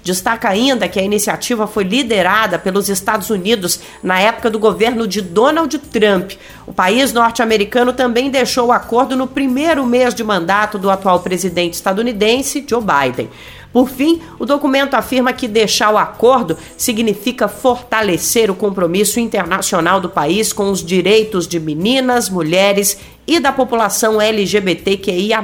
Destaca 0.05 0.49
ainda 0.49 0.87
que 0.87 1.01
a 1.01 1.03
iniciativa 1.03 1.67
foi 1.67 1.83
liderada 1.83 2.57
pelos 2.57 2.89
Estados 2.89 3.31
Unidos 3.31 3.81
na 4.01 4.21
época 4.21 4.49
do 4.49 4.61
governo 4.61 5.09
de 5.09 5.21
Donald 5.21 5.77
Trump. 5.79 6.33
O 6.67 6.73
país 6.73 7.13
norte-americano 7.13 7.93
também 7.93 8.31
deixou 8.31 8.69
o 8.69 8.73
acordo 8.73 9.17
no 9.17 9.27
primeiro 9.27 9.85
mês 9.85 10.15
de 10.15 10.23
mandato 10.23 10.79
do 10.79 10.89
atual 10.89 11.19
presidente 11.19 11.75
estadunidense, 11.75 12.65
Joe 12.69 12.81
Biden. 12.81 13.29
Por 13.75 13.89
fim, 13.89 14.23
o 14.39 14.47
documento 14.47 14.95
afirma 14.95 15.33
que 15.33 15.49
deixar 15.49 15.91
o 15.91 15.99
acordo 15.99 16.57
significa 16.77 17.49
fortalecer 17.49 18.49
o 18.49 18.55
compromisso 18.55 19.19
internacional 19.19 20.01
do 20.01 20.09
país 20.09 20.53
com 20.53 20.71
os 20.71 20.81
direitos 20.81 21.49
de 21.49 21.59
meninas, 21.59 22.31
mulheres 22.31 23.01
e 23.27 23.41
da 23.41 23.51
população 23.51 24.21
LGBTQIA, 24.21 25.43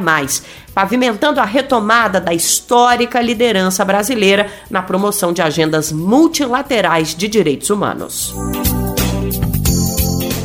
pavimentando 0.72 1.40
a 1.40 1.44
retomada 1.44 2.20
da 2.20 2.32
histórica 2.32 3.20
liderança 3.20 3.84
brasileira 3.84 4.48
na 4.70 4.80
promoção 4.80 5.32
de 5.32 5.42
agendas 5.42 5.90
multilaterais 5.90 7.16
de 7.16 7.26
direitos 7.26 7.68
humanos. 7.68 8.32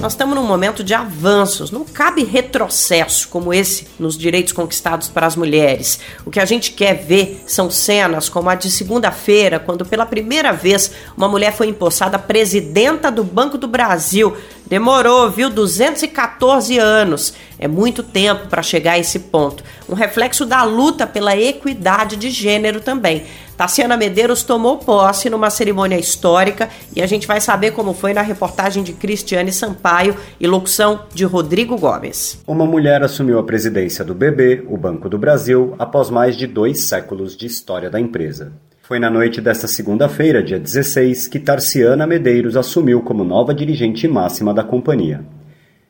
Nós 0.05 0.13
estamos 0.13 0.35
num 0.35 0.43
momento 0.43 0.83
de 0.83 0.93
avanços, 0.93 1.71
não 1.71 1.83
cabe 1.83 2.23
retrocesso 2.23 3.27
como 3.27 3.51
esse 3.51 3.87
nos 3.97 4.15
direitos 4.15 4.53
conquistados 4.53 5.07
para 5.07 5.25
as 5.25 5.35
mulheres. 5.35 5.99
O 6.23 6.29
que 6.29 6.39
a 6.39 6.45
gente 6.45 6.73
quer 6.73 6.93
ver 6.93 7.43
são 7.47 7.71
cenas 7.71 8.29
como 8.29 8.47
a 8.47 8.53
de 8.53 8.69
segunda-feira, 8.69 9.59
quando 9.59 9.83
pela 9.83 10.05
primeira 10.05 10.53
vez 10.53 10.91
uma 11.17 11.27
mulher 11.27 11.53
foi 11.53 11.69
empossada 11.69 12.19
presidenta 12.19 13.11
do 13.11 13.23
Banco 13.23 13.57
do 13.57 13.67
Brasil. 13.67 14.37
Demorou, 14.67 15.29
viu? 15.29 15.49
214 15.49 16.79
anos. 16.79 17.33
É 17.59 17.67
muito 17.67 18.01
tempo 18.01 18.47
para 18.47 18.63
chegar 18.63 18.93
a 18.93 18.99
esse 18.99 19.19
ponto. 19.19 19.63
Um 19.87 19.93
reflexo 19.93 20.45
da 20.45 20.63
luta 20.63 21.05
pela 21.05 21.37
equidade 21.37 22.15
de 22.15 22.29
gênero 22.29 22.81
também. 22.81 23.23
Tassiana 23.55 23.95
Medeiros 23.95 24.43
tomou 24.43 24.77
posse 24.77 25.29
numa 25.29 25.49
cerimônia 25.49 25.97
histórica 25.97 26.69
e 26.95 27.01
a 27.01 27.07
gente 27.07 27.25
vai 27.25 27.39
saber 27.39 27.71
como 27.71 27.93
foi 27.93 28.13
na 28.13 28.21
reportagem 28.21 28.83
de 28.83 28.91
Cristiane 28.91 29.51
Sampaio 29.51 30.15
e 30.39 30.47
locução 30.47 31.01
de 31.13 31.23
Rodrigo 31.23 31.77
Gomes. 31.77 32.41
Uma 32.45 32.65
mulher 32.65 33.01
assumiu 33.03 33.39
a 33.39 33.43
presidência 33.43 34.03
do 34.03 34.13
BB, 34.13 34.65
o 34.67 34.75
Banco 34.75 35.07
do 35.07 35.17
Brasil, 35.17 35.75
após 35.79 36.09
mais 36.09 36.35
de 36.35 36.47
dois 36.47 36.85
séculos 36.85 37.37
de 37.37 37.45
história 37.45 37.89
da 37.89 37.99
empresa. 37.99 38.51
Foi 38.87 38.99
na 38.99 39.09
noite 39.09 39.41
desta 39.41 39.67
segunda-feira, 39.67 40.43
dia 40.43 40.59
16, 40.59 41.27
que 41.27 41.39
Tarciana 41.39 42.05
Medeiros 42.05 42.55
assumiu 42.55 43.01
como 43.01 43.23
nova 43.23 43.51
dirigente 43.51 44.07
máxima 44.07 44.53
da 44.53 44.63
companhia. 44.63 45.25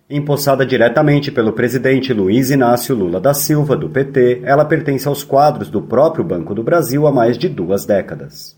Empossada 0.09 0.65
diretamente 0.65 1.29
pelo 1.29 1.51
presidente 1.51 2.13
Luiz 2.13 2.51
Inácio 2.51 2.95
Lula 2.95 3.19
da 3.19 3.33
Silva, 3.33 3.75
do 3.75 3.89
PT, 3.89 4.43
ela 4.45 4.63
pertence 4.63 5.09
aos 5.09 5.25
quadros 5.25 5.69
do 5.69 5.81
próprio 5.81 6.23
Banco 6.23 6.55
do 6.55 6.63
Brasil 6.63 7.05
há 7.05 7.11
mais 7.11 7.37
de 7.37 7.49
duas 7.49 7.85
décadas. 7.85 8.57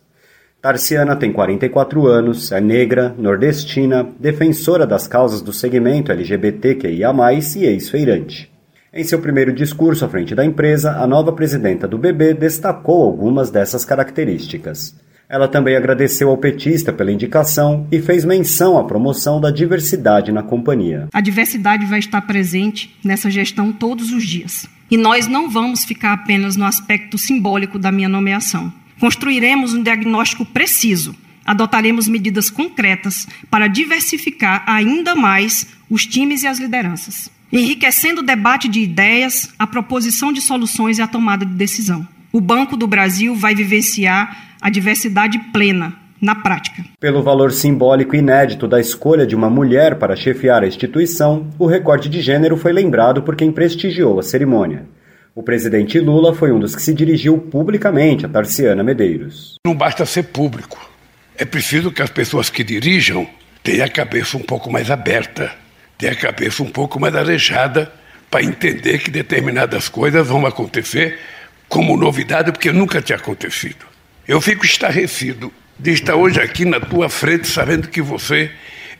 Tarciana 0.61 1.15
tem 1.15 1.33
44 1.33 2.05
anos, 2.05 2.51
é 2.51 2.61
negra, 2.61 3.15
nordestina, 3.17 4.07
defensora 4.19 4.85
das 4.85 5.07
causas 5.07 5.41
do 5.41 5.51
segmento 5.51 6.11
LGBTQIA+, 6.11 7.11
e 7.55 7.65
ex-feirante. 7.65 8.55
Em 8.97 9.03
seu 9.03 9.19
primeiro 9.19 9.53
discurso 9.53 10.03
à 10.03 10.09
frente 10.09 10.33
da 10.33 10.43
empresa, 10.43 10.93
a 10.93 11.05
nova 11.05 11.31
presidenta 11.31 11.87
do 11.87 11.99
BB 11.99 12.33
destacou 12.33 13.03
algumas 13.03 13.51
dessas 13.51 13.85
características. 13.85 14.99
Ela 15.29 15.47
também 15.47 15.75
agradeceu 15.75 16.31
ao 16.31 16.37
petista 16.39 16.91
pela 16.91 17.11
indicação 17.11 17.87
e 17.91 18.01
fez 18.01 18.25
menção 18.25 18.75
à 18.75 18.83
promoção 18.85 19.39
da 19.39 19.51
diversidade 19.51 20.31
na 20.31 20.41
companhia. 20.41 21.09
A 21.13 21.21
diversidade 21.21 21.85
vai 21.85 21.99
estar 21.99 22.21
presente 22.23 22.97
nessa 23.05 23.29
gestão 23.29 23.71
todos 23.71 24.11
os 24.11 24.25
dias. 24.25 24.67
E 24.89 24.97
nós 24.97 25.27
não 25.27 25.47
vamos 25.47 25.85
ficar 25.85 26.13
apenas 26.13 26.55
no 26.55 26.65
aspecto 26.65 27.19
simbólico 27.19 27.77
da 27.77 27.91
minha 27.91 28.09
nomeação. 28.09 28.73
Construiremos 28.99 29.75
um 29.75 29.83
diagnóstico 29.83 30.43
preciso, 30.43 31.15
adotaremos 31.45 32.07
medidas 32.07 32.49
concretas 32.49 33.27
para 33.51 33.67
diversificar 33.67 34.63
ainda 34.65 35.13
mais 35.13 35.67
os 35.87 36.03
times 36.03 36.41
e 36.41 36.47
as 36.47 36.57
lideranças 36.57 37.36
enriquecendo 37.51 38.21
o 38.21 38.25
debate 38.25 38.67
de 38.67 38.81
ideias, 38.81 39.53
a 39.57 39.65
proposição 39.65 40.31
de 40.31 40.41
soluções 40.41 40.97
e 40.97 41.01
a 41.01 41.07
tomada 41.07 41.45
de 41.45 41.53
decisão. 41.53 42.07
O 42.31 42.41
Banco 42.41 42.75
do 42.75 42.87
Brasil 42.87 43.35
vai 43.35 43.55
vivenciar 43.55 44.55
a 44.61 44.69
diversidade 44.69 45.39
plena, 45.53 45.93
na 46.21 46.35
prática. 46.35 46.83
Pelo 46.99 47.23
valor 47.23 47.51
simbólico 47.51 48.15
inédito 48.15 48.67
da 48.67 48.79
escolha 48.79 49.25
de 49.25 49.35
uma 49.35 49.49
mulher 49.49 49.95
para 49.95 50.15
chefiar 50.15 50.63
a 50.63 50.67
instituição, 50.67 51.47
o 51.57 51.67
recorte 51.67 52.09
de 52.09 52.21
gênero 52.21 52.57
foi 52.57 52.73
lembrado 52.73 53.21
por 53.21 53.35
quem 53.35 53.51
prestigiou 53.51 54.19
a 54.19 54.23
cerimônia. 54.23 54.85
O 55.35 55.43
presidente 55.43 55.99
Lula 55.99 56.33
foi 56.33 56.51
um 56.51 56.59
dos 56.59 56.75
que 56.75 56.81
se 56.81 56.93
dirigiu 56.93 57.37
publicamente 57.37 58.25
a 58.25 58.29
Tarciana 58.29 58.83
Medeiros. 58.83 59.55
Não 59.63 59.75
basta 59.75 60.05
ser 60.05 60.23
público. 60.23 60.79
É 61.37 61.45
preciso 61.45 61.91
que 61.91 62.01
as 62.01 62.09
pessoas 62.09 62.49
que 62.49 62.63
dirijam 62.63 63.27
tenham 63.63 63.85
a 63.85 63.89
cabeça 63.89 64.35
um 64.35 64.41
pouco 64.41 64.71
mais 64.71 64.89
aberta 64.89 65.51
ter 65.97 66.09
a 66.09 66.15
cabeça 66.15 66.61
um 66.63 66.69
pouco 66.69 66.99
mais 66.99 67.15
arejada 67.15 67.91
para 68.29 68.43
entender 68.43 68.99
que 68.99 69.09
determinadas 69.09 69.89
coisas 69.89 70.27
vão 70.27 70.45
acontecer 70.45 71.17
como 71.67 71.97
novidade, 71.97 72.51
porque 72.51 72.71
nunca 72.71 73.01
tinha 73.01 73.17
acontecido. 73.17 73.85
Eu 74.27 74.39
fico 74.41 74.65
estarrecido 74.65 75.51
de 75.79 75.91
estar 75.91 76.15
hoje 76.15 76.39
aqui 76.39 76.65
na 76.65 76.79
tua 76.79 77.09
frente, 77.09 77.47
sabendo 77.47 77.87
que 77.87 78.01
você, 78.01 78.51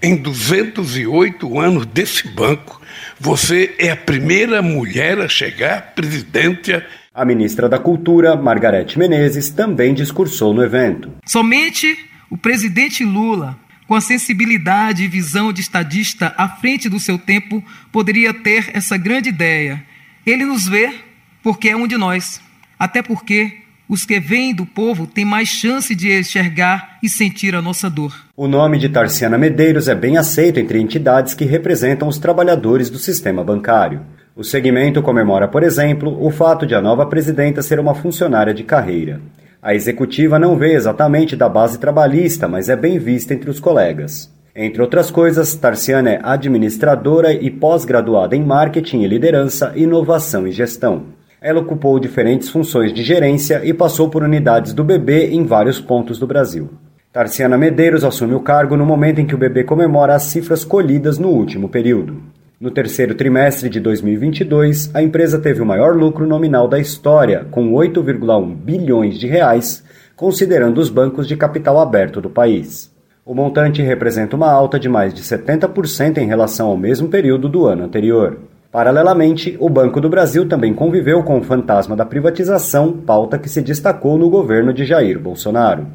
em 0.01 0.15
208 0.15 1.59
anos 1.59 1.85
desse 1.85 2.27
banco, 2.27 2.81
você 3.19 3.75
é 3.77 3.91
a 3.91 3.97
primeira 3.97 4.61
mulher 4.61 5.19
a 5.19 5.27
chegar 5.27 5.93
presidente. 5.93 6.81
A 7.13 7.25
ministra 7.25 7.67
da 7.67 7.79
Cultura, 7.79 8.35
Margarete 8.35 8.97
Menezes, 8.97 9.49
também 9.49 9.93
discursou 9.93 10.53
no 10.53 10.63
evento. 10.63 11.11
Somente 11.25 11.97
o 12.29 12.37
presidente 12.37 13.03
Lula 13.03 13.57
com 13.87 13.95
a 13.95 14.01
sensibilidade 14.01 15.03
e 15.03 15.07
visão 15.07 15.53
de 15.53 15.61
estadista 15.61 16.33
à 16.37 16.49
frente 16.49 16.89
do 16.89 16.99
seu 16.99 17.17
tempo, 17.17 17.63
poderia 17.91 18.33
ter 18.33 18.69
essa 18.73 18.97
grande 18.97 19.29
ideia. 19.29 19.83
Ele 20.25 20.45
nos 20.45 20.67
vê 20.67 20.93
porque 21.41 21.69
é 21.69 21.75
um 21.75 21.87
de 21.87 21.97
nós, 21.97 22.41
até 22.77 23.01
porque 23.01 23.59
os 23.89 24.05
que 24.05 24.19
vêm 24.19 24.53
do 24.53 24.65
povo 24.65 25.07
têm 25.07 25.23
mais 25.23 25.47
chance 25.47 25.95
de 25.95 26.11
enxergar 26.11 26.97
e 27.01 27.07
sentir 27.07 27.55
a 27.55 27.61
nossa 27.61 27.89
dor. 27.89 28.13
O 28.35 28.45
nome 28.45 28.77
de 28.77 28.89
Tarciana 28.89 29.37
Medeiros 29.37 29.87
é 29.87 29.95
bem 29.95 30.17
aceito 30.17 30.59
entre 30.59 30.79
entidades 30.79 31.33
que 31.33 31.45
representam 31.45 32.07
os 32.09 32.17
trabalhadores 32.17 32.89
do 32.89 32.99
sistema 32.99 33.45
bancário. 33.45 34.01
O 34.35 34.43
segmento 34.43 35.01
comemora, 35.01 35.47
por 35.47 35.63
exemplo, 35.63 36.21
o 36.21 36.29
fato 36.29 36.67
de 36.67 36.75
a 36.75 36.81
nova 36.81 37.05
presidenta 37.05 37.61
ser 37.61 37.79
uma 37.79 37.95
funcionária 37.95 38.53
de 38.53 38.63
carreira. 38.63 39.21
A 39.67 39.75
executiva 39.75 40.39
não 40.39 40.55
vê 40.55 40.75
exatamente 40.75 41.35
da 41.35 41.49
base 41.49 41.77
trabalhista, 41.77 42.47
mas 42.47 42.69
é 42.69 42.75
bem 42.77 42.97
vista 42.97 43.33
entre 43.33 43.49
os 43.49 43.59
colegas. 43.59 44.33
Entre 44.55 44.81
outras 44.81 45.11
coisas, 45.11 45.53
Tarciana 45.55 46.11
é 46.11 46.21
administradora 46.23 47.33
e 47.33 47.51
pós-graduada 47.51 48.33
em 48.33 48.45
marketing 48.45 49.01
e 49.01 49.07
liderança, 49.07 49.73
inovação 49.75 50.47
e 50.47 50.53
gestão. 50.53 51.07
Ela 51.41 51.59
ocupou 51.59 51.99
diferentes 51.99 52.47
funções 52.47 52.93
de 52.93 53.03
gerência 53.03 53.59
e 53.65 53.73
passou 53.73 54.09
por 54.09 54.23
unidades 54.23 54.71
do 54.71 54.85
BB 54.85 55.31
em 55.31 55.43
vários 55.43 55.81
pontos 55.81 56.17
do 56.17 56.25
Brasil. 56.25 56.69
Tarciana 57.11 57.57
Medeiros 57.57 58.05
assume 58.05 58.35
o 58.35 58.39
cargo 58.39 58.77
no 58.77 58.85
momento 58.85 59.19
em 59.19 59.25
que 59.25 59.35
o 59.35 59.37
BB 59.37 59.65
comemora 59.65 60.15
as 60.15 60.23
cifras 60.23 60.63
colhidas 60.63 61.19
no 61.19 61.27
último 61.27 61.67
período. 61.67 62.23
No 62.59 62.71
terceiro 62.71 63.13
trimestre 63.13 63.69
de 63.69 63.79
2022, 63.79 64.89
a 64.91 65.03
empresa 65.03 65.37
teve 65.37 65.61
o 65.61 65.65
maior 65.65 65.95
lucro 65.95 66.25
nominal 66.25 66.67
da 66.67 66.79
história, 66.79 67.45
com 67.51 67.71
8,1 67.71 68.55
bilhões 68.55 69.19
de 69.19 69.27
reais, 69.27 69.83
considerando 70.15 70.79
os 70.79 70.89
bancos 70.89 71.27
de 71.27 71.37
capital 71.37 71.79
aberto 71.79 72.19
do 72.19 72.31
país. 72.31 72.91
O 73.23 73.35
montante 73.35 73.83
representa 73.83 74.35
uma 74.35 74.51
alta 74.51 74.79
de 74.79 74.89
mais 74.89 75.13
de 75.13 75.21
70% 75.21 76.17
em 76.17 76.25
relação 76.25 76.69
ao 76.69 76.75
mesmo 76.75 77.09
período 77.09 77.47
do 77.47 77.67
ano 77.67 77.83
anterior. 77.83 78.39
Paralelamente, 78.71 79.55
o 79.59 79.69
Banco 79.69 80.01
do 80.01 80.09
Brasil 80.09 80.49
também 80.49 80.73
conviveu 80.73 81.21
com 81.21 81.37
o 81.37 81.43
fantasma 81.43 81.95
da 81.95 82.05
privatização, 82.05 82.91
pauta 82.91 83.37
que 83.37 83.49
se 83.49 83.61
destacou 83.61 84.17
no 84.17 84.31
governo 84.31 84.73
de 84.73 84.83
Jair 84.83 85.19
Bolsonaro. 85.19 85.85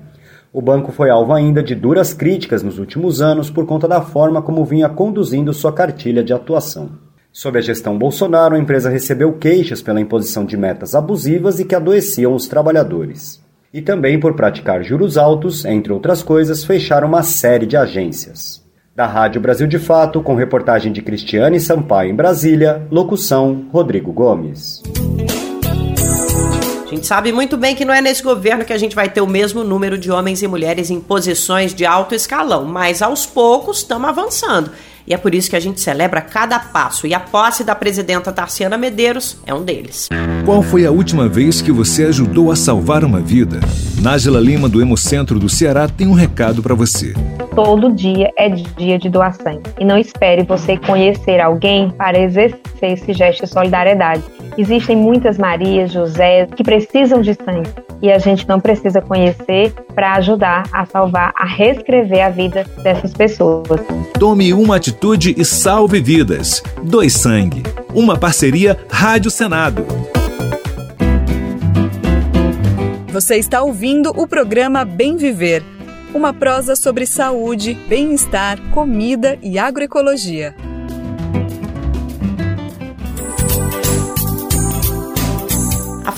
O 0.52 0.60
banco 0.60 0.92
foi 0.92 1.08
alvo 1.08 1.32
ainda 1.32 1.62
de 1.62 1.74
duras 1.74 2.12
críticas 2.12 2.62
nos 2.62 2.78
últimos 2.78 3.22
anos 3.22 3.48
por 3.48 3.64
conta 3.64 3.88
da 3.88 4.02
forma 4.02 4.42
como 4.42 4.66
vinha 4.66 4.86
conduzindo 4.86 5.54
sua 5.54 5.72
cartilha 5.72 6.22
de 6.22 6.34
atuação. 6.34 6.90
Sob 7.32 7.58
a 7.58 7.62
gestão 7.62 7.96
Bolsonaro, 7.96 8.54
a 8.54 8.58
empresa 8.58 8.90
recebeu 8.90 9.32
queixas 9.32 9.80
pela 9.80 9.98
imposição 9.98 10.44
de 10.44 10.54
metas 10.54 10.94
abusivas 10.94 11.58
e 11.58 11.64
que 11.64 11.74
adoeciam 11.74 12.34
os 12.34 12.46
trabalhadores. 12.46 13.42
E 13.72 13.80
também 13.80 14.20
por 14.20 14.34
praticar 14.34 14.84
juros 14.84 15.16
altos, 15.16 15.64
entre 15.64 15.90
outras 15.90 16.22
coisas, 16.22 16.62
fechar 16.62 17.02
uma 17.02 17.22
série 17.22 17.64
de 17.64 17.78
agências. 17.78 18.62
Da 18.94 19.06
Rádio 19.06 19.40
Brasil 19.40 19.66
de 19.66 19.78
Fato, 19.78 20.20
com 20.20 20.34
reportagem 20.34 20.92
de 20.92 21.00
Cristiane 21.00 21.58
Sampaio 21.58 22.10
em 22.10 22.14
Brasília, 22.14 22.86
locução 22.90 23.68
Rodrigo 23.72 24.12
Gomes. 24.12 24.82
Gente 26.92 27.06
sabe 27.06 27.32
muito 27.32 27.56
bem 27.56 27.74
que 27.74 27.86
não 27.86 27.94
é 27.94 28.02
nesse 28.02 28.22
governo 28.22 28.66
que 28.66 28.72
a 28.72 28.76
gente 28.76 28.94
vai 28.94 29.08
ter 29.08 29.22
o 29.22 29.26
mesmo 29.26 29.64
número 29.64 29.96
de 29.96 30.10
homens 30.10 30.42
e 30.42 30.46
mulheres 30.46 30.90
em 30.90 31.00
posições 31.00 31.72
de 31.72 31.86
alto 31.86 32.14
escalão, 32.14 32.66
mas 32.66 33.00
aos 33.00 33.24
poucos 33.24 33.78
estamos 33.78 34.10
avançando. 34.10 34.70
E 35.06 35.14
é 35.14 35.16
por 35.16 35.34
isso 35.34 35.48
que 35.48 35.56
a 35.56 35.60
gente 35.60 35.80
celebra 35.80 36.20
cada 36.20 36.58
passo. 36.58 37.06
E 37.06 37.14
a 37.14 37.18
posse 37.18 37.64
da 37.64 37.74
presidenta 37.74 38.30
Tarciana 38.30 38.76
Medeiros 38.76 39.38
é 39.46 39.54
um 39.54 39.64
deles. 39.64 40.10
Qual 40.44 40.62
foi 40.62 40.84
a 40.84 40.90
última 40.90 41.26
vez 41.30 41.62
que 41.62 41.72
você 41.72 42.04
ajudou 42.04 42.52
a 42.52 42.56
salvar 42.56 43.04
uma 43.04 43.20
vida? 43.20 43.60
Nájila 44.02 44.38
Lima, 44.38 44.68
do 44.68 44.82
Hemocentro 44.82 45.38
do 45.38 45.48
Ceará, 45.48 45.88
tem 45.88 46.06
um 46.06 46.12
recado 46.12 46.62
para 46.62 46.74
você. 46.74 47.14
Todo 47.54 47.92
dia 47.92 48.30
é 48.38 48.48
dia 48.48 48.98
de 48.98 49.10
doação. 49.10 49.60
E 49.78 49.84
não 49.84 49.98
espere 49.98 50.42
você 50.42 50.78
conhecer 50.78 51.38
alguém 51.38 51.90
para 51.90 52.18
exercer 52.18 52.60
esse 52.82 53.12
gesto 53.12 53.44
de 53.44 53.50
solidariedade. 53.50 54.22
Existem 54.56 54.96
muitas 54.96 55.36
Marias, 55.36 55.92
José 55.92 56.46
que 56.46 56.62
precisam 56.62 57.20
de 57.20 57.34
sangue 57.34 57.70
e 58.00 58.10
a 58.10 58.18
gente 58.18 58.48
não 58.48 58.58
precisa 58.58 59.00
conhecer 59.00 59.72
para 59.94 60.14
ajudar 60.14 60.64
a 60.72 60.86
salvar, 60.86 61.32
a 61.36 61.44
reescrever 61.44 62.24
a 62.24 62.30
vida 62.30 62.64
dessas 62.82 63.12
pessoas. 63.12 63.80
Tome 64.18 64.52
uma 64.54 64.76
atitude 64.76 65.34
e 65.36 65.44
salve 65.44 66.00
vidas. 66.00 66.62
Doe 66.82 67.10
sangue. 67.10 67.62
Uma 67.94 68.18
parceria 68.18 68.78
Rádio 68.90 69.30
Senado. 69.30 69.86
Você 73.12 73.36
está 73.36 73.62
ouvindo 73.62 74.10
o 74.16 74.26
programa 74.26 74.86
Bem 74.86 75.18
Viver, 75.18 75.62
uma 76.14 76.32
prosa 76.32 76.76
sobre 76.76 77.06
saúde, 77.06 77.74
bem-estar, 77.88 78.58
comida 78.70 79.38
e 79.42 79.58
agroecologia. 79.58 80.54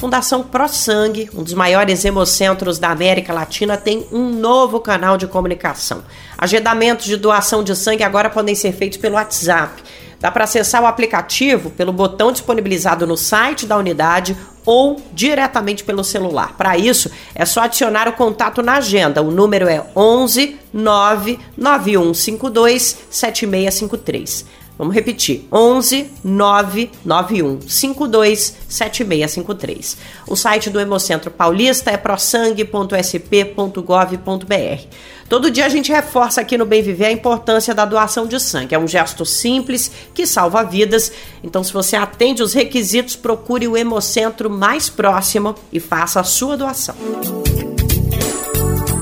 Fundação 0.04 0.42
ProSangue, 0.42 1.30
um 1.34 1.42
dos 1.42 1.54
maiores 1.54 2.04
hemocentros 2.04 2.78
da 2.78 2.90
América 2.90 3.32
Latina, 3.32 3.78
tem 3.78 4.06
um 4.12 4.28
novo 4.28 4.78
canal 4.78 5.16
de 5.16 5.26
comunicação. 5.26 6.04
Agendamentos 6.36 7.06
de 7.06 7.16
doação 7.16 7.64
de 7.64 7.74
sangue 7.74 8.02
agora 8.02 8.28
podem 8.28 8.54
ser 8.54 8.72
feitos 8.72 8.98
pelo 8.98 9.14
WhatsApp. 9.14 9.82
Dá 10.20 10.30
para 10.30 10.44
acessar 10.44 10.82
o 10.82 10.86
aplicativo 10.86 11.70
pelo 11.70 11.90
botão 11.90 12.32
disponibilizado 12.32 13.06
no 13.06 13.16
site 13.16 13.64
da 13.64 13.78
unidade 13.78 14.36
ou 14.66 15.00
diretamente 15.10 15.82
pelo 15.82 16.04
celular. 16.04 16.52
Para 16.54 16.76
isso, 16.76 17.10
é 17.34 17.46
só 17.46 17.62
adicionar 17.62 18.06
o 18.06 18.12
contato 18.12 18.62
na 18.62 18.74
agenda. 18.74 19.22
O 19.22 19.30
número 19.30 19.66
é 19.66 19.82
11 19.96 20.60
99152 20.70 22.98
7653. 23.08 24.63
Vamos 24.76 24.94
repetir: 24.94 25.46
11 25.52 26.10
991 26.24 27.60
52 27.68 28.56
7653. 28.68 29.96
O 30.26 30.34
site 30.34 30.70
do 30.70 30.80
Hemocentro 30.80 31.30
Paulista 31.30 31.90
é 31.90 31.96
prosangue.sp.gov.br. 31.96 34.88
Todo 35.28 35.50
dia 35.50 35.64
a 35.64 35.68
gente 35.68 35.90
reforça 35.90 36.40
aqui 36.40 36.58
no 36.58 36.66
Bem 36.66 36.82
Viver 36.82 37.06
a 37.06 37.12
importância 37.12 37.74
da 37.74 37.84
doação 37.84 38.26
de 38.26 38.38
sangue. 38.40 38.74
É 38.74 38.78
um 38.78 38.86
gesto 38.86 39.24
simples 39.24 39.90
que 40.12 40.26
salva 40.26 40.62
vidas. 40.62 41.10
Então, 41.42 41.64
se 41.64 41.72
você 41.72 41.96
atende 41.96 42.42
os 42.42 42.52
requisitos, 42.52 43.16
procure 43.16 43.66
o 43.66 43.76
Hemocentro 43.76 44.50
mais 44.50 44.88
próximo 44.88 45.54
e 45.72 45.80
faça 45.80 46.20
a 46.20 46.24
sua 46.24 46.56
doação. 46.56 46.94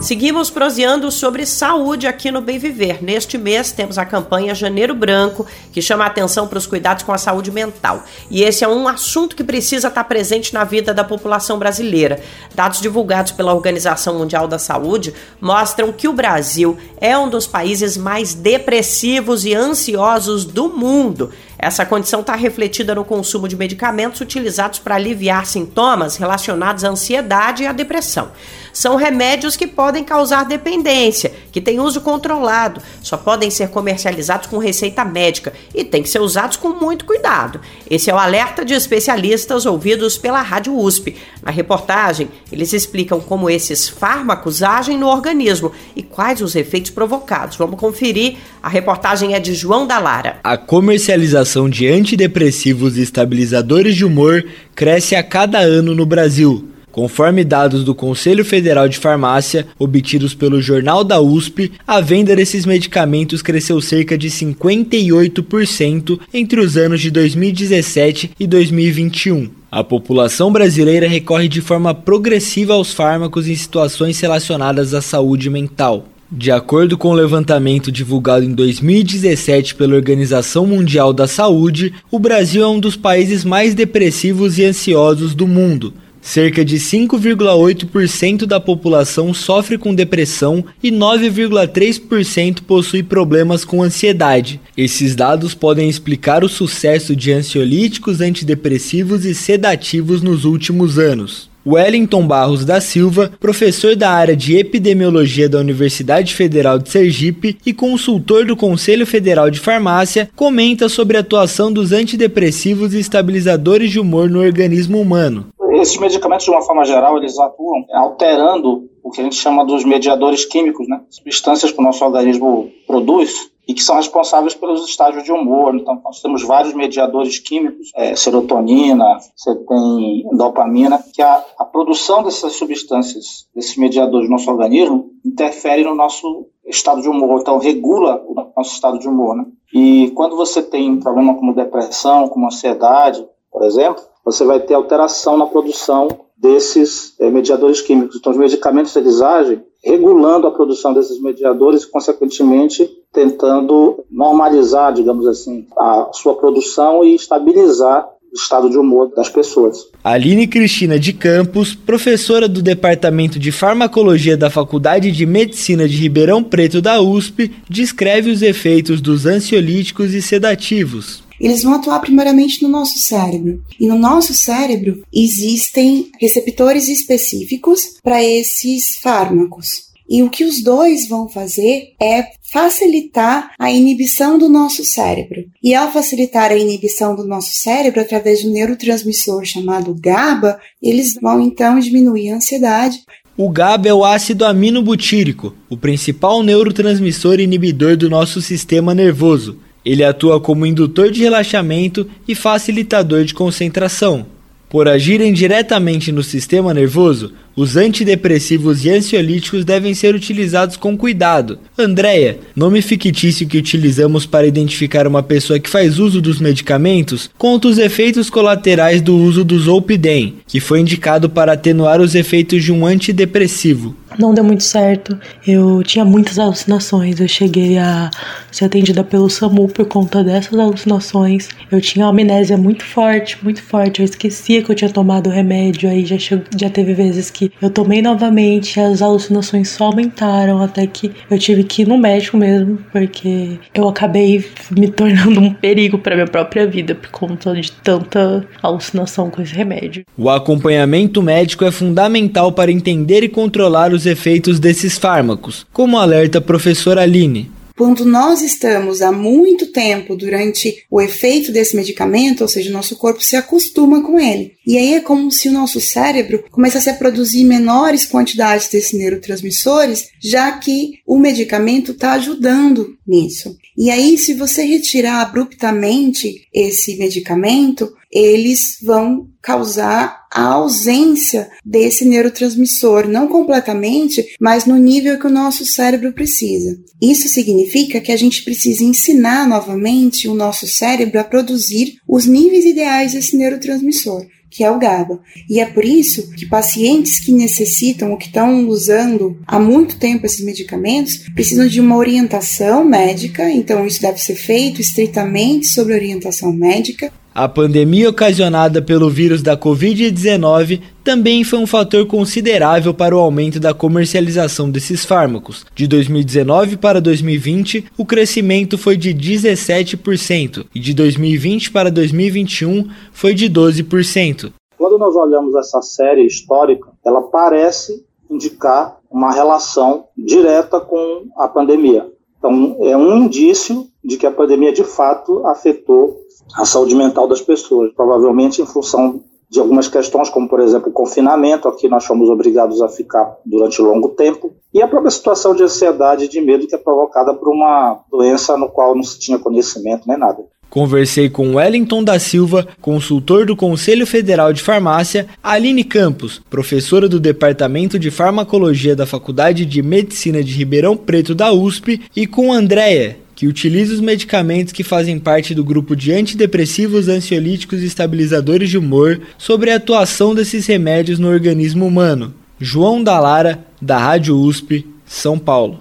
Seguimos 0.03 0.51
proseando 0.51 1.13
sobre 1.13 1.47
saúde 1.47 2.09
aqui 2.09 2.33
no 2.33 2.41
Bem 2.41 2.59
Viver. 2.59 3.05
Neste 3.05 3.39
mês 3.39 3.71
temos 3.71 3.99
a 3.99 4.05
campanha 4.05 4.53
Janeiro 4.53 4.97
Branco, 4.97 5.47
que 5.73 5.81
chama 5.81 6.03
a 6.03 6.09
atenção 6.09 6.49
para 6.49 6.59
os 6.59 6.67
cuidados 6.67 7.05
com 7.05 7.13
a 7.13 7.19
saúde 7.19 7.53
mental. 7.53 8.03
E 8.29 8.43
esse 8.43 8.65
é 8.65 8.69
um 8.69 8.89
assunto 8.89 9.37
que 9.37 9.45
precisa 9.45 9.87
estar 9.87 10.03
presente 10.03 10.53
na 10.53 10.65
vida 10.65 10.93
da 10.93 11.05
população 11.05 11.57
brasileira. 11.57 12.21
Dados 12.53 12.81
divulgados 12.81 13.31
pela 13.31 13.55
Organização 13.55 14.19
Mundial 14.19 14.49
da 14.49 14.59
Saúde 14.59 15.15
mostram 15.41 15.93
que 15.93 16.09
o 16.09 16.13
Brasil 16.13 16.77
é 17.01 17.17
um 17.17 17.31
dos 17.31 17.47
países 17.47 17.97
mais 17.97 18.35
depressivos 18.35 19.45
e 19.45 19.55
ansiosos 19.55 20.45
do 20.45 20.69
mundo. 20.69 21.31
Essa 21.63 21.87
condição 21.87 22.23
está 22.23 22.35
refletida 22.35 22.93
no 22.93 23.05
consumo 23.05 23.47
de 23.47 23.55
medicamentos 23.55 24.21
utilizados 24.21 24.81
para 24.81 24.97
aliviar 24.97 25.47
sintomas 25.47 26.17
relacionados 26.17 26.83
à 26.83 26.89
ansiedade 26.89 27.63
e 27.63 27.69
à 27.69 27.73
depressão. 27.73 28.33
São 28.73 28.97
remédios 28.97 29.55
que 29.55 29.69
podem 29.69 30.03
causar 30.03 30.45
dependência, 30.45 31.33
que 31.53 31.61
têm 31.61 31.79
uso 31.79 32.01
controlado, 32.01 32.81
só 33.03 33.17
podem 33.17 33.51
ser 33.51 33.69
comercializados 33.69 34.49
com 34.49 34.59
receita 34.59 35.05
médica 35.05 35.53
e 35.75 35.85
têm 35.85 36.03
que 36.03 36.09
ser 36.09 36.21
usados 36.21 36.57
com 36.57 36.71
muito 36.71 37.05
cuidado. 37.05 37.61
Esse 37.89 38.11
é 38.11 38.15
o 38.15 38.19
alerta 38.19 38.65
de 38.65 38.73
especialistas 38.73 39.67
ouvidos 39.67 40.17
pela 40.17 40.41
Rádio 40.41 40.77
USP. 40.77 41.15
Na 41.43 41.51
reportagem, 41.51 42.29
eles 42.51 42.73
explicam 42.73 43.21
como 43.21 43.51
esses 43.51 43.89
fármacos 43.89 44.63
agem 44.63 44.99
no 44.99 45.07
organismo 45.07 45.73
e 45.95 46.03
quais 46.03 46.41
os 46.41 46.57
efeitos 46.57 46.91
provocados. 46.91 47.57
Vamos 47.57 47.79
conferir. 47.79 48.37
A 48.63 48.69
reportagem 48.69 49.35
é 49.35 49.41
de 49.41 49.55
João 49.55 49.87
da 49.87 49.99
Lara. 49.99 50.39
A 50.43 50.57
comercialização 50.57 51.69
de 51.69 51.87
antidepressivos 51.89 52.97
e 52.97 53.03
estabilizadores 53.03 53.95
de 53.95 54.05
humor 54.05 54.45
cresce 54.75 55.15
a 55.15 55.23
cada 55.23 55.59
ano 55.59 55.95
no 55.95 56.07
Brasil. 56.07 56.72
Conforme 56.93 57.43
dados 57.43 57.85
do 57.85 57.95
Conselho 57.95 58.45
Federal 58.45 58.87
de 58.87 58.99
Farmácia, 58.99 59.67
obtidos 59.79 60.35
pelo 60.35 60.61
Jornal 60.61 61.03
da 61.03 61.19
USP, 61.23 61.73
a 61.87 62.03
venda 62.03 62.37
desses 62.37 62.67
medicamentos 62.67 63.41
cresceu 63.41 63.81
cerca 63.81 64.17
de 64.19 64.29
58% 64.29 66.21
entre 66.35 66.61
os 66.61 66.77
anos 66.77 67.01
de 67.01 67.11
2017 67.11 68.33
e 68.39 68.47
2021. 68.47 69.49
A 69.71 69.83
população 69.83 70.53
brasileira 70.53 71.09
recorre 71.09 71.49
de 71.49 71.63
forma 71.63 71.95
progressiva 71.95 72.75
aos 72.75 72.93
fármacos 72.93 73.49
em 73.49 73.55
situações 73.55 74.21
relacionadas 74.21 74.93
à 74.93 75.01
saúde 75.01 75.49
mental. 75.49 76.07
De 76.31 76.51
acordo 76.51 76.99
com 76.99 77.09
o 77.09 77.15
levantamento 77.15 77.91
divulgado 77.91 78.45
em 78.45 78.53
2017 78.53 79.75
pela 79.75 79.95
Organização 79.95 80.67
Mundial 80.67 81.13
da 81.15 81.27
Saúde, 81.27 81.95
o 82.11 82.19
Brasil 82.19 82.63
é 82.63 82.69
um 82.69 82.81
dos 82.81 82.97
países 82.97 83.45
mais 83.45 83.75
depressivos 83.75 84.59
e 84.59 84.65
ansiosos 84.65 85.35
do 85.35 85.47
mundo, 85.47 85.93
Cerca 86.23 86.65
de 86.65 86.77
5,8% 86.77 88.47
da 88.47 88.61
população 88.61 89.35
sofre 89.35 89.77
com 89.77 89.93
depressão 89.93 90.65
e 90.81 90.91
9,3% 90.91 92.63
possui 92.63 93.03
problemas 93.03 93.65
com 93.65 93.83
ansiedade. 93.83 94.61
Esses 94.77 95.17
dados 95.17 95.53
podem 95.53 95.89
explicar 95.91 96.45
o 96.45 96.49
sucesso 96.49 97.17
de 97.17 97.33
ansiolíticos, 97.33 98.21
antidepressivos 98.21 99.25
e 99.25 99.35
sedativos 99.35 100.23
nos 100.23 100.45
últimos 100.45 100.97
anos. 100.97 101.51
Wellington 101.65 102.27
Barros 102.27 102.65
da 102.65 102.81
Silva, 102.81 103.33
professor 103.39 103.95
da 103.95 104.11
área 104.11 104.37
de 104.37 104.57
epidemiologia 104.57 105.49
da 105.49 105.59
Universidade 105.59 106.35
Federal 106.35 106.79
de 106.79 106.89
Sergipe 106.89 107.57
e 107.65 107.73
consultor 107.73 108.45
do 108.45 108.57
Conselho 108.57 109.07
Federal 109.07 109.49
de 109.49 109.61
Farmácia, 109.61 110.29
comenta 110.35 110.89
sobre 110.89 111.17
a 111.17 111.21
atuação 111.21 111.73
dos 111.73 111.93
antidepressivos 111.93 112.95
e 112.95 112.99
estabilizadores 112.99 113.93
de 113.93 114.01
humor 114.01 114.29
no 114.29 114.41
organismo 114.41 115.01
humano. 115.01 115.52
Esses 115.83 115.99
medicamentos, 115.99 116.45
de 116.45 116.51
uma 116.53 116.63
forma 116.63 116.85
geral, 116.85 117.19
eles 117.19 117.37
atuam 117.41 117.85
alterando 117.93 118.89
o 119.03 119.11
que 119.11 119.21
a 119.21 119.25
gente 119.25 119.35
chama 119.35 119.65
dos 119.65 119.85
mediadores 119.85 120.45
químicos, 120.45 120.89
né? 120.89 121.03
Substâncias 121.11 121.73
que 121.73 121.81
o 121.81 121.83
nosso 121.83 122.05
organismo 122.05 122.71
produz 122.87 123.51
e 123.67 123.75
que 123.75 123.83
são 123.83 123.97
responsáveis 123.97 124.55
pelos 124.55 124.89
estágios 124.89 125.25
de 125.25 125.33
humor. 125.33 125.75
Então, 125.75 126.01
nós 126.05 126.23
temos 126.23 126.45
vários 126.45 126.73
mediadores 126.73 127.41
químicos, 127.41 127.91
é, 127.97 128.15
serotonina, 128.15 129.19
você 129.35 129.57
tem 129.57 130.25
dopamina, 130.33 131.03
que 131.13 131.21
a, 131.21 131.45
a 131.59 131.65
produção 131.65 132.23
dessas 132.23 132.53
substâncias, 132.53 133.49
desses 133.53 133.77
mediadores 133.77 134.29
no 134.29 134.37
nosso 134.37 134.49
organismo, 134.49 135.11
interfere 135.27 135.83
no 135.83 135.97
nosso 135.97 136.47
estado 136.65 137.03
de 137.03 137.09
humor, 137.09 137.41
então 137.41 137.59
regula 137.59 138.23
o 138.25 138.53
nosso 138.57 138.73
estado 138.73 139.01
de 139.01 139.09
humor. 139.09 139.35
Né? 139.35 139.47
E 139.75 140.13
quando 140.15 140.37
você 140.37 140.63
tem 140.63 140.93
um 140.93 141.01
problema 141.01 141.35
como 141.35 141.53
depressão, 141.53 142.29
como 142.29 142.47
ansiedade, 142.47 143.27
por 143.51 143.65
exemplo, 143.65 144.12
você 144.25 144.45
vai 144.45 144.61
ter 144.61 144.75
alteração 144.75 145.37
na 145.37 145.47
produção 145.47 146.09
desses 146.37 147.15
é, 147.21 147.31
mediadores 147.31 147.81
químicos. 147.81 148.17
Então, 148.17 148.33
os 148.33 148.39
medicamentos 148.39 148.95
eles 148.97 149.21
agem 149.21 149.63
regulando 149.85 150.47
a 150.47 150.51
produção 150.51 150.93
desses 150.93 151.21
mediadores 151.21 151.83
e, 151.83 151.91
consequentemente, 151.91 152.89
tentando 153.13 154.05
normalizar, 154.11 154.93
digamos 154.93 155.27
assim, 155.27 155.67
a 155.77 156.09
sua 156.13 156.35
produção 156.35 157.05
e 157.05 157.15
estabilizar 157.15 158.09
o 158.33 158.35
estado 158.35 158.71
de 158.71 158.79
humor 158.79 159.13
das 159.15 159.29
pessoas. 159.29 159.89
Aline 160.03 160.47
Cristina 160.47 160.99
de 160.99 161.13
Campos, 161.13 161.75
professora 161.75 162.49
do 162.49 162.63
Departamento 162.63 163.39
de 163.39 163.53
Farmacologia 163.53 164.37
da 164.37 164.49
Faculdade 164.49 165.13
de 165.13 165.27
Medicina 165.27 165.87
de 165.87 165.97
Ribeirão 165.97 166.43
Preto 166.43 166.81
da 166.81 167.01
USP, 167.01 167.53
descreve 167.69 168.31
os 168.31 168.41
efeitos 168.41 169.01
dos 169.01 169.27
ansiolíticos 169.27 170.15
e 170.15 170.23
sedativos 170.23 171.23
eles 171.43 171.65
vão 171.65 171.75
atuar 171.75 171.99
primeiramente 171.99 172.63
no 172.63 172.69
nosso 172.69 172.99
cérebro. 173.01 173.63
E 173.79 173.89
no 173.89 173.99
nosso 173.99 174.33
cérebro 174.33 175.03
existem 175.13 176.09
receptores 176.21 176.89
específicos 176.89 177.97
para 178.03 178.23
esses 178.23 178.97
fármacos. 179.03 179.91
E 180.09 180.23
o 180.23 180.31
que 180.31 180.45
os 180.45 180.63
dois 180.63 181.09
vão 181.09 181.29
fazer 181.29 181.95
é 182.01 182.29
facilitar 182.53 183.53
a 183.59 183.73
inibição 183.73 184.39
do 184.39 184.49
nosso 184.49 184.85
cérebro. 184.85 185.45
E 185.63 185.75
ao 185.75 185.91
facilitar 185.91 186.53
a 186.53 186.57
inibição 186.57 187.17
do 187.17 187.27
nosso 187.27 187.55
cérebro 187.55 188.01
através 188.01 188.41
de 188.41 188.49
um 188.49 188.53
neurotransmissor 188.53 189.45
chamado 189.45 189.97
GABA, 189.99 190.61
eles 190.83 191.15
vão 191.21 191.41
então 191.41 191.79
diminuir 191.79 192.31
a 192.31 192.37
ansiedade. 192.37 193.01
O 193.37 193.49
GABA 193.49 193.89
é 193.89 193.95
o 193.95 194.05
ácido 194.05 194.45
aminobutírico, 194.45 195.57
o 195.71 195.77
principal 195.77 196.43
neurotransmissor 196.43 197.41
inibidor 197.41 197.97
do 197.97 198.11
nosso 198.11 198.43
sistema 198.43 198.95
nervoso. 198.95 199.59
Ele 199.85 200.05
atua 200.05 200.41
como 200.41 200.67
indutor 200.67 201.11
de 201.11 201.23
relaxamento 201.23 202.09
e 202.27 202.35
facilitador 202.35 203.25
de 203.25 203.35
concentração. 203.35 204.27
Por 204.69 204.89
agirem 204.89 205.33
diretamente 205.33 206.11
no 206.11 206.23
sistema 206.23 206.73
nervoso, 206.73 207.33
os 207.57 207.77
antidepressivos 207.77 208.85
e 208.85 208.91
ansiolíticos 208.91 209.65
devem 209.65 209.95
ser 209.95 210.15
utilizados 210.15 210.77
com 210.77 210.97
cuidado. 210.97 211.59
Andréia, 211.79 212.39
nome 212.55 212.81
fictício 212.83 213.47
que 213.47 213.59
utilizamos 213.59 214.27
para 214.27 214.47
identificar 214.47 215.07
uma 215.07 215.23
pessoa 215.23 215.59
que 215.59 215.71
faz 215.71 215.99
uso 215.99 216.21
dos 216.21 216.41
medicamentos, 216.41 217.31
conta 217.37 217.69
os 217.69 217.79
efeitos 217.79 218.31
colaterais 218.31 219.01
do 219.03 219.17
uso 219.17 219.45
do 219.45 219.59
Zolpidem, 219.59 220.37
que 220.47 220.61
foi 220.61 220.81
indicado 220.81 221.29
para 221.29 221.53
atenuar 221.53 222.01
os 222.01 222.15
efeitos 222.15 222.63
de 222.63 222.73
um 222.73 222.87
antidepressivo 222.87 223.97
não 224.19 224.35
deu 224.35 224.45
muito 224.45 224.63
certo. 224.63 225.19
Eu 225.47 225.83
tinha 225.83 226.05
muitas 226.05 226.39
alucinações. 226.39 227.21
Eu 227.21 227.29
cheguei 227.29 227.79
a 227.79 228.11
ser 228.51 228.67
atendida 228.67 229.03
pelo 229.05 229.29
SAMU 229.29 229.69
por 229.69 229.87
conta 229.87 230.23
dessas 230.23 230.59
alucinações. 230.59 231.49
Eu 231.71 231.81
tinha 231.81 232.07
uma 232.07 232.11
amnésia 232.11 232.57
muito 232.57 232.85
forte, 232.85 233.39
muito 233.43 233.63
forte. 233.63 234.01
Eu 234.01 234.05
esquecia 234.05 234.63
que 234.63 234.71
eu 234.71 234.75
tinha 234.75 234.91
tomado 234.91 235.29
o 235.29 235.33
remédio. 235.33 235.89
Aí 235.89 236.05
já, 236.05 236.19
chegou, 236.19 236.45
já 236.59 236.71
teve 236.71 236.95
vezes 236.95 237.31
que 237.31 237.42
eu 237.61 237.71
tomei 237.71 238.03
novamente, 238.03 238.79
as 238.79 239.01
alucinações 239.01 239.69
só 239.71 239.85
aumentaram 239.85 240.63
até 240.63 240.87
que 240.87 241.11
eu 241.31 241.39
tive 241.39 241.65
que 241.65 241.83
ir 241.83 241.89
no 241.89 241.99
médico 241.99 242.37
mesmo, 242.37 242.79
porque 242.93 243.59
eu 243.75 243.89
acabei 243.89 244.45
me 244.71 244.89
tornando 244.89 245.41
um 245.41 245.53
perigo 245.53 245.99
para 245.99 246.15
minha 246.15 246.27
própria 246.27 246.67
vida 246.67 246.95
por 246.95 247.11
conta 247.11 247.55
de 247.55 247.73
tanta 247.73 248.45
alucinação 248.63 249.31
com 249.31 249.43
esse 249.43 249.55
remédio. 249.55 250.05
O 250.17 250.29
acompanhamento 250.29 251.23
médico 251.23 251.65
é 251.65 251.71
fundamental 251.71 252.53
para 252.53 252.71
entender 252.71 253.23
e 253.23 253.29
controlar 253.29 253.93
os 253.93 254.07
efeitos 254.07 254.61
desses 254.61 254.99
fármacos, 254.99 255.67
como 255.73 255.99
alerta 255.99 256.39
a 256.39 256.43
professora 256.43 257.03
Aline. 257.03 257.51
Quando 257.83 258.05
nós 258.05 258.43
estamos 258.43 259.03
há 259.03 259.11
muito 259.11 259.67
tempo 259.67 260.15
durante 260.15 260.85
o 260.89 261.01
efeito 261.01 261.51
desse 261.51 261.75
medicamento, 261.75 262.43
ou 262.43 262.47
seja, 262.47 262.71
o 262.71 262.73
nosso 262.73 262.95
corpo 262.95 263.21
se 263.21 263.35
acostuma 263.35 264.01
com 264.05 264.21
ele. 264.21 264.53
E 264.65 264.79
aí 264.79 264.95
é 264.95 265.01
como 265.01 265.33
se 265.33 265.49
o 265.49 265.53
nosso 265.53 265.81
cérebro 265.81 266.45
começasse 266.53 266.89
a 266.89 266.95
produzir 266.95 267.43
menores 267.43 268.07
quantidades 268.07 268.69
desses 268.69 268.93
neurotransmissores, 268.97 270.11
já 270.23 270.53
que 270.53 271.01
o 271.05 271.19
medicamento 271.19 271.91
está 271.91 272.13
ajudando 272.13 272.97
nisso. 273.05 273.57
E 273.77 273.91
aí, 273.91 274.17
se 274.17 274.35
você 274.35 274.63
retirar 274.63 275.21
abruptamente 275.21 276.47
esse 276.55 276.97
medicamento, 276.99 277.93
eles 278.13 278.77
vão 278.83 279.29
causar 279.41 280.23
a 280.31 280.45
ausência 280.45 281.51
desse 281.65 282.05
neurotransmissor, 282.05 283.09
não 283.09 283.27
completamente, 283.27 284.25
mas 284.41 284.67
no 284.67 284.77
nível 284.77 285.19
que 285.19 285.27
o 285.27 285.31
nosso 285.31 285.65
cérebro 285.65 286.13
precisa. 286.13 286.79
Isso 287.01 287.29
significa 287.29 288.01
que 288.01 288.13
a 288.13 288.17
gente 288.17 288.43
precisa 288.43 288.85
ensinar 288.85 289.49
novamente 289.49 290.29
o 290.29 290.35
nosso 290.35 290.67
cérebro 290.67 291.19
a 291.19 291.25
produzir 291.25 291.97
os 292.07 292.27
níveis 292.27 292.65
ideais 292.65 293.13
desse 293.13 293.37
neurotransmissor 293.37 294.27
que 294.53 294.63
é 294.63 294.71
o 294.71 294.79
GABA. 294.79 295.19
E 295.49 295.61
é 295.61 295.65
por 295.65 295.83
isso 295.83 296.31
que 296.33 296.45
pacientes 296.45 297.19
que 297.19 297.33
necessitam 297.33 298.11
ou 298.11 298.19
que 298.19 298.27
estão 298.27 298.69
usando 298.69 299.41
há 299.47 299.59
muito 299.59 299.99
tempo 299.99 300.27
esses 300.27 300.45
medicamentos 300.45 301.17
precisam 301.35 301.67
de 301.67 301.81
uma 301.81 301.97
orientação 301.97 302.85
médica, 302.85 303.51
então 303.51 303.87
isso 303.87 304.03
deve 304.03 304.19
ser 304.19 304.35
feito 304.35 304.81
estritamente 304.81 305.69
sobre 305.69 305.95
orientação 305.95 306.53
médica. 306.53 307.11
A 307.35 307.49
pandemia 307.49 308.11
ocasionada 308.11 308.83
pelo 308.83 309.09
vírus 309.09 309.41
da 309.41 309.57
Covid-19 309.57 310.83
também 311.03 311.43
foi 311.45 311.59
um 311.59 311.67
fator 311.67 312.07
considerável 312.07 312.93
para 312.93 313.17
o 313.17 313.19
aumento 313.19 313.59
da 313.59 313.73
comercialização 313.73 314.71
desses 314.71 315.07
fármacos. 315.07 315.65
De 315.75 315.87
2019 315.87 316.77
para 316.77 317.01
2020, 317.01 317.87
o 317.97 318.05
crescimento 318.05 318.77
foi 318.77 318.99
de 318.99 319.15
17% 319.15 320.67
e 320.75 320.79
de 320.79 320.93
2020 320.93 321.71
para 321.71 321.91
2021 321.91 322.91
foi 323.15 323.35
de 323.35 323.49
12%. 323.49 324.53
Quando 324.77 324.99
nós 324.99 325.17
olhamos 325.17 325.55
essa 325.55 325.81
série 325.81 326.27
histórica, 326.27 326.89
ela 327.03 327.23
parece 327.23 328.05
indicar 328.31 328.99
uma 329.11 329.33
relação 329.33 330.05
direta 330.17 330.81
com 330.81 331.25
a 331.39 331.49
pandemia. 331.49 332.07
Então, 332.39 332.77
é 332.81 332.97
um 332.97 333.25
indício 333.25 333.87
de 334.05 334.17
que 334.17 334.27
a 334.27 334.31
pandemia 334.31 334.73
de 334.73 334.85
fato 334.85 335.47
afetou 335.47 336.21
a 336.55 336.65
saúde 336.65 336.95
mental 336.95 337.29
das 337.29 337.41
pessoas, 337.41 337.93
provavelmente 337.95 338.61
em 338.61 338.67
função 338.67 339.21
de 339.49 339.61
algumas 339.61 339.87
questões, 339.87 340.31
como 340.31 340.49
por 340.49 340.61
exemplo 340.61 340.89
o 340.89 340.93
confinamento, 340.93 341.69
aqui 341.69 341.87
nós 341.87 342.07
fomos 342.07 342.31
obrigados 342.31 342.81
a 342.81 342.89
ficar 342.89 343.37
durante 343.45 343.83
longo 343.83 344.09
tempo, 344.09 344.53
e 344.73 344.81
a 344.81 344.89
própria 344.89 345.11
situação 345.11 345.55
de 345.55 345.63
ansiedade 345.63 346.25
e 346.25 346.29
de 346.29 346.41
medo 346.41 346.67
que 346.67 346.75
é 346.75 346.79
provocada 346.79 347.35
por 347.35 347.51
uma 347.51 348.01
doença 348.11 348.57
no 348.57 348.69
qual 348.71 348.95
não 348.95 349.03
se 349.03 349.19
tinha 349.19 349.39
conhecimento 349.39 350.09
nem 350.09 350.17
nada. 350.17 350.43
Conversei 350.71 351.29
com 351.29 351.57
Wellington 351.57 352.03
da 352.03 352.19
Silva, 352.19 352.67
consultor 352.81 353.45
do 353.45 353.55
Conselho 353.55 354.07
Federal 354.07 354.55
de 354.55 354.63
Farmácia, 354.63 355.29
Aline 355.43 355.85
Campos, 355.85 356.41
professora 356.49 357.07
do 357.07 357.21
Departamento 357.21 357.99
de 357.99 358.11
Farmacologia 358.11 358.97
da 358.97 359.05
Faculdade 359.05 359.67
de 359.67 359.83
Medicina 359.83 360.43
de 360.43 360.55
Ribeirão 360.55 360.97
Preto 360.97 361.35
da 361.35 361.53
USP, 361.53 362.01
e 362.17 362.27
com 362.27 362.51
Andréia, 362.51 363.19
que 363.43 363.49
utiliza 363.49 363.93
os 363.93 364.01
medicamentos 364.01 364.73
que 364.73 364.85
fazem 364.85 365.19
parte 365.19 365.53
do 365.53 365.65
grupo 365.65 365.97
de 365.97 366.13
antidepressivos, 366.13 367.09
ansiolíticos 367.09 367.83
e 367.83 367.87
estabilizadores 367.87 368.71
de 368.71 368.79
humor 368.79 369.21
sobre 369.37 369.73
a 369.73 369.75
atuação 369.75 370.33
desses 370.33 370.65
remédios 370.65 371.19
no 371.19 371.27
organismo 371.27 371.85
humano. 371.85 372.33
João 372.61 373.03
Dalara, 373.03 373.67
da 373.81 373.99
Rádio 373.99 374.39
USP, 374.39 374.87
São 375.05 375.41
Paulo. 375.41 375.81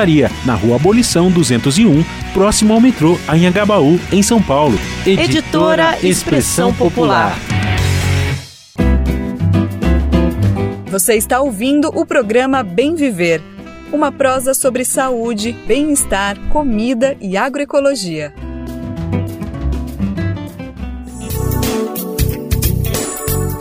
livraria 0.00 0.30
na 0.46 0.54
Rua 0.54 0.76
Abolição 0.76 1.30
201, 1.30 2.02
próximo 2.32 2.72
ao 2.72 2.80
metrô 2.80 3.18
Anhangabaú, 3.28 4.00
em 4.10 4.22
São 4.22 4.42
Paulo. 4.42 4.78
Editora 5.04 5.98
Expressão 6.02 6.72
Popular. 6.72 7.36
Você 10.86 11.14
está 11.14 11.40
ouvindo 11.40 11.88
o 11.88 12.06
programa 12.06 12.62
Bem 12.62 12.94
Viver, 12.94 13.42
uma 13.92 14.10
prosa 14.10 14.54
sobre 14.54 14.84
saúde, 14.84 15.52
bem-estar, 15.66 16.38
comida 16.48 17.16
e 17.20 17.36
agroecologia. 17.36 18.32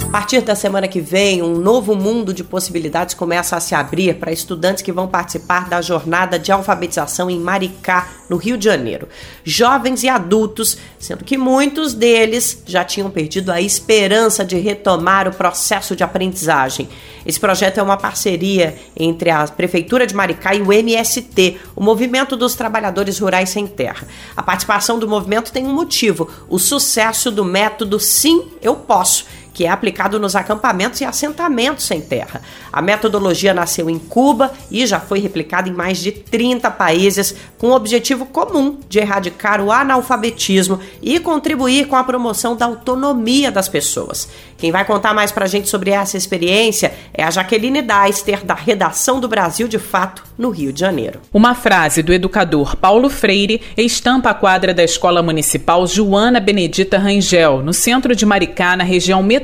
A 0.10 0.12
partir 0.12 0.41
da 0.41 0.55
semana 0.55 0.88
que 0.88 0.99
vem, 0.99 1.43
um 1.43 1.60
novo 1.60 1.93
mundo 1.93 2.34
de 2.34 2.43
possibilidades 2.43 3.14
começa 3.14 3.55
a 3.55 3.60
se 3.60 3.76
abrir 3.76 4.16
para 4.16 4.32
estudantes 4.32 4.82
que 4.82 4.91
vão 4.91 5.07
participar 5.07 5.70
da 5.70 5.84
jornada 5.84 6.39
de 6.39 6.51
alfabetização 6.51 7.30
em 7.30 7.39
Maricá, 7.39 8.10
no 8.28 8.36
Rio 8.36 8.57
de 8.57 8.66
Janeiro. 8.66 9.07
Jovens 9.43 10.03
e 10.03 10.10
adultos, 10.10 10.78
sendo 10.99 11.24
que 11.24 11.38
muitos 11.38 11.93
deles 11.93 12.64
já 12.66 12.84
tinham 12.84 13.10
perdido 13.12 13.51
a 13.51 13.62
esperança 13.62 14.43
de 14.43 14.57
retomar 14.57 15.28
o 15.28 15.34
processo 15.34 15.95
de 15.95 16.03
aprendizagem. 16.03 16.89
Esse 17.24 17.39
projeto 17.39 17.80
é 17.80 17.84
uma 17.84 17.97
parceria 17.97 18.76
entre 18.97 19.30
a 19.30 19.47
Prefeitura 19.47 20.07
de 20.07 20.16
Maricá 20.16 20.55
e 20.55 20.62
o 20.62 20.74
MST, 20.74 21.57
o 21.76 21.84
Movimento 21.84 22.36
dos 22.36 22.55
Trabalhadores 22.55 23.20
Rurais 23.20 23.49
Sem 23.49 23.68
Terra. 23.68 24.07
A 24.36 24.41
participação 24.41 24.97
do 24.97 25.07
movimento 25.07 25.51
tem 25.51 25.66
um 25.66 25.74
motivo: 25.74 26.30
o 26.47 26.57
sucesso 26.57 27.30
do 27.30 27.45
método 27.45 27.99
Sim, 27.99 28.45
Eu 28.62 28.76
Posso 28.76 29.26
que 29.53 29.65
é 29.65 29.69
aplicado 29.69 30.19
nos 30.19 30.35
acampamentos 30.35 31.01
e 31.01 31.05
assentamentos 31.05 31.85
sem 31.85 32.01
terra. 32.01 32.41
A 32.71 32.81
metodologia 32.81 33.53
nasceu 33.53 33.89
em 33.89 33.99
Cuba 33.99 34.51
e 34.71 34.85
já 34.85 34.99
foi 34.99 35.19
replicada 35.19 35.69
em 35.69 35.73
mais 35.73 35.97
de 35.97 36.11
30 36.11 36.69
países, 36.71 37.35
com 37.57 37.67
o 37.67 37.75
objetivo 37.75 38.25
comum 38.25 38.77
de 38.87 38.99
erradicar 38.99 39.61
o 39.61 39.71
analfabetismo 39.71 40.79
e 41.01 41.19
contribuir 41.19 41.87
com 41.87 41.95
a 41.95 42.03
promoção 42.03 42.55
da 42.55 42.65
autonomia 42.65 43.51
das 43.51 43.67
pessoas. 43.67 44.29
Quem 44.57 44.71
vai 44.71 44.83
contar 44.85 45.13
mais 45.13 45.31
pra 45.31 45.47
gente 45.47 45.69
sobre 45.69 45.89
essa 45.89 46.17
experiência 46.17 46.93
é 47.13 47.23
a 47.23 47.31
Jaqueline 47.31 47.81
Deister, 47.81 48.45
da 48.45 48.53
Redação 48.53 49.19
do 49.19 49.27
Brasil 49.27 49.67
de 49.67 49.79
Fato, 49.79 50.23
no 50.37 50.49
Rio 50.49 50.71
de 50.71 50.79
Janeiro. 50.79 51.19
Uma 51.33 51.55
frase 51.55 52.01
do 52.01 52.13
educador 52.13 52.75
Paulo 52.75 53.09
Freire 53.09 53.61
estampa 53.75 54.29
a 54.29 54.33
quadra 54.33 54.73
da 54.73 54.83
Escola 54.83 55.21
Municipal 55.21 55.85
Joana 55.87 56.39
Benedita 56.39 56.97
Rangel, 56.97 57.61
no 57.61 57.73
centro 57.73 58.15
de 58.15 58.25
Maricá, 58.25 58.75
na 58.75 58.83
região 58.83 59.21
metropolitana 59.21 59.38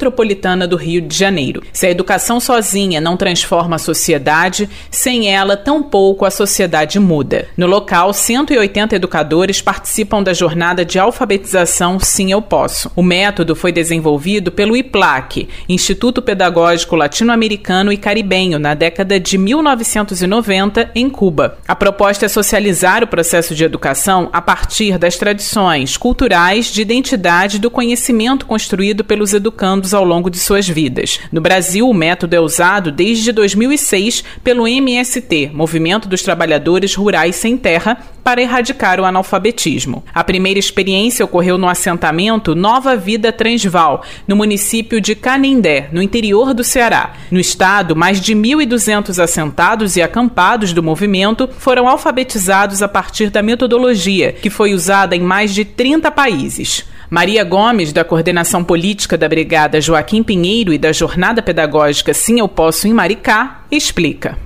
do 0.68 0.76
Rio 0.76 1.02
de 1.02 1.16
Janeiro. 1.16 1.64
Se 1.72 1.88
a 1.88 1.90
educação 1.90 2.40
sozinha 2.40 3.02
não 3.02 3.18
transforma 3.18 3.76
a 3.76 3.80
sociedade, 3.80 4.70
sem 4.90 5.34
ela, 5.34 5.58
tampouco 5.58 6.26
a 6.26 6.32
sociedade 6.32 7.00
muda. 7.00 7.48
No 7.58 7.68
local, 7.68 8.14
180 8.14 8.96
educadores 8.96 9.62
participam 9.62 10.22
da 10.22 10.34
jornada 10.34 10.86
de 10.86 11.00
alfabetização 11.00 12.00
Sim 12.00 12.32
Eu 12.32 12.42
Posso. 12.42 12.92
O 12.96 13.04
método 13.04 13.56
foi 13.56 13.72
desenvolvido 13.72 14.52
pelo 14.52 14.76
IPLAC, 14.76 15.48
Instituto 15.68 16.22
Pedagógico 16.22 16.96
Latino-Americano 16.96 17.92
e 17.92 17.98
Caribenho, 17.98 18.60
na 18.60 18.74
década 18.74 19.20
de 19.20 19.38
1990, 19.38 20.92
em 20.96 21.10
Cuba. 21.10 21.58
A 21.68 21.76
proposta 21.76 22.26
é 22.26 22.30
socializar 22.30 23.04
o 23.04 23.08
processo 23.08 23.56
de 23.56 23.64
educação 23.64 24.30
a 24.32 24.42
partir 24.42 24.98
das 24.98 25.18
tradições 25.18 25.98
culturais, 25.98 26.68
de 26.68 26.82
identidade 26.82 27.60
do 27.60 27.70
conhecimento 27.70 28.46
construído 28.46 29.04
pelos 29.04 29.34
educandos 29.34 29.85
ao 29.94 30.04
longo 30.04 30.30
de 30.30 30.40
suas 30.40 30.68
vidas. 30.68 31.20
No 31.32 31.42
Brasil, 31.42 31.88
o 31.88 31.94
método 31.94 32.36
é 32.36 32.40
usado 32.40 32.92
desde 32.92 33.32
2006 33.32 34.24
pelo 34.44 34.68
MST, 34.68 35.52
Movimento 35.54 36.08
dos 36.08 36.22
Trabalhadores 36.22 36.96
Rurais 36.96 37.36
Sem 37.36 37.58
Terra, 37.58 37.98
para 38.26 38.42
erradicar 38.42 39.00
o 39.00 39.06
analfabetismo. 39.06 40.04
A 40.12 40.24
primeira 40.24 40.60
experiência 40.60 41.24
ocorreu 41.24 41.60
no 41.60 41.70
assentamento 41.70 42.56
Nova 42.56 42.96
Vida 42.96 43.32
Transval, 43.32 44.04
no 44.28 44.36
município 44.36 45.00
de 45.00 45.14
Canindé, 45.14 45.90
no 45.92 46.02
interior 46.02 46.52
do 46.52 46.64
Ceará. 46.64 47.14
No 47.30 47.40
estado, 47.40 47.96
mais 47.96 48.20
de 48.20 48.34
1.200 48.34 49.22
assentados 49.22 49.96
e 49.96 50.02
acampados 50.02 50.74
do 50.74 50.82
movimento 50.82 51.48
foram 51.60 51.88
alfabetizados 51.88 52.82
a 52.82 52.88
partir 52.88 53.30
da 53.30 53.44
metodologia, 53.44 54.32
que 54.34 54.50
foi 54.50 54.74
usada 54.74 55.16
em 55.16 55.22
mais 55.22 55.54
de 55.54 55.64
30 55.64 56.10
países. 56.10 56.84
Maria 57.10 57.44
Gomes, 57.44 57.94
da 57.94 58.04
coordenação 58.04 58.64
política 58.64 59.18
da 59.18 59.30
Brigada 59.30 59.80
Joaquim 59.80 60.24
Pinheiro 60.24 60.74
e 60.74 60.78
da 60.78 60.92
Jornada 60.92 61.42
Pedagógica 61.42 62.14
Sim 62.14 62.40
Eu 62.40 62.48
Posso 62.48 62.88
em 62.88 62.94
Maricá, 62.94 63.62
explica. 63.72 64.38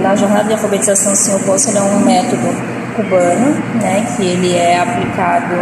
Na 0.00 0.14
jornada 0.14 0.44
de 0.44 0.52
alfabetização 0.52 1.14
Sim 1.14 1.32
Eu 1.32 1.40
Posso, 1.40 1.76
é 1.76 1.82
um 1.82 2.04
método 2.04 2.46
cubano, 2.94 3.54
né, 3.82 4.06
que 4.16 4.22
ele 4.22 4.54
é 4.54 4.80
aplicado 4.80 5.54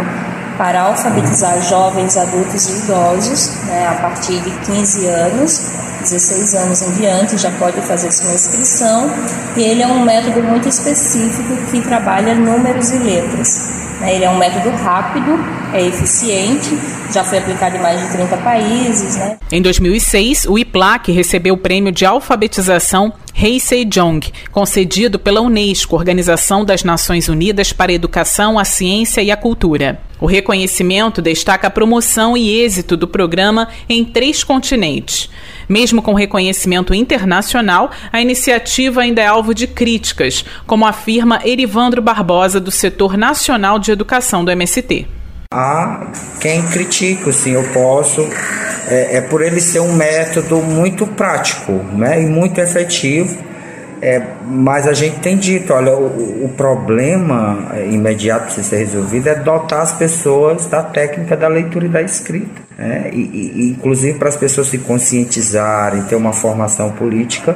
para 0.57 0.81
alfabetizar 0.83 1.61
jovens, 1.63 2.15
adultos 2.15 2.69
e 2.69 2.83
idosos, 2.83 3.65
né, 3.65 3.87
a 3.89 3.95
partir 3.95 4.39
de 4.39 4.51
15 4.65 5.05
anos, 5.07 5.71
16 6.01 6.53
anos 6.55 6.81
em 6.81 6.91
diante, 6.91 7.37
já 7.37 7.51
pode 7.51 7.81
fazer 7.81 8.11
sua 8.11 8.33
inscrição. 8.33 9.09
E 9.57 9.63
ele 9.63 9.81
é 9.81 9.87
um 9.87 10.05
método 10.05 10.43
muito 10.43 10.69
específico 10.69 11.57
que 11.71 11.81
trabalha 11.81 12.35
números 12.35 12.91
e 12.91 12.97
letras. 12.99 13.73
Né? 13.99 14.15
Ele 14.15 14.25
é 14.25 14.29
um 14.29 14.37
método 14.37 14.69
rápido, 14.77 15.37
é 15.75 15.87
eficiente, 15.87 16.69
já 17.13 17.23
foi 17.23 17.37
aplicado 17.37 17.75
em 17.75 17.81
mais 17.81 18.01
de 18.01 18.11
30 18.11 18.37
países. 18.37 19.15
Né? 19.17 19.37
Em 19.51 19.61
2006, 19.61 20.45
o 20.45 20.57
IPLAC 20.57 21.11
recebeu 21.11 21.53
o 21.55 21.57
prêmio 21.57 21.91
de 21.91 22.05
alfabetização 22.05 23.13
Rei 23.33 23.59
Sejong, 23.59 24.31
concedido 24.51 25.19
pela 25.19 25.41
Unesco, 25.41 25.95
Organização 25.95 26.63
das 26.63 26.83
Nações 26.83 27.27
Unidas 27.27 27.73
para 27.73 27.91
a 27.91 27.95
Educação, 27.95 28.57
a 28.57 28.63
Ciência 28.63 29.21
e 29.21 29.29
a 29.29 29.35
Cultura. 29.35 29.99
O 30.21 30.25
reconhecimento 30.25 31.21
destaca 31.21 31.67
a 31.67 31.69
promoção 31.69 32.37
e 32.37 32.61
êxito 32.61 32.95
do 32.95 33.07
programa 33.07 33.67
em 33.89 34.05
três 34.05 34.41
continentes. 34.41 35.29
Mesmo 35.67 36.01
com 36.01 36.13
reconhecimento 36.13 36.93
internacional, 36.93 37.91
a 38.13 38.21
iniciativa 38.21 39.01
ainda 39.01 39.21
é 39.21 39.27
alvo 39.27 39.53
de 39.53 39.67
críticas, 39.67 40.45
como 40.65 40.85
afirma 40.85 41.41
Erivandro 41.43 42.01
Barbosa, 42.01 42.61
do 42.61 42.71
setor 42.71 43.17
nacional 43.17 43.77
de 43.77 43.91
educação 43.91 44.45
do 44.45 44.51
MST. 44.51 45.05
Há 45.57 46.07
quem 46.41 46.61
critique, 46.63 47.31
sim, 47.31 47.51
eu 47.51 47.63
posso, 47.71 48.27
é, 48.89 49.15
é 49.15 49.21
por 49.21 49.41
ele 49.41 49.61
ser 49.61 49.79
um 49.79 49.93
método 49.93 50.57
muito 50.57 51.07
prático 51.07 51.71
né, 51.71 52.21
e 52.21 52.25
muito 52.25 52.59
efetivo. 52.59 53.37
É, 54.01 54.21
mas 54.45 54.85
a 54.85 54.93
gente 54.93 55.21
tem 55.21 55.37
dito, 55.37 55.71
olha, 55.71 55.95
o, 55.95 56.43
o 56.43 56.49
problema 56.57 57.69
é, 57.73 57.87
imediato 57.87 58.47
precisa 58.47 58.67
ser 58.67 58.77
resolvido 58.79 59.29
é 59.29 59.35
dotar 59.35 59.81
as 59.81 59.93
pessoas 59.93 60.65
da 60.65 60.83
técnica 60.83 61.37
da 61.37 61.47
leitura 61.47 61.85
e 61.85 61.89
da 61.89 62.01
escrita. 62.01 62.61
Né? 62.77 63.09
E, 63.13 63.21
e, 63.55 63.71
inclusive 63.71 64.19
para 64.19 64.27
as 64.27 64.35
pessoas 64.35 64.67
se 64.67 64.79
conscientizarem, 64.79 66.03
ter 66.03 66.17
uma 66.17 66.33
formação 66.33 66.91
política, 66.91 67.55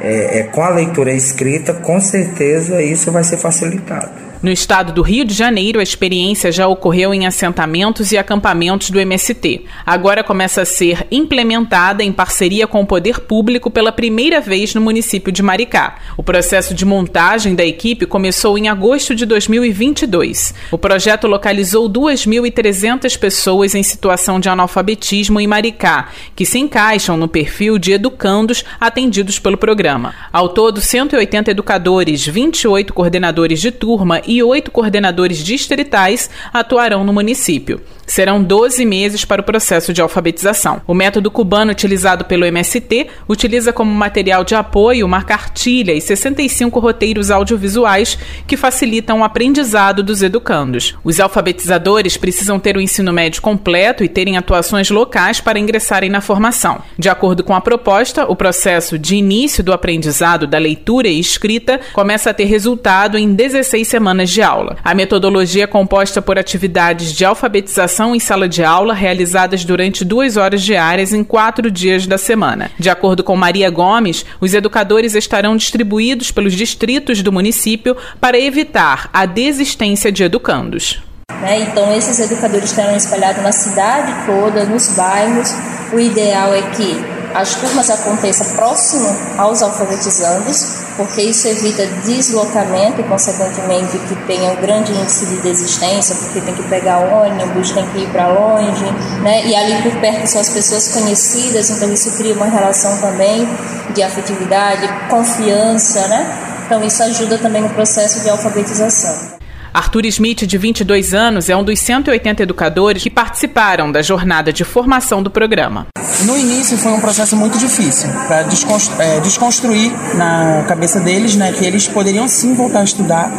é, 0.00 0.38
é, 0.38 0.42
com 0.44 0.62
a 0.62 0.68
leitura 0.68 1.12
escrita, 1.12 1.74
com 1.74 2.00
certeza 2.00 2.80
isso 2.80 3.10
vai 3.10 3.24
ser 3.24 3.38
facilitado. 3.38 4.31
No 4.42 4.50
estado 4.50 4.92
do 4.92 5.02
Rio 5.02 5.24
de 5.24 5.32
Janeiro, 5.32 5.78
a 5.78 5.84
experiência 5.84 6.50
já 6.50 6.66
ocorreu 6.66 7.14
em 7.14 7.26
assentamentos 7.28 8.10
e 8.10 8.18
acampamentos 8.18 8.90
do 8.90 8.98
MST. 8.98 9.66
Agora 9.86 10.24
começa 10.24 10.62
a 10.62 10.64
ser 10.64 11.06
implementada 11.12 12.02
em 12.02 12.10
parceria 12.10 12.66
com 12.66 12.80
o 12.80 12.86
poder 12.86 13.20
público 13.20 13.70
pela 13.70 13.92
primeira 13.92 14.40
vez 14.40 14.74
no 14.74 14.80
município 14.80 15.30
de 15.30 15.44
Maricá. 15.44 15.94
O 16.16 16.24
processo 16.24 16.74
de 16.74 16.84
montagem 16.84 17.54
da 17.54 17.64
equipe 17.64 18.04
começou 18.04 18.58
em 18.58 18.68
agosto 18.68 19.14
de 19.14 19.24
2022. 19.26 20.52
O 20.72 20.78
projeto 20.78 21.28
localizou 21.28 21.88
2.300 21.88 23.16
pessoas 23.16 23.76
em 23.76 23.82
situação 23.84 24.40
de 24.40 24.48
analfabetismo 24.48 25.38
em 25.38 25.46
Maricá, 25.46 26.08
que 26.34 26.44
se 26.44 26.58
encaixam 26.58 27.16
no 27.16 27.28
perfil 27.28 27.78
de 27.78 27.92
educandos 27.92 28.64
atendidos 28.80 29.38
pelo 29.38 29.56
programa. 29.56 30.12
Ao 30.32 30.48
todo, 30.48 30.80
180 30.80 31.52
educadores, 31.52 32.26
28 32.26 32.92
coordenadores 32.92 33.60
de 33.60 33.70
turma 33.70 34.20
e 34.26 34.31
oito 34.40 34.70
coordenadores 34.70 35.38
distritais 35.38 36.30
atuarão 36.52 37.02
no 37.02 37.12
município. 37.12 37.80
Serão 38.12 38.44
12 38.44 38.84
meses 38.84 39.24
para 39.24 39.40
o 39.40 39.44
processo 39.44 39.90
de 39.90 40.02
alfabetização. 40.02 40.82
O 40.86 40.92
método 40.92 41.30
cubano 41.30 41.72
utilizado 41.72 42.26
pelo 42.26 42.44
MST 42.44 43.06
utiliza 43.26 43.72
como 43.72 43.90
material 43.90 44.44
de 44.44 44.54
apoio 44.54 45.06
uma 45.06 45.22
cartilha 45.22 45.94
e 45.94 46.00
65 46.02 46.78
roteiros 46.78 47.30
audiovisuais 47.30 48.18
que 48.46 48.54
facilitam 48.54 49.20
o 49.20 49.24
aprendizado 49.24 50.02
dos 50.02 50.22
educandos. 50.22 50.94
Os 51.02 51.18
alfabetizadores 51.20 52.18
precisam 52.18 52.60
ter 52.60 52.76
o 52.76 52.82
ensino 52.82 53.14
médio 53.14 53.40
completo 53.40 54.04
e 54.04 54.10
terem 54.10 54.36
atuações 54.36 54.90
locais 54.90 55.40
para 55.40 55.58
ingressarem 55.58 56.10
na 56.10 56.20
formação. 56.20 56.82
De 56.98 57.08
acordo 57.08 57.42
com 57.42 57.54
a 57.54 57.62
proposta, 57.62 58.30
o 58.30 58.36
processo 58.36 58.98
de 58.98 59.16
início 59.16 59.64
do 59.64 59.72
aprendizado 59.72 60.46
da 60.46 60.58
leitura 60.58 61.08
e 61.08 61.18
escrita 61.18 61.80
começa 61.94 62.28
a 62.28 62.34
ter 62.34 62.44
resultado 62.44 63.16
em 63.16 63.32
16 63.32 63.88
semanas 63.88 64.28
de 64.28 64.42
aula. 64.42 64.76
A 64.84 64.94
metodologia 64.94 65.64
é 65.64 65.66
composta 65.66 66.20
por 66.20 66.38
atividades 66.38 67.14
de 67.14 67.24
alfabetização 67.24 68.01
em 68.14 68.18
sala 68.18 68.48
de 68.48 68.64
aula 68.64 68.92
realizadas 68.92 69.64
durante 69.64 70.04
duas 70.04 70.36
horas 70.36 70.62
diárias 70.62 71.12
em 71.12 71.22
quatro 71.22 71.70
dias 71.70 72.06
da 72.06 72.18
semana. 72.18 72.70
De 72.78 72.90
acordo 72.90 73.22
com 73.22 73.36
Maria 73.36 73.70
Gomes, 73.70 74.26
os 74.40 74.52
educadores 74.52 75.14
estarão 75.14 75.56
distribuídos 75.56 76.32
pelos 76.32 76.54
distritos 76.54 77.22
do 77.22 77.30
município 77.30 77.96
para 78.20 78.38
evitar 78.38 79.08
a 79.12 79.24
desistência 79.24 80.10
de 80.10 80.24
educandos. 80.24 81.00
Né? 81.40 81.60
Então, 81.62 81.94
esses 81.94 82.18
educadores 82.18 82.70
estarão 82.70 82.96
espalhados 82.96 83.42
na 83.42 83.52
cidade 83.52 84.12
toda, 84.26 84.64
nos 84.64 84.88
bairros. 84.96 85.50
O 85.92 85.98
ideal 85.98 86.52
é 86.54 86.62
que 86.70 87.21
as 87.34 87.54
turmas 87.54 87.90
aconteçam 87.90 88.46
próximo 88.54 89.08
aos 89.38 89.62
alfabetizandos, 89.62 90.82
porque 90.96 91.22
isso 91.22 91.48
evita 91.48 91.86
deslocamento 92.04 93.00
e, 93.00 93.04
consequentemente, 93.04 93.98
que 93.98 94.14
tenha 94.26 94.50
um 94.50 94.56
grande 94.56 94.92
índice 94.92 95.26
de 95.26 95.36
desistência, 95.38 96.14
porque 96.16 96.40
tem 96.40 96.54
que 96.54 96.62
pegar 96.64 96.98
ônibus, 96.98 97.70
tem 97.70 97.86
que 97.90 97.98
ir 98.00 98.10
para 98.10 98.28
longe, 98.28 98.84
né? 99.22 99.46
E 99.46 99.54
ali 99.54 99.82
por 99.82 100.00
perto 100.00 100.26
são 100.26 100.40
as 100.40 100.50
pessoas 100.50 100.88
conhecidas, 100.88 101.70
então 101.70 101.92
isso 101.92 102.10
cria 102.16 102.34
uma 102.34 102.46
relação 102.46 102.96
também 102.98 103.48
de 103.94 104.02
afetividade, 104.02 104.88
confiança, 105.08 106.06
né? 106.08 106.26
Então 106.66 106.82
isso 106.84 107.02
ajuda 107.02 107.38
também 107.38 107.62
no 107.62 107.70
processo 107.70 108.20
de 108.20 108.30
alfabetização. 108.30 109.41
Arthur 109.74 110.04
Smith, 110.06 110.46
de 110.46 110.58
22 110.58 111.14
anos, 111.14 111.48
é 111.48 111.56
um 111.56 111.64
dos 111.64 111.78
180 111.78 112.42
educadores 112.42 113.02
que 113.02 113.08
participaram 113.08 113.90
da 113.90 114.02
jornada 114.02 114.52
de 114.52 114.64
formação 114.64 115.22
do 115.22 115.30
programa. 115.30 115.86
No 116.24 116.36
início 116.36 116.76
foi 116.76 116.92
um 116.92 117.00
processo 117.00 117.34
muito 117.34 117.58
difícil 117.58 118.08
para 118.26 118.40
é, 118.40 119.20
desconstruir 119.20 119.90
na 120.14 120.64
cabeça 120.68 121.00
deles 121.00 121.36
né, 121.36 121.52
que 121.52 121.64
eles 121.64 121.88
poderiam 121.88 122.28
sim 122.28 122.54
voltar 122.54 122.80
a 122.80 122.84
estudar, 122.84 123.32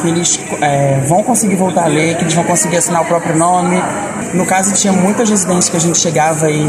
que 0.00 0.08
eles 0.08 0.40
é, 0.60 1.00
vão 1.06 1.22
conseguir 1.22 1.56
voltar 1.56 1.84
a 1.84 1.88
ler, 1.88 2.16
que 2.16 2.22
eles 2.22 2.34
vão 2.34 2.44
conseguir 2.44 2.76
assinar 2.76 3.02
o 3.02 3.04
próprio 3.04 3.36
nome. 3.36 3.82
No 4.34 4.46
caso, 4.46 4.72
tinha 4.74 4.92
muitas 4.92 5.28
residências 5.28 5.68
que 5.68 5.76
a 5.76 5.80
gente 5.80 5.98
chegava 5.98 6.50
e 6.50 6.64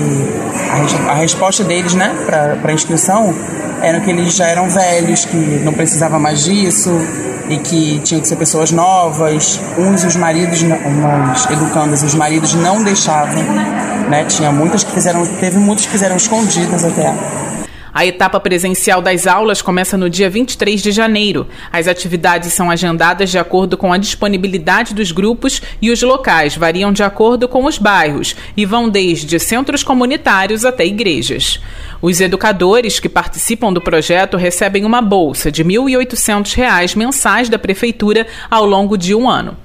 a, 1.08 1.12
a 1.12 1.16
resposta 1.16 1.64
deles 1.64 1.94
né, 1.94 2.16
para 2.26 2.58
a 2.64 2.74
inscrição 2.74 3.34
era 3.82 4.00
que 4.00 4.10
eles 4.10 4.36
já 4.36 4.48
eram 4.48 4.70
velhos, 4.70 5.26
que 5.26 5.36
não 5.36 5.74
precisava 5.74 6.20
mais 6.20 6.44
disso, 6.44 6.92
e 7.50 7.58
que 7.58 8.00
tinham 8.00 8.22
que 8.22 8.28
ser 8.28 8.36
pessoas 8.36 8.72
novas. 8.72 9.60
Uns 9.78 10.04
os 10.04 10.16
maridos, 10.16 10.62
umas 10.62 11.50
educandas, 11.50 12.04
os 12.04 12.16
maridos 12.16 12.54
não 12.54 12.84
deixavam, 12.84 13.44
né? 14.10 14.26
Tinha 14.26 14.52
muitas 14.52 14.84
que 14.84 14.92
fizeram, 14.92 15.26
teve 15.26 15.58
muitas 15.58 15.86
que 15.86 15.92
fizeram 15.92 16.16
escondidas 16.16 16.86
até. 16.86 17.14
A 17.94 18.06
etapa 18.06 18.40
presencial 18.40 19.02
das 19.02 19.28
aulas 19.28 19.62
começa 19.62 19.98
no 19.98 20.10
dia 20.10 20.30
23 20.30 20.82
de 20.82 20.92
janeiro. 20.92 21.48
As 21.72 21.88
atividades 21.88 22.54
são 22.54 22.72
agendadas 22.72 23.30
de 23.30 23.38
acordo 23.38 23.78
com 23.78 23.92
a 23.92 23.98
disponibilidade 23.98 24.94
dos 24.94 25.12
grupos 25.12 25.62
e 25.82 25.92
os 25.92 26.02
locais 26.02 26.56
variam 26.56 26.94
de 26.94 27.04
acordo 27.04 27.50
com 27.50 27.66
os 27.66 27.78
bairros 27.78 28.36
e 28.56 28.66
vão 28.66 28.90
desde 28.90 29.38
centros 29.40 29.84
comunitários 29.84 30.64
até 30.64 30.86
igrejas. 30.86 31.60
Os 32.02 32.22
educadores 32.22 33.00
que 33.00 33.10
participam 33.10 33.74
do 33.74 33.82
projeto 33.82 34.38
recebem 34.38 34.86
uma 34.86 35.02
bolsa 35.02 35.52
de 35.52 35.62
R$ 35.62 35.70
1.800 35.70 36.96
mensais 36.96 37.50
da 37.50 37.60
Prefeitura 37.60 38.26
ao 38.50 38.66
longo 38.66 38.98
de 38.98 39.14
um 39.14 39.30
ano. 39.30 39.58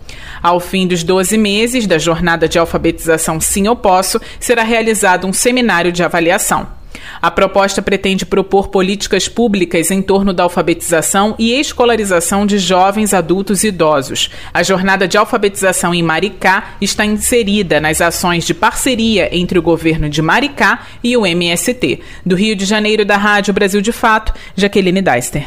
Ao 0.42 0.58
fim 0.58 0.86
dos 0.86 1.02
12 1.02 1.38
meses 1.38 1.86
da 1.86 1.96
jornada 1.96 2.48
de 2.48 2.58
alfabetização 2.58 3.40
Sim 3.40 3.66
Eu 3.66 3.76
Posso, 3.76 4.20
será 4.40 4.62
realizado 4.62 5.26
um 5.26 5.32
seminário 5.32 5.92
de 5.92 6.02
avaliação. 6.02 6.75
A 7.20 7.30
proposta 7.30 7.80
pretende 7.82 8.26
propor 8.26 8.68
políticas 8.68 9.28
públicas 9.28 9.90
em 9.90 10.02
torno 10.02 10.32
da 10.32 10.42
alfabetização 10.42 11.34
e 11.38 11.52
escolarização 11.52 12.46
de 12.46 12.58
jovens, 12.58 13.14
adultos 13.14 13.64
e 13.64 13.68
idosos. 13.68 14.30
A 14.52 14.62
jornada 14.62 15.08
de 15.08 15.16
alfabetização 15.16 15.94
em 15.94 16.02
Maricá 16.02 16.76
está 16.80 17.04
inserida 17.04 17.80
nas 17.80 18.00
ações 18.00 18.44
de 18.44 18.54
parceria 18.54 19.28
entre 19.36 19.58
o 19.58 19.62
governo 19.62 20.08
de 20.08 20.22
Maricá 20.22 20.86
e 21.02 21.16
o 21.16 21.26
MST. 21.26 22.00
Do 22.24 22.34
Rio 22.34 22.56
de 22.56 22.64
Janeiro, 22.64 23.04
da 23.04 23.16
Rádio 23.16 23.54
Brasil 23.54 23.80
de 23.80 23.92
Fato, 23.92 24.32
Jaqueline 24.54 25.02
Deister. 25.02 25.46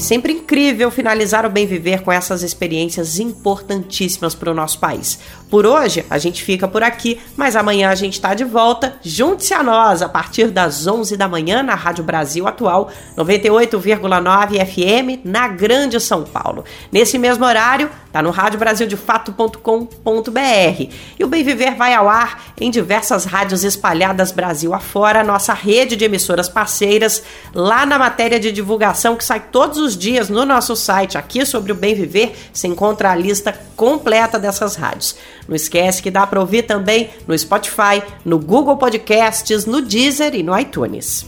É 0.00 0.02
sempre 0.02 0.32
incrível 0.32 0.90
finalizar 0.90 1.44
o 1.44 1.50
Bem 1.50 1.66
Viver 1.66 2.00
com 2.00 2.10
essas 2.10 2.42
experiências 2.42 3.18
importantíssimas 3.18 4.34
para 4.34 4.50
o 4.50 4.54
nosso 4.54 4.78
país. 4.78 5.18
Por 5.50 5.66
hoje, 5.66 6.06
a 6.08 6.16
gente 6.16 6.44
fica 6.44 6.68
por 6.68 6.82
aqui, 6.82 7.20
mas 7.36 7.56
amanhã 7.56 7.90
a 7.90 7.94
gente 7.96 8.14
está 8.14 8.32
de 8.34 8.44
volta. 8.44 8.94
Junte-se 9.02 9.52
a 9.52 9.64
nós 9.64 10.00
a 10.00 10.08
partir 10.08 10.46
das 10.46 10.86
11 10.86 11.16
da 11.16 11.28
manhã 11.28 11.60
na 11.60 11.74
Rádio 11.74 12.04
Brasil 12.04 12.46
Atual, 12.46 12.88
98,9 13.18 14.64
FM, 14.64 15.24
na 15.24 15.48
Grande 15.48 15.98
São 15.98 16.22
Paulo. 16.22 16.64
Nesse 16.92 17.18
mesmo 17.18 17.44
horário, 17.44 17.90
tá 18.12 18.22
no 18.22 18.30
radiobrasildefato.com.br. 18.30 20.92
E 21.18 21.24
o 21.24 21.28
Bem 21.28 21.42
Viver 21.42 21.74
vai 21.74 21.94
ao 21.94 22.08
ar 22.08 22.52
em 22.60 22.70
diversas 22.70 23.24
rádios 23.24 23.64
espalhadas 23.64 24.30
Brasil 24.30 24.72
afora, 24.72 25.24
nossa 25.24 25.52
rede 25.52 25.96
de 25.96 26.04
emissoras 26.04 26.48
parceiras, 26.48 27.24
lá 27.52 27.84
na 27.84 27.98
matéria 27.98 28.38
de 28.38 28.52
divulgação 28.52 29.16
que 29.16 29.24
sai 29.24 29.40
todos 29.50 29.78
os 29.78 29.96
dias 29.96 30.28
no 30.28 30.44
nosso 30.44 30.76
site 30.76 31.18
aqui 31.18 31.44
sobre 31.44 31.72
o 31.72 31.74
Bem 31.74 31.96
Viver, 31.96 32.36
se 32.52 32.68
encontra 32.68 33.10
a 33.10 33.16
lista 33.16 33.52
completa 33.74 34.38
dessas 34.38 34.76
rádios. 34.76 35.16
Não 35.50 35.56
esquece 35.56 36.00
que 36.00 36.12
dá 36.12 36.24
para 36.24 36.38
ouvir 36.38 36.62
também 36.62 37.10
no 37.26 37.36
Spotify, 37.36 38.00
no 38.24 38.38
Google 38.38 38.76
Podcasts, 38.76 39.66
no 39.66 39.82
Deezer 39.82 40.32
e 40.36 40.44
no 40.44 40.56
iTunes. 40.56 41.26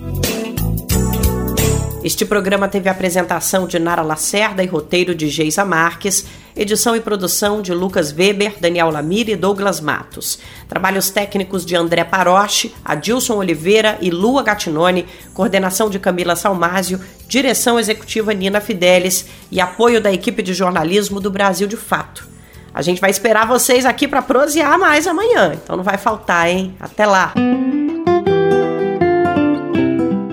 Este 2.05 2.25
programa 2.25 2.69
teve 2.69 2.89
apresentação 2.89 3.67
de 3.67 3.81
Nara 3.81 4.03
Lacerda 4.03 4.63
e 4.63 4.67
roteiro 4.67 5.13
de 5.13 5.29
Geisa 5.29 5.65
Marques, 5.65 6.25
edição 6.55 6.95
e 6.95 7.01
produção 7.01 7.61
de 7.61 7.75
Lucas 7.75 8.13
Weber, 8.13 8.55
Daniel 8.61 8.91
Lamir 8.91 9.29
e 9.29 9.35
Douglas 9.35 9.81
Matos. 9.81 10.39
Trabalhos 10.69 11.11
técnicos 11.11 11.67
de 11.67 11.75
André 11.75 12.05
Paroche, 12.05 12.73
Adilson 12.85 13.39
Oliveira 13.39 13.99
e 14.01 14.09
Lua 14.11 14.45
Gattinone, 14.45 15.05
coordenação 15.35 15.91
de 15.91 15.99
Camila 15.99 16.37
Salmásio, 16.37 17.01
direção 17.27 17.77
executiva 17.77 18.33
Nina 18.33 18.61
Fidelis 18.61 19.27
e 19.51 19.61
apoio 19.61 20.01
da 20.01 20.13
equipe 20.13 20.45
de 20.45 20.55
jornalismo 20.55 21.19
do 21.19 21.31
Brasil 21.31 21.67
de 21.67 21.77
Fato. 21.77 22.32
A 22.75 22.83
gente 22.83 23.01
vai 23.01 23.11
esperar 23.11 23.47
vocês 23.47 23.85
aqui 23.85 24.09
para 24.09 24.23
prosear 24.23 24.79
mais 24.79 25.07
amanhã, 25.07 25.53
então 25.55 25.77
não 25.77 25.85
vai 25.85 25.99
faltar, 25.99 26.49
hein? 26.49 26.75
Até 26.81 27.07
lá! 27.07 27.35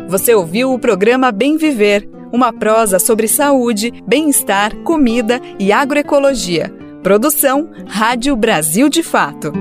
Você 0.08 0.34
ouviu 0.34 0.74
o 0.74 0.80
programa 0.80 1.32
Bem 1.32 1.58
Viver, 1.58 2.10
uma 2.32 2.52
prosa 2.52 2.98
sobre 2.98 3.28
saúde, 3.28 3.92
bem-estar, 4.08 4.76
comida 4.78 5.40
e 5.60 5.72
agroecologia. 5.72 6.74
Produção 7.04 7.70
Rádio 7.88 8.36
Brasil 8.36 8.90
de 8.90 9.04
Fato. 9.04 9.54